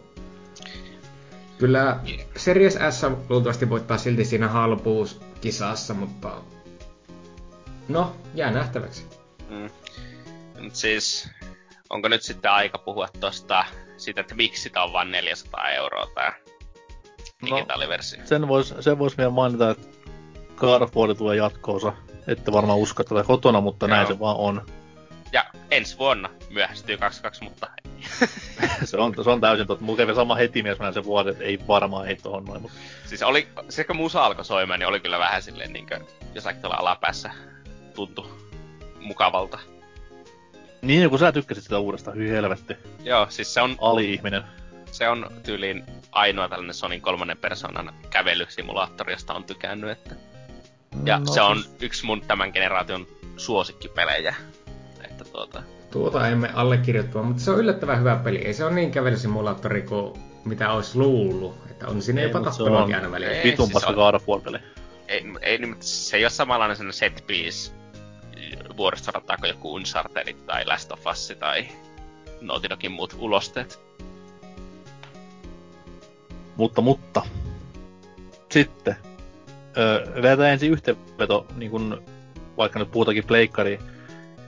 Kyllä 1.57 1.99
Series 2.35 2.77
S 2.89 3.03
luultavasti 3.29 3.69
voittaa 3.69 3.97
silti 3.97 4.25
siinä 4.25 4.47
halpuuskisassa, 4.47 5.93
mutta 5.93 6.41
no, 7.87 8.15
jää 8.33 8.51
nähtäväksi. 8.51 9.05
Mm. 9.49 9.69
Mut 10.63 10.75
siis, 10.75 11.29
onko 11.89 12.07
nyt 12.07 12.21
sitten 12.21 12.51
aika 12.51 12.77
puhua 12.77 13.07
tosta 13.19 13.65
siitä, 13.97 14.21
että 14.21 14.35
miksi 14.35 14.69
tää 14.69 14.83
on 14.83 14.93
vain 14.93 15.11
400 15.11 15.69
euroa 15.69 16.05
no, 16.15 16.46
digitaaliversio? 17.45 18.19
No, 18.19 18.27
sen 18.27 18.47
vois, 18.47 18.73
sen 18.79 18.99
vois 18.99 19.17
vielä 19.17 19.29
mainita, 19.29 19.71
että 19.71 19.87
War 20.95 21.15
tulee 21.17 21.35
jatkoosa. 21.35 21.93
Ette 22.27 22.51
varmaan 22.51 22.79
usko 22.79 23.03
tätä 23.03 23.23
kotona, 23.23 23.61
mutta 23.61 23.85
Joo. 23.85 23.95
näin 23.95 24.07
se 24.07 24.19
vaan 24.19 24.37
on. 24.37 24.65
Ja 25.31 25.45
ensi 25.71 25.97
vuonna 25.97 26.29
myöhästyy 26.49 26.97
22, 26.97 27.43
mutta 27.43 27.67
se, 28.83 28.97
on, 28.97 29.13
se 29.23 29.29
on 29.29 29.41
täysin 29.41 29.67
totta. 29.67 29.85
Mulla 29.85 29.97
kävi 29.97 30.15
sama 30.15 30.35
heti 30.35 30.63
mies 30.63 30.77
sen 30.93 31.03
vuoden, 31.03 31.31
että 31.31 31.43
ei 31.43 31.59
varmaan 31.67 32.07
ei 32.07 32.15
tohon 32.15 32.45
noin. 32.45 32.61
Mutta... 32.61 32.77
Siis 33.05 33.23
oli, 33.23 33.47
se 33.69 33.83
kun 33.83 33.95
musa 33.95 34.25
alkoi 34.25 34.45
soimaan, 34.45 34.79
niin 34.79 34.87
oli 34.87 34.99
kyllä 34.99 35.19
vähän 35.19 35.41
silleen 35.41 35.73
niinkö, 35.73 35.99
jossakin 36.35 36.61
tuolla 36.61 36.77
alapäässä 36.77 37.31
tuntui 37.95 38.29
mukavalta. 38.99 39.59
Niin, 40.81 41.09
kun 41.09 41.19
sä 41.19 41.31
tykkäsit 41.31 41.63
sitä 41.63 41.79
uudestaan, 41.79 42.17
hyi 42.17 42.29
helvetti. 42.29 42.73
Joo, 43.03 43.27
siis 43.29 43.53
se 43.53 43.61
on... 43.61 43.75
Ali-ihminen. 43.81 44.43
Se 44.91 45.09
on 45.09 45.31
tyyliin 45.43 45.83
ainoa 46.11 46.49
tällainen 46.49 46.73
Sonin 46.73 47.01
kolmannen 47.01 47.37
persoonan 47.37 47.93
kävelysimulaattori, 48.09 49.13
josta 49.13 49.33
on 49.33 49.43
tykännyt, 49.43 49.89
että... 49.89 50.15
Ja 51.05 51.19
no, 51.19 51.25
se 51.25 51.41
on 51.41 51.57
siis... 51.57 51.75
yksi 51.81 52.05
mun 52.05 52.21
tämän 52.21 52.49
generaation 52.53 53.07
suosikkipelejä. 53.37 54.35
Että 55.03 55.23
tuota... 55.23 55.63
Tuota 55.91 56.27
emme 56.27 56.49
allekirjoittaa, 56.53 57.23
mutta 57.23 57.43
se 57.43 57.51
on 57.51 57.59
yllättävän 57.59 57.99
hyvä 57.99 58.15
peli. 58.15 58.37
Ei 58.37 58.53
se 58.53 58.65
ole 58.65 58.73
niin 58.73 58.91
kävelysimulaattori 58.91 59.81
kuin 59.81 60.13
mitä 60.45 60.71
olisi 60.71 60.97
luullut. 60.97 61.57
Että 61.71 61.87
on 61.87 62.01
sinne 62.01 62.21
jopa 62.21 62.41
tappeluakin 62.41 62.95
aina 62.95 63.11
väliin. 63.11 63.43
Vitun 63.43 63.67
siis 63.67 63.85
peli. 64.43 64.59
Ei, 65.07 65.25
ei, 65.41 65.59
se 65.79 66.17
ei 66.17 66.23
ole 66.23 66.29
samanlainen 66.29 66.77
sellainen 66.77 66.93
set 66.93 67.23
piece 67.27 67.71
vuoristorataa 68.77 69.37
joku 69.47 69.73
Uncharted 69.73 70.33
tai 70.33 70.65
Last 70.65 70.91
of 70.91 71.07
Us 71.07 71.33
tai 71.39 71.67
Naughty 72.41 72.69
Dogin 72.69 72.91
muut 72.91 73.15
ulosteet. 73.19 73.79
Mutta, 76.57 76.81
mutta. 76.81 77.21
Sitten. 78.51 78.95
Öö, 79.77 80.05
vedetään 80.15 80.51
ensin 80.51 80.71
yhteenveto, 80.71 81.47
niin 81.55 81.71
kun, 81.71 82.03
vaikka 82.57 82.79
nyt 82.79 82.91
puhutaankin 82.91 83.27
Pleikkari 83.27 83.79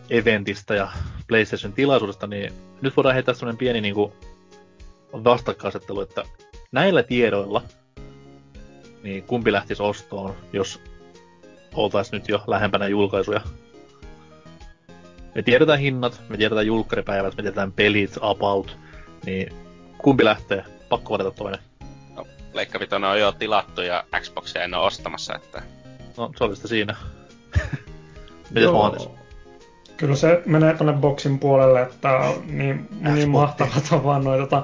eventistä 0.10 0.76
ja 0.76 0.92
PlayStation 1.28 1.74
tilaisuudesta, 1.74 2.28
niin 2.28 2.54
nyt 2.82 2.98
voidaan 2.98 3.14
heittää 3.14 3.34
sellainen 3.34 3.58
pieni 3.58 3.82
niin 3.82 3.96
kuin, 3.96 4.14
vastakkainasettelu, 5.14 6.02
että 6.02 6.24
näillä 6.72 7.04
tiedoilla, 7.04 7.64
niin 9.04 9.24
kumpi 9.24 9.52
lähtisi 9.52 9.84
ostoon, 9.84 10.36
jos 10.54 10.82
oltaisiin 11.74 12.20
nyt 12.20 12.30
jo 12.30 12.44
lähempänä 12.48 12.88
julkaisuja 12.88 13.42
me 15.36 15.44
tiedetään 15.44 15.80
hinnat, 15.80 16.22
me 16.30 16.38
tiedetään 16.38 16.68
julkkaripäivät, 16.68 17.38
me 17.38 17.44
tiedetään 17.44 17.72
pelit 17.72 18.18
about, 18.22 18.78
niin 19.26 19.54
kumpi 19.98 20.26
lähtee? 20.26 20.66
Pakko 20.90 21.14
valita 21.14 21.32
toinen. 21.32 21.60
No, 22.50 22.56
Leikka 22.56 22.80
on 23.12 23.20
jo 23.20 23.32
tilattu 23.32 23.82
ja 23.82 24.04
Xboxia 24.20 24.64
en 24.64 24.74
ole 24.74 24.86
ostamassa, 24.86 25.36
että... 25.36 25.62
No, 26.18 26.32
se 26.38 26.44
oli 26.44 26.56
sitä 26.56 26.68
siinä. 26.68 26.96
Mites 28.52 28.72
Mohantis? 28.72 29.10
Kyllä 29.98 30.16
se 30.16 30.42
menee 30.46 30.74
tonne 30.74 30.94
boksin 30.94 31.40
puolelle, 31.40 31.82
että 31.82 32.20
niin, 32.46 32.88
niin 33.02 33.30
mahtavat 33.30 33.84
on 33.92 34.04
vaan 34.04 34.24
noita 34.24 34.44
tota, 34.44 34.64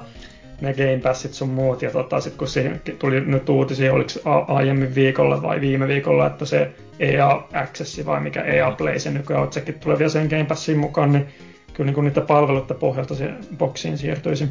ne 0.62 0.74
Game 0.74 1.00
Passit 1.04 1.34
sun 1.34 1.50
muut. 1.50 1.82
Ja 1.82 1.92
tota, 1.92 2.22
sit 2.22 2.36
kun 2.36 2.48
siihen 2.48 2.82
tuli 3.00 3.22
nyt 3.22 3.50
uutisia, 3.50 3.94
oliko 3.94 4.10
aiemmin 4.48 4.96
viikolla 4.96 5.42
vai 5.42 5.62
viime 5.62 5.88
viikolla, 5.88 6.28
että 6.28 6.46
se 6.46 6.72
EA 7.00 7.44
Access 7.54 8.06
vai 8.06 8.22
mikä 8.22 8.42
EA 8.42 8.72
Play, 8.72 9.00
se 9.00 9.12
nykyään 9.12 9.44
otsekin 9.44 9.80
tulee 9.80 10.00
vielä 10.00 10.10
sen 10.10 10.28
Game 10.28 10.46
Passin 10.46 10.78
mukaan, 10.78 11.12
niin 11.12 11.28
kyllä 11.74 11.92
niin 11.92 12.04
niitä 12.04 12.22
palveluiden 12.22 12.78
pohjalta 12.78 13.16
se 13.16 13.34
boksiin 13.58 13.98
siirtyisi. 13.98 14.48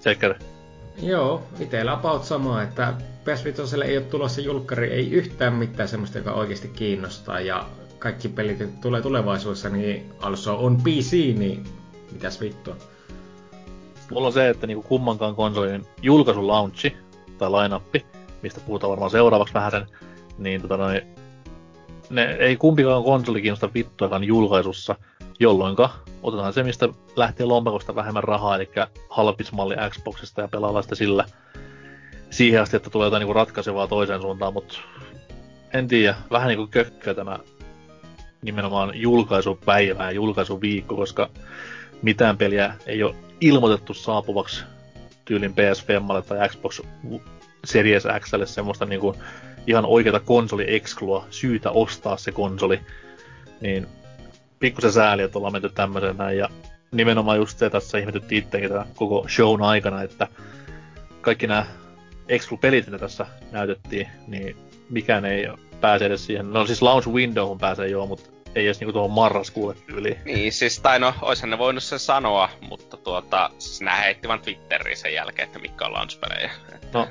Sekä. 0.00 0.34
Joo, 1.02 1.42
itellä 1.60 1.92
about 1.92 2.24
sama, 2.24 2.62
että 2.62 2.94
ps 3.24 3.74
ei 3.84 3.96
ole 3.98 4.06
tulossa 4.06 4.40
julkkari, 4.40 4.92
ei 4.92 5.10
yhtään 5.10 5.52
mitään 5.52 5.88
semmoista, 5.88 6.18
joka 6.18 6.32
oikeasti 6.32 6.68
kiinnostaa, 6.68 7.40
ja 7.40 7.66
kaikki 7.98 8.28
pelit 8.28 8.80
tulee 8.80 9.02
tulevaisuudessa, 9.02 9.68
niin 9.68 10.12
also 10.20 10.56
on 10.56 10.76
PC, 10.76 11.12
niin 11.12 11.64
mitäs 12.12 12.40
vittua. 12.40 12.76
Mulla 14.10 14.26
on 14.26 14.32
se, 14.32 14.48
että 14.48 14.66
niinku 14.66 14.88
kummankaan 14.88 15.34
konsolin 15.34 15.86
julkaisun 16.02 16.48
launchi, 16.48 16.96
tai 17.38 17.50
lainappi, 17.50 18.06
mistä 18.42 18.60
puhutaan 18.60 18.90
varmaan 18.90 19.10
seuraavaksi 19.10 19.54
vähän 19.54 19.70
sen, 19.70 19.86
niin 20.38 20.62
tota 20.62 20.76
noin, 20.76 21.02
ne 22.10 22.24
ei 22.24 22.56
kumpikaan 22.56 23.04
konsoli 23.04 23.42
kiinnosta 23.42 23.74
vittuakaan 23.74 24.24
julkaisussa, 24.24 24.96
jolloinka 25.40 25.90
otetaan 26.22 26.52
se, 26.52 26.62
mistä 26.62 26.88
lähtee 27.16 27.46
lompakosta 27.46 27.94
vähemmän 27.94 28.24
rahaa, 28.24 28.56
eli 28.56 28.70
halpismalli 29.08 29.74
Xboxista 29.90 30.40
ja 30.40 30.48
pelaillaan 30.48 30.82
sitä 30.82 30.94
sillä 30.94 31.24
siihen 32.30 32.62
asti, 32.62 32.76
että 32.76 32.90
tulee 32.90 33.06
jotain 33.06 33.20
niinku 33.20 33.32
ratkaisevaa 33.32 33.86
toiseen 33.86 34.20
suuntaan, 34.20 34.52
mutta 34.52 34.78
en 35.72 35.88
tiedä, 35.88 36.14
vähän 36.30 36.48
niinku 36.48 36.66
kökkö 36.66 37.14
tämä 37.14 37.38
nimenomaan 38.42 38.90
julkaisupäivä 38.94 40.04
ja 40.04 40.10
julkaisuviikko, 40.10 40.96
koska 40.96 41.30
mitään 42.02 42.38
peliä 42.38 42.74
ei 42.86 43.02
ole 43.02 43.14
ilmoitettu 43.40 43.94
saapuvaksi 43.94 44.64
tyylin 45.24 45.54
PS 45.54 45.84
Femmalle 45.84 46.22
tai 46.22 46.48
Xbox 46.48 46.80
Series 47.64 48.04
Xlle 48.20 48.46
semmoista 48.46 48.86
niinku 48.86 49.16
ihan 49.66 49.86
oikeata 49.86 50.20
konsoli 50.20 50.74
exklua 50.74 51.26
syytä 51.30 51.70
ostaa 51.70 52.16
se 52.16 52.32
konsoli. 52.32 52.80
Niin 53.60 53.86
pikkusen 54.58 54.92
sääli, 54.92 55.22
että 55.22 55.38
ollaan 55.38 55.52
menty 55.52 55.70
tämmöiseen 55.70 56.16
näin. 56.16 56.38
Ja 56.38 56.48
nimenomaan 56.92 57.38
just 57.38 57.58
se 57.58 57.70
tässä 57.70 57.98
ihmetytti 57.98 58.36
itsekin 58.36 58.68
tämän 58.68 58.86
koko 58.94 59.26
shown 59.28 59.62
aikana, 59.62 60.02
että 60.02 60.28
kaikki 61.20 61.46
nämä 61.46 61.66
exclu-pelit, 62.28 62.86
mitä 62.86 62.98
tässä 62.98 63.26
näytettiin, 63.52 64.08
niin 64.26 64.56
mikään 64.90 65.24
ei 65.24 65.48
pääse 65.80 66.06
edes 66.06 66.26
siihen. 66.26 66.52
No 66.52 66.66
siis 66.66 66.82
launch 66.82 67.08
windowhun 67.08 67.58
pääsee 67.58 67.88
joo, 67.88 68.06
mutta 68.06 68.30
ei 68.54 68.66
edes 68.66 68.80
niinku 68.80 68.92
tuohon 68.92 69.10
marraskuulle 69.10 69.76
yli. 69.88 70.18
Niin, 70.24 70.52
siis 70.52 70.80
tai 70.80 70.98
no, 70.98 71.14
oishan 71.22 71.50
ne 71.50 71.58
voinut 71.58 71.82
sen 71.82 71.98
sanoa, 71.98 72.48
mutta 72.60 72.96
tuota, 72.96 73.50
siis 73.58 73.80
nää 73.80 73.96
heitti 73.96 74.28
vaan 74.28 74.40
Twitteriin 74.40 74.96
sen 74.96 75.14
jälkeen, 75.14 75.46
että 75.46 75.58
mikä 75.58 75.86
on 75.86 75.92
launch-pelejä. 75.92 76.50
No, 76.92 77.08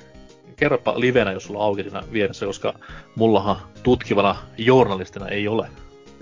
kerropa 0.55 0.99
livenä, 0.99 1.31
jos 1.31 1.43
sulla 1.43 1.63
auki 1.63 1.83
siinä 1.83 2.03
vieressä, 2.11 2.45
koska 2.45 2.73
mullahan 3.15 3.57
tutkivana 3.83 4.35
journalistina 4.57 5.27
ei 5.27 5.47
ole. 5.47 5.69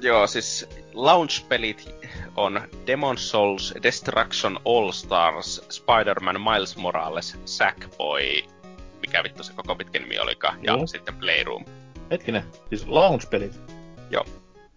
Joo, 0.02 0.28
siis 0.28 0.70
launch-pelit 0.93 1.89
on 2.36 2.62
Demon 2.88 3.18
Souls, 3.18 3.74
Destruction 3.84 4.60
All 4.66 4.91
Stars, 4.91 5.62
Spider-Man 5.70 6.41
Miles 6.41 6.78
Morales, 6.78 7.38
Sackboy, 7.45 8.24
mikä 9.02 9.24
vittu 9.24 9.43
se 9.43 9.54
koko 9.54 9.76
pitkä 9.76 9.99
nimi 9.99 10.20
olikaan, 10.20 10.60
ja 10.64 10.74
Joo. 10.74 10.88
sitten 10.88 11.16
Playroom. 11.16 11.66
Hetkinen, 12.12 12.43
siis 12.70 12.86
launch-pelit. 12.88 13.60
Joo. 14.10 14.26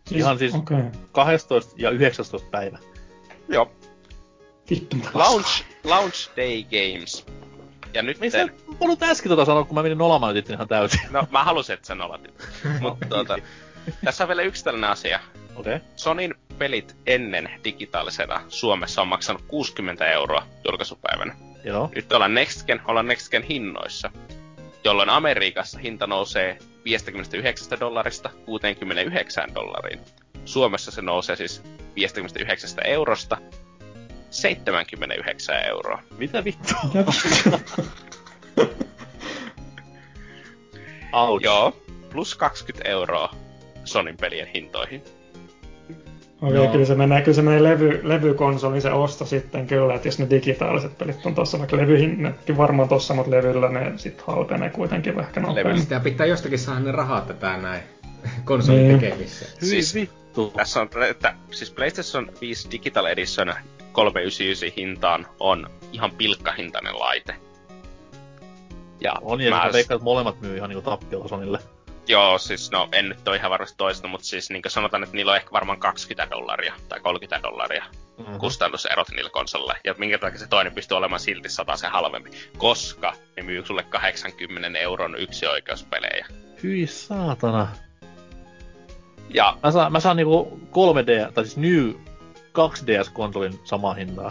Siis, 0.07 0.20
Ihan 0.20 0.39
siis 0.39 0.55
okay. 0.55 0.83
12 1.12 1.75
ja 1.77 1.91
19 1.91 2.49
päivä. 2.51 2.79
Joo. 3.49 3.72
Vittu. 4.70 4.97
Launch, 5.14 5.64
launch 5.85 6.31
Day 6.37 6.62
Games. 6.62 7.27
Ja 7.95 8.03
nyt... 8.03 8.20
Mistä 8.20 8.39
en 8.39 8.53
voinut 8.81 9.03
äsken 9.03 9.29
tota 9.29 9.45
sanoa, 9.45 9.64
kun 9.64 9.75
mä 9.75 9.83
menin 9.83 9.99
nolamaan 9.99 10.35
nyt 10.35 10.51
ihan 10.51 10.68
täysin. 10.68 11.01
No, 11.11 11.27
mä 11.31 11.45
halusin, 11.45 11.75
että 11.75 11.87
sä 11.87 11.95
nolatit. 11.95 12.35
Mutta 12.81 13.07
tuota, 13.07 13.39
tässä 14.05 14.24
on 14.24 14.28
vielä 14.28 14.43
yksi 14.43 14.64
tällainen 14.64 14.91
asia. 14.91 15.20
Okei. 15.57 15.74
Okay. 15.74 15.89
Sonin 15.97 16.35
pelit 16.59 16.97
ennen 17.07 17.51
digitaalisena 17.64 18.41
Suomessa 18.49 19.03
on 19.03 19.09
maksanut 19.09 19.43
60 19.49 20.07
euroa 20.07 20.47
julkaisupäivänä. 20.64 21.37
Joo. 21.64 21.91
Nyt 21.95 22.12
ollaan 22.12 22.35
Next 22.35 22.66
Gen, 22.66 22.80
ollaan 22.85 23.07
Next 23.07 23.30
Gen 23.30 23.43
hinnoissa, 23.43 24.11
jolloin 24.85 25.11
Amerikassa 25.11 25.78
hinta 25.78 26.07
nousee 26.07 26.59
59 26.85 27.80
dollarista 27.80 28.30
69 28.45 29.55
dollariin. 29.55 30.01
Suomessa 30.45 30.91
se 30.91 31.03
nousee 31.03 31.37
siis 31.37 31.62
59 31.95 32.70
eurosta 32.85 33.39
79 34.30 35.64
euroa. 35.66 36.03
Mitä 36.18 36.45
vittua? 36.45 36.80
Ouch. 41.12 41.45
Joo, 41.45 41.82
plus 42.11 42.35
20 42.35 42.89
euroa 42.89 43.43
Sonin 43.85 44.16
pelien 44.16 44.49
hintoihin. 44.55 45.03
Okei, 46.43 46.59
okay, 46.59 46.72
kyllä 46.72 46.85
se 46.85 46.95
menee, 46.95 47.22
kyllä 47.22 47.35
se 47.35 47.43
menee 47.43 47.62
levy, 47.62 48.01
levykonsoli 48.03 48.80
se 48.80 48.91
osto 48.91 49.24
sitten 49.24 49.66
kyllä, 49.66 49.95
että 49.95 50.09
jos 50.09 50.18
ne 50.18 50.30
digitaaliset 50.30 50.99
pelit 50.99 51.26
on 51.26 51.35
tossa, 51.35 51.59
vaikka 51.59 51.76
levyhinnatkin 51.76 52.57
varmaan 52.57 52.89
tossa, 52.89 53.14
mutta 53.14 53.30
levyllä 53.30 53.68
ne 53.68 53.93
sit 53.97 54.22
halpenee 54.22 54.70
kuitenkin 54.70 55.20
ehkä 55.20 55.41
nopeammin. 55.41 55.80
Sitä 55.80 56.01
pitää 56.01 56.26
jostakin 56.26 56.59
saada 56.59 56.80
ne 56.80 56.93
rahat 56.93 57.26
tätä 57.26 57.57
näin 57.57 57.82
konsolin 58.45 58.89
niin. 58.89 59.01
tekemiseen. 59.01 59.51
Siis, 59.61 59.95
vittu. 59.95 60.53
Tässä 60.57 60.80
on, 60.80 60.89
että 61.09 61.35
siis 61.51 61.70
PlayStation 61.70 62.30
5 62.41 62.70
Digital 62.70 63.05
Edition 63.05 63.55
399 63.93 64.72
hintaan 64.76 65.26
on 65.41 65.70
ihan 65.93 66.11
pilkkahintainen 66.11 66.99
laite. 66.99 67.35
Ja 69.01 69.14
on, 69.22 69.41
ja 69.41 69.51
mä 69.51 69.70
veikkaan, 69.72 69.97
että 69.97 70.05
molemmat 70.05 70.41
myy 70.41 70.57
ihan 70.57 70.68
niinku 70.68 70.91
tappiolla 70.91 71.28
Sonille. 71.28 71.59
Joo, 72.07 72.39
siis 72.39 72.71
no 72.71 72.89
en 72.93 73.09
nyt 73.09 73.29
ole 73.29 73.37
ihan 73.37 73.51
varmasti 73.51 73.77
toista, 73.77 74.09
mutta 74.09 74.27
siis 74.27 74.51
niin 74.51 74.63
sanotaan, 74.69 75.03
että 75.03 75.17
niillä 75.17 75.33
on 75.33 75.37
ehkä 75.37 75.53
varmaan 75.53 75.81
20 75.81 76.31
dollaria 76.31 76.75
tai 76.89 77.01
30 77.01 77.49
dollaria 77.49 77.85
mm-hmm. 78.19 78.39
kustannuserot 78.39 79.09
niillä 79.11 79.31
konsolilla. 79.31 79.75
Ja 79.85 79.95
minkä 79.99 80.19
takia 80.19 80.39
se 80.39 80.47
toinen 80.47 80.75
pystyy 80.75 80.97
olemaan 80.97 81.21
silti 81.21 81.49
sata 81.49 81.77
se 81.77 81.87
halvempi. 81.87 82.31
Koska 82.59 83.13
ne 83.37 83.43
myy 83.43 83.67
sulle 83.67 83.83
80 83.83 84.79
euron 84.79 85.21
yksi 85.21 85.47
oikeuspelejä. 85.47 86.27
Hyi 86.63 86.87
saatana. 86.87 87.69
Ja... 89.29 89.59
Mä 89.63 89.71
saan, 89.71 89.93
mä 89.93 90.01
saan 90.01 90.17
niinku 90.17 90.61
3D, 90.71 91.33
tai 91.33 91.45
siis 91.45 91.57
New 91.57 91.91
2DS-konsolin 92.55 93.61
samaa 93.65 93.95
hintaa. 93.95 94.31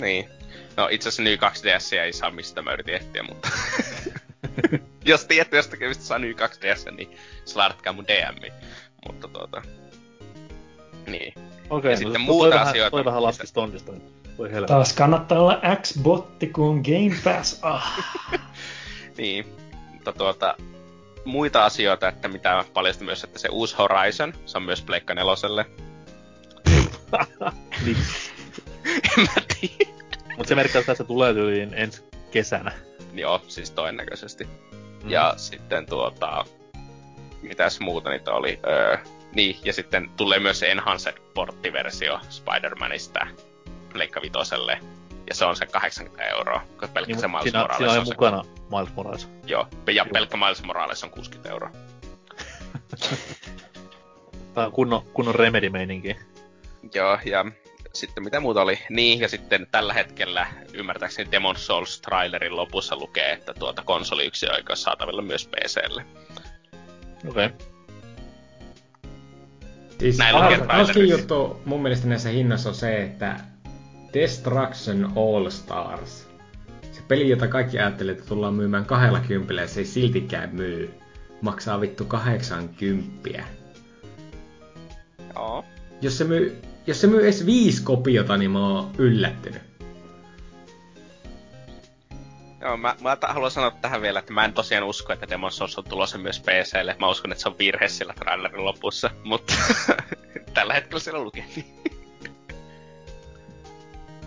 niin. 0.00 0.28
No 0.76 0.88
itse 0.90 1.08
asiassa 1.08 1.22
New 1.22 1.34
2DS 1.34 2.00
ei 2.00 2.12
saa 2.12 2.30
mistä 2.30 2.62
mä 2.62 2.72
yritin 2.72 2.94
etsiä, 2.94 3.22
mutta... 3.22 3.48
Jos 5.04 5.24
tiedätte 5.24 5.56
jostakin, 5.56 5.88
mistä 5.88 6.04
saa 6.04 6.18
New 6.18 6.30
2DS, 6.30 6.94
niin 6.96 7.16
slaidatkaa 7.44 7.92
mun 7.92 8.04
DM. 8.04 8.52
Mutta 9.06 9.28
tuota... 9.28 9.62
Niin. 11.06 11.34
Okei, 11.36 11.52
okay, 11.70 11.90
ja 11.90 11.96
no 11.96 12.00
sitten 12.00 12.20
muuta 12.20 12.50
toi 12.50 12.58
asioita. 12.58 12.90
Toi 12.90 13.04
vähän 13.04 13.22
laskis 13.22 13.52
tontista 13.52 13.92
nyt. 13.92 14.02
Voi 14.38 14.50
Taas 14.66 14.92
kannattaa 14.92 15.38
olla 15.38 15.60
X-botti, 15.82 16.46
kun 16.46 16.68
on 16.68 16.76
Game 16.76 17.16
Pass. 17.24 17.58
Ah. 17.62 18.16
niin. 19.18 19.46
Mutta 19.92 20.12
tuota, 20.12 20.56
muita 21.24 21.64
asioita, 21.64 22.08
että 22.08 22.28
mitä 22.28 22.64
paljasti 22.72 23.04
myös, 23.04 23.24
että 23.24 23.38
se 23.38 23.48
uusi 23.48 23.76
Horizon, 23.76 24.32
se 24.46 24.58
on 24.58 24.62
myös 24.62 24.82
Pleikka 24.82 25.14
neloselle. 25.14 25.66
niin. 27.84 27.96
en 29.18 29.24
mä 29.24 29.42
tiedä. 29.60 29.92
Mut 30.36 30.48
se 30.48 30.54
merkkaa, 30.54 30.80
että 30.80 30.94
se 30.94 31.04
tulee 31.04 31.34
tyyliin 31.34 31.74
ensi 31.74 32.04
kesänä. 32.30 32.72
Joo, 33.12 33.40
siis 33.48 33.70
todennäköisesti. 33.70 34.44
Mm. 34.44 35.10
Ja 35.10 35.34
sitten 35.36 35.86
tuota... 35.86 36.44
Mitäs 37.42 37.80
muuta 37.80 38.10
niitä 38.10 38.32
oli? 38.32 38.60
Öö, 38.66 38.96
niin, 39.34 39.56
ja 39.64 39.72
sitten 39.72 40.10
tulee 40.16 40.38
myös 40.38 40.58
se 40.58 40.72
Enhanced-porttiversio 40.72 42.20
Spider-Manista 42.30 43.26
Pleikka 43.92 44.22
Vitoselle. 44.22 44.78
Ja 45.28 45.34
se 45.34 45.44
on 45.44 45.56
se 45.56 45.66
80 45.66 46.24
euroa, 46.24 46.62
koska 46.76 46.88
pelkkä 46.88 47.12
niin, 47.12 47.20
se 47.20 47.28
Miles 47.28 47.42
siinä, 47.42 47.58
Morales 47.58 47.78
siinä 47.78 47.92
on, 47.92 47.98
on 47.98 48.04
mukana 48.04 48.42
Miles 48.70 48.94
Morales. 48.96 49.28
Joo, 49.46 49.66
ja 49.86 49.92
Joo. 49.92 50.06
pelkkä 50.12 50.36
Miles 50.36 50.62
Morales 50.62 51.04
on 51.04 51.10
60 51.10 51.50
euroa. 51.50 51.70
Tää 54.54 54.66
on 54.66 54.72
kunnon, 54.72 55.02
kunnon 55.14 55.34
remedy-meininki. 55.34 56.16
Joo, 56.94 57.18
ja 57.24 57.44
sitten 57.94 58.24
mitä 58.24 58.40
muuta 58.40 58.62
oli? 58.62 58.78
Niin, 58.90 59.20
ja 59.20 59.28
sitten 59.28 59.66
tällä 59.70 59.94
hetkellä 59.94 60.46
ymmärtääkseni 60.72 61.30
Demon 61.32 61.56
Souls 61.56 62.00
trailerin 62.00 62.56
lopussa 62.56 62.96
lukee, 62.96 63.32
että 63.32 63.54
tuota 63.54 63.82
konsoli 63.84 64.26
yksi 64.26 64.46
oikeus 64.50 64.82
saatavilla 64.82 65.22
myös 65.22 65.48
PClle. 65.48 66.06
Okei. 67.28 67.46
Okay. 67.46 67.50
Siis 69.98 70.18
Näin 70.18 71.08
juttu 71.08 71.60
mun 71.64 71.82
mielestä 71.82 72.08
näissä 72.08 72.28
hinnassa 72.28 72.68
on 72.68 72.74
se, 72.74 73.02
että 73.02 73.40
Destruction 74.14 75.12
All 75.16 75.50
Stars. 75.50 76.28
Se 76.92 77.02
peli, 77.08 77.28
jota 77.28 77.48
kaikki 77.48 77.78
ajattelee, 77.78 78.12
että 78.12 78.28
tullaan 78.28 78.54
myymään 78.54 78.84
kahdella 78.84 79.20
kympillä 79.20 79.60
ja 79.60 79.68
se 79.68 79.80
ei 79.80 79.86
siltikään 79.86 80.54
myy. 80.54 80.94
Maksaa 81.40 81.80
vittu 81.80 82.04
80. 82.04 83.28
Joo. 85.34 85.64
Jos 86.00 86.18
se 86.18 86.24
myy 86.24 86.62
jos 86.86 87.00
se 87.00 87.06
myy 87.06 87.22
edes 87.22 87.46
viisi 87.46 87.82
kopiota, 87.82 88.36
niin 88.36 88.50
mä 88.50 88.68
oon 88.68 88.90
yllättynyt. 88.98 89.62
Joo, 92.60 92.76
mä, 92.76 92.96
mä 93.00 93.16
haluan 93.28 93.50
sanoa 93.50 93.70
tähän 93.70 94.02
vielä, 94.02 94.18
että 94.18 94.32
mä 94.32 94.44
en 94.44 94.52
tosiaan 94.52 94.84
usko, 94.84 95.12
että 95.12 95.26
Demon's 95.26 95.50
Souls 95.50 95.78
on 95.78 95.84
tulossa 95.84 96.18
myös 96.18 96.40
PClle. 96.40 96.96
Mä 96.98 97.08
uskon, 97.08 97.32
että 97.32 97.42
se 97.42 97.48
on 97.48 97.58
virhe 97.58 97.88
sillä 97.88 98.14
trailerin 98.14 98.64
lopussa, 98.64 99.10
mutta 99.24 99.54
tällä 100.54 100.74
hetkellä 100.74 101.00
siellä 101.00 101.20
lukee 101.20 101.44
niin. 101.56 101.66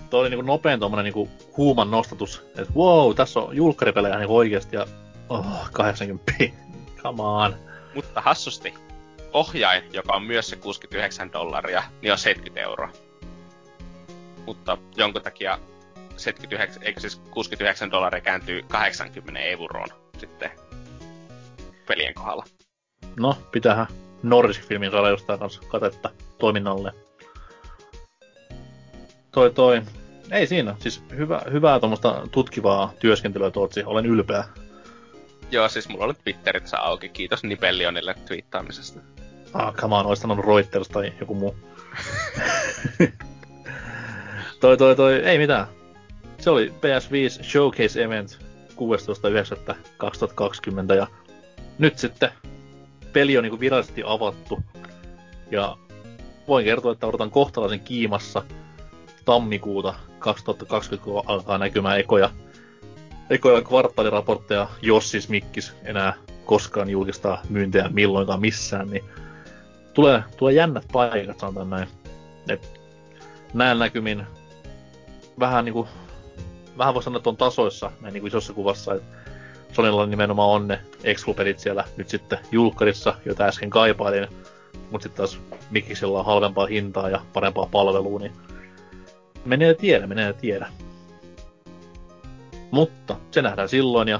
Tuo 0.10 0.20
oli 0.20 0.30
niinku 0.30 0.46
nopein 0.46 0.80
tommonen 0.80 1.04
niinku 1.04 1.30
huuman 1.58 1.92
nostatus, 1.92 2.44
että 2.58 2.74
wow, 2.76 3.16
tässä 3.16 3.40
on 3.40 3.56
julkkaripelejä 3.56 4.18
niinku 4.18 4.38
oikeesti 4.38 4.76
ja 4.76 4.88
oh, 5.30 5.72
80 5.72 6.34
come 6.98 7.24
on. 7.24 7.56
Mutta 7.96 8.22
hassusti, 8.22 8.74
ohjain, 9.36 9.84
joka 9.94 10.14
on 10.14 10.24
myös 10.24 10.50
se 10.50 10.56
69 10.56 11.32
dollaria, 11.32 11.84
niin 12.02 12.12
on 12.12 12.18
70 12.18 12.62
euroa. 12.62 12.90
Mutta 14.46 14.78
jonkun 14.96 15.22
takia 15.22 15.60
79, 16.18 16.84
eikö 16.84 17.00
siis 17.00 17.16
69 17.32 17.92
dollaria 17.92 18.22
kääntyy 18.22 18.62
80 18.68 19.40
euroon 19.40 19.88
sitten 20.18 20.52
pelien 21.88 22.14
kohdalla. 22.14 22.46
No, 23.20 23.38
pitäähän 23.52 23.88
Nordisk-filmin 24.24 24.92
saada 24.92 25.10
jostain 25.10 25.40
kanssa 25.40 25.62
katetta 25.68 26.10
toiminnalle. 26.38 26.92
Toi 29.32 29.52
toi. 29.52 29.82
Ei 30.32 30.48
siinä. 30.48 30.76
Siis 30.80 31.04
hyvä, 31.18 31.42
hyvää 31.52 31.80
tuommoista 31.80 32.28
tutkivaa 32.32 32.94
työskentelyä 33.00 33.52
Tootsi. 33.52 33.84
Olen 33.86 34.06
ylpeä. 34.06 34.44
Joo, 35.52 35.70
siis 35.70 35.90
mulla 35.90 36.06
oli 36.06 36.36
tässä 36.44 36.80
auki. 36.80 37.10
Kiitos 37.10 37.44
Nibellionille 37.44 38.16
twiittaamisesta. 38.28 39.00
Ah, 39.56 39.74
come 39.74 39.96
on, 39.96 40.06
ois 40.06 40.20
sanonut 40.20 40.46
Reuters 40.46 40.88
tai 40.88 41.14
joku 41.20 41.36
muu. 41.36 41.56
toi, 44.60 44.78
toi, 44.78 44.96
toi, 44.96 45.14
ei 45.14 45.38
mitään. 45.38 45.68
Se 46.40 46.50
oli 46.50 46.68
PS5 46.68 47.44
Showcase 47.44 48.04
Event 48.04 48.40
16.9.2020 48.70 50.96
ja 50.96 51.08
nyt 51.78 51.98
sitten 51.98 52.30
peli 53.14 53.38
on 53.38 53.44
niinku 53.44 53.60
virallisesti 53.60 54.04
avattu. 54.06 54.60
Ja 55.52 55.78
voin 56.48 56.66
kertoa, 56.66 56.92
että 56.92 57.08
odotan 57.08 57.32
kohtalaisen 57.32 57.80
kiimassa 57.80 58.44
tammikuuta 59.26 59.94
2020, 60.20 61.06
kun 61.06 61.24
alkaa 61.26 61.58
näkymään 61.58 62.00
ekoja, 62.00 62.30
ekoja 63.30 63.62
kvartaaliraportteja, 63.62 64.68
jos 64.82 65.12
siis 65.12 65.30
Mikkis 65.30 65.74
enää 65.84 66.14
koskaan 66.46 66.90
julkistaa 66.90 67.42
myyntejä 67.50 67.90
milloinkaan 67.94 68.42
missään, 68.42 68.90
niin 68.90 69.04
tulee, 69.96 70.24
tulee 70.38 70.54
jännät 70.54 70.86
paikat, 70.92 71.40
sanotaan 71.40 71.70
näin. 71.70 71.88
Et 72.50 72.82
näin 73.54 73.80
näkymin 73.80 74.24
vähän 75.40 75.66
niinku, 75.66 75.88
vähän 76.78 76.94
voi 76.94 77.04
sanoa, 77.04 77.18
että 77.18 77.30
on 77.30 77.38
tasoissa 77.38 77.92
näin 78.02 78.14
niinku 78.14 78.28
isossa 78.28 78.54
kuvassa, 78.54 78.94
että 78.94 79.16
Sonilla 79.72 80.06
nimenomaan 80.06 80.50
on 80.50 80.68
ne 80.68 80.80
exclupelit 81.04 81.60
siellä 81.60 81.84
nyt 81.98 82.10
sitten 82.10 82.40
julkkarissa, 82.52 83.16
joita 83.26 83.44
äsken 83.44 83.70
kaipailin, 83.70 84.28
mutta 84.92 85.04
sitten 85.04 85.18
taas 85.18 85.40
Mikisellä 85.70 86.20
on 86.20 86.26
halvempaa 86.26 86.66
hintaa 86.66 87.10
ja 87.10 87.22
parempaa 87.34 87.68
palvelua, 87.72 88.20
niin 88.20 88.34
menee 89.46 89.74
tiedä, 89.74 90.08
menee 90.08 90.34
tiedä. 90.34 90.68
Mutta 92.72 93.16
se 93.32 93.42
nähdään 93.42 93.70
silloin 93.70 94.08
ja 94.08 94.20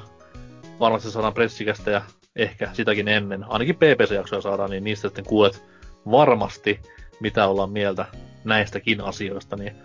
varmasti 0.80 1.12
saadaan 1.12 1.34
pressikästä 1.34 1.92
ja 1.92 2.02
ehkä 2.36 2.70
sitäkin 2.74 3.08
ennen, 3.08 3.46
ainakin 3.50 3.76
PPC-jaksoja 3.76 4.42
saadaan, 4.42 4.70
niin 4.70 4.84
niistä 4.84 5.08
sitten 5.08 5.26
kuulet 5.26 5.64
varmasti, 6.12 6.80
mitä 7.20 7.48
ollaan 7.48 7.70
mieltä 7.70 8.06
näistäkin 8.44 9.02
asioista, 9.02 9.56
niin 9.56 9.76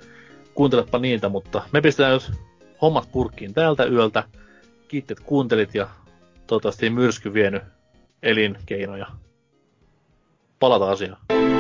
kuuntelepa 0.55 0.99
niitä, 0.99 1.29
mutta 1.29 1.63
me 1.73 1.81
pistetään 1.81 2.13
nyt 2.13 2.33
hommat 2.83 3.13
purkkiin 3.13 3.55
täältä 3.55 3.85
yöltä. 3.85 4.25
Kiitet 4.89 5.21
kuuntelit 5.21 5.75
ja 5.75 5.89
toivottavasti 6.47 6.91
myrsky 6.91 7.35
vienyt 7.35 7.63
elinkeinoja. 8.23 9.07
Palata 10.61 10.91
asiaan. 10.91 11.60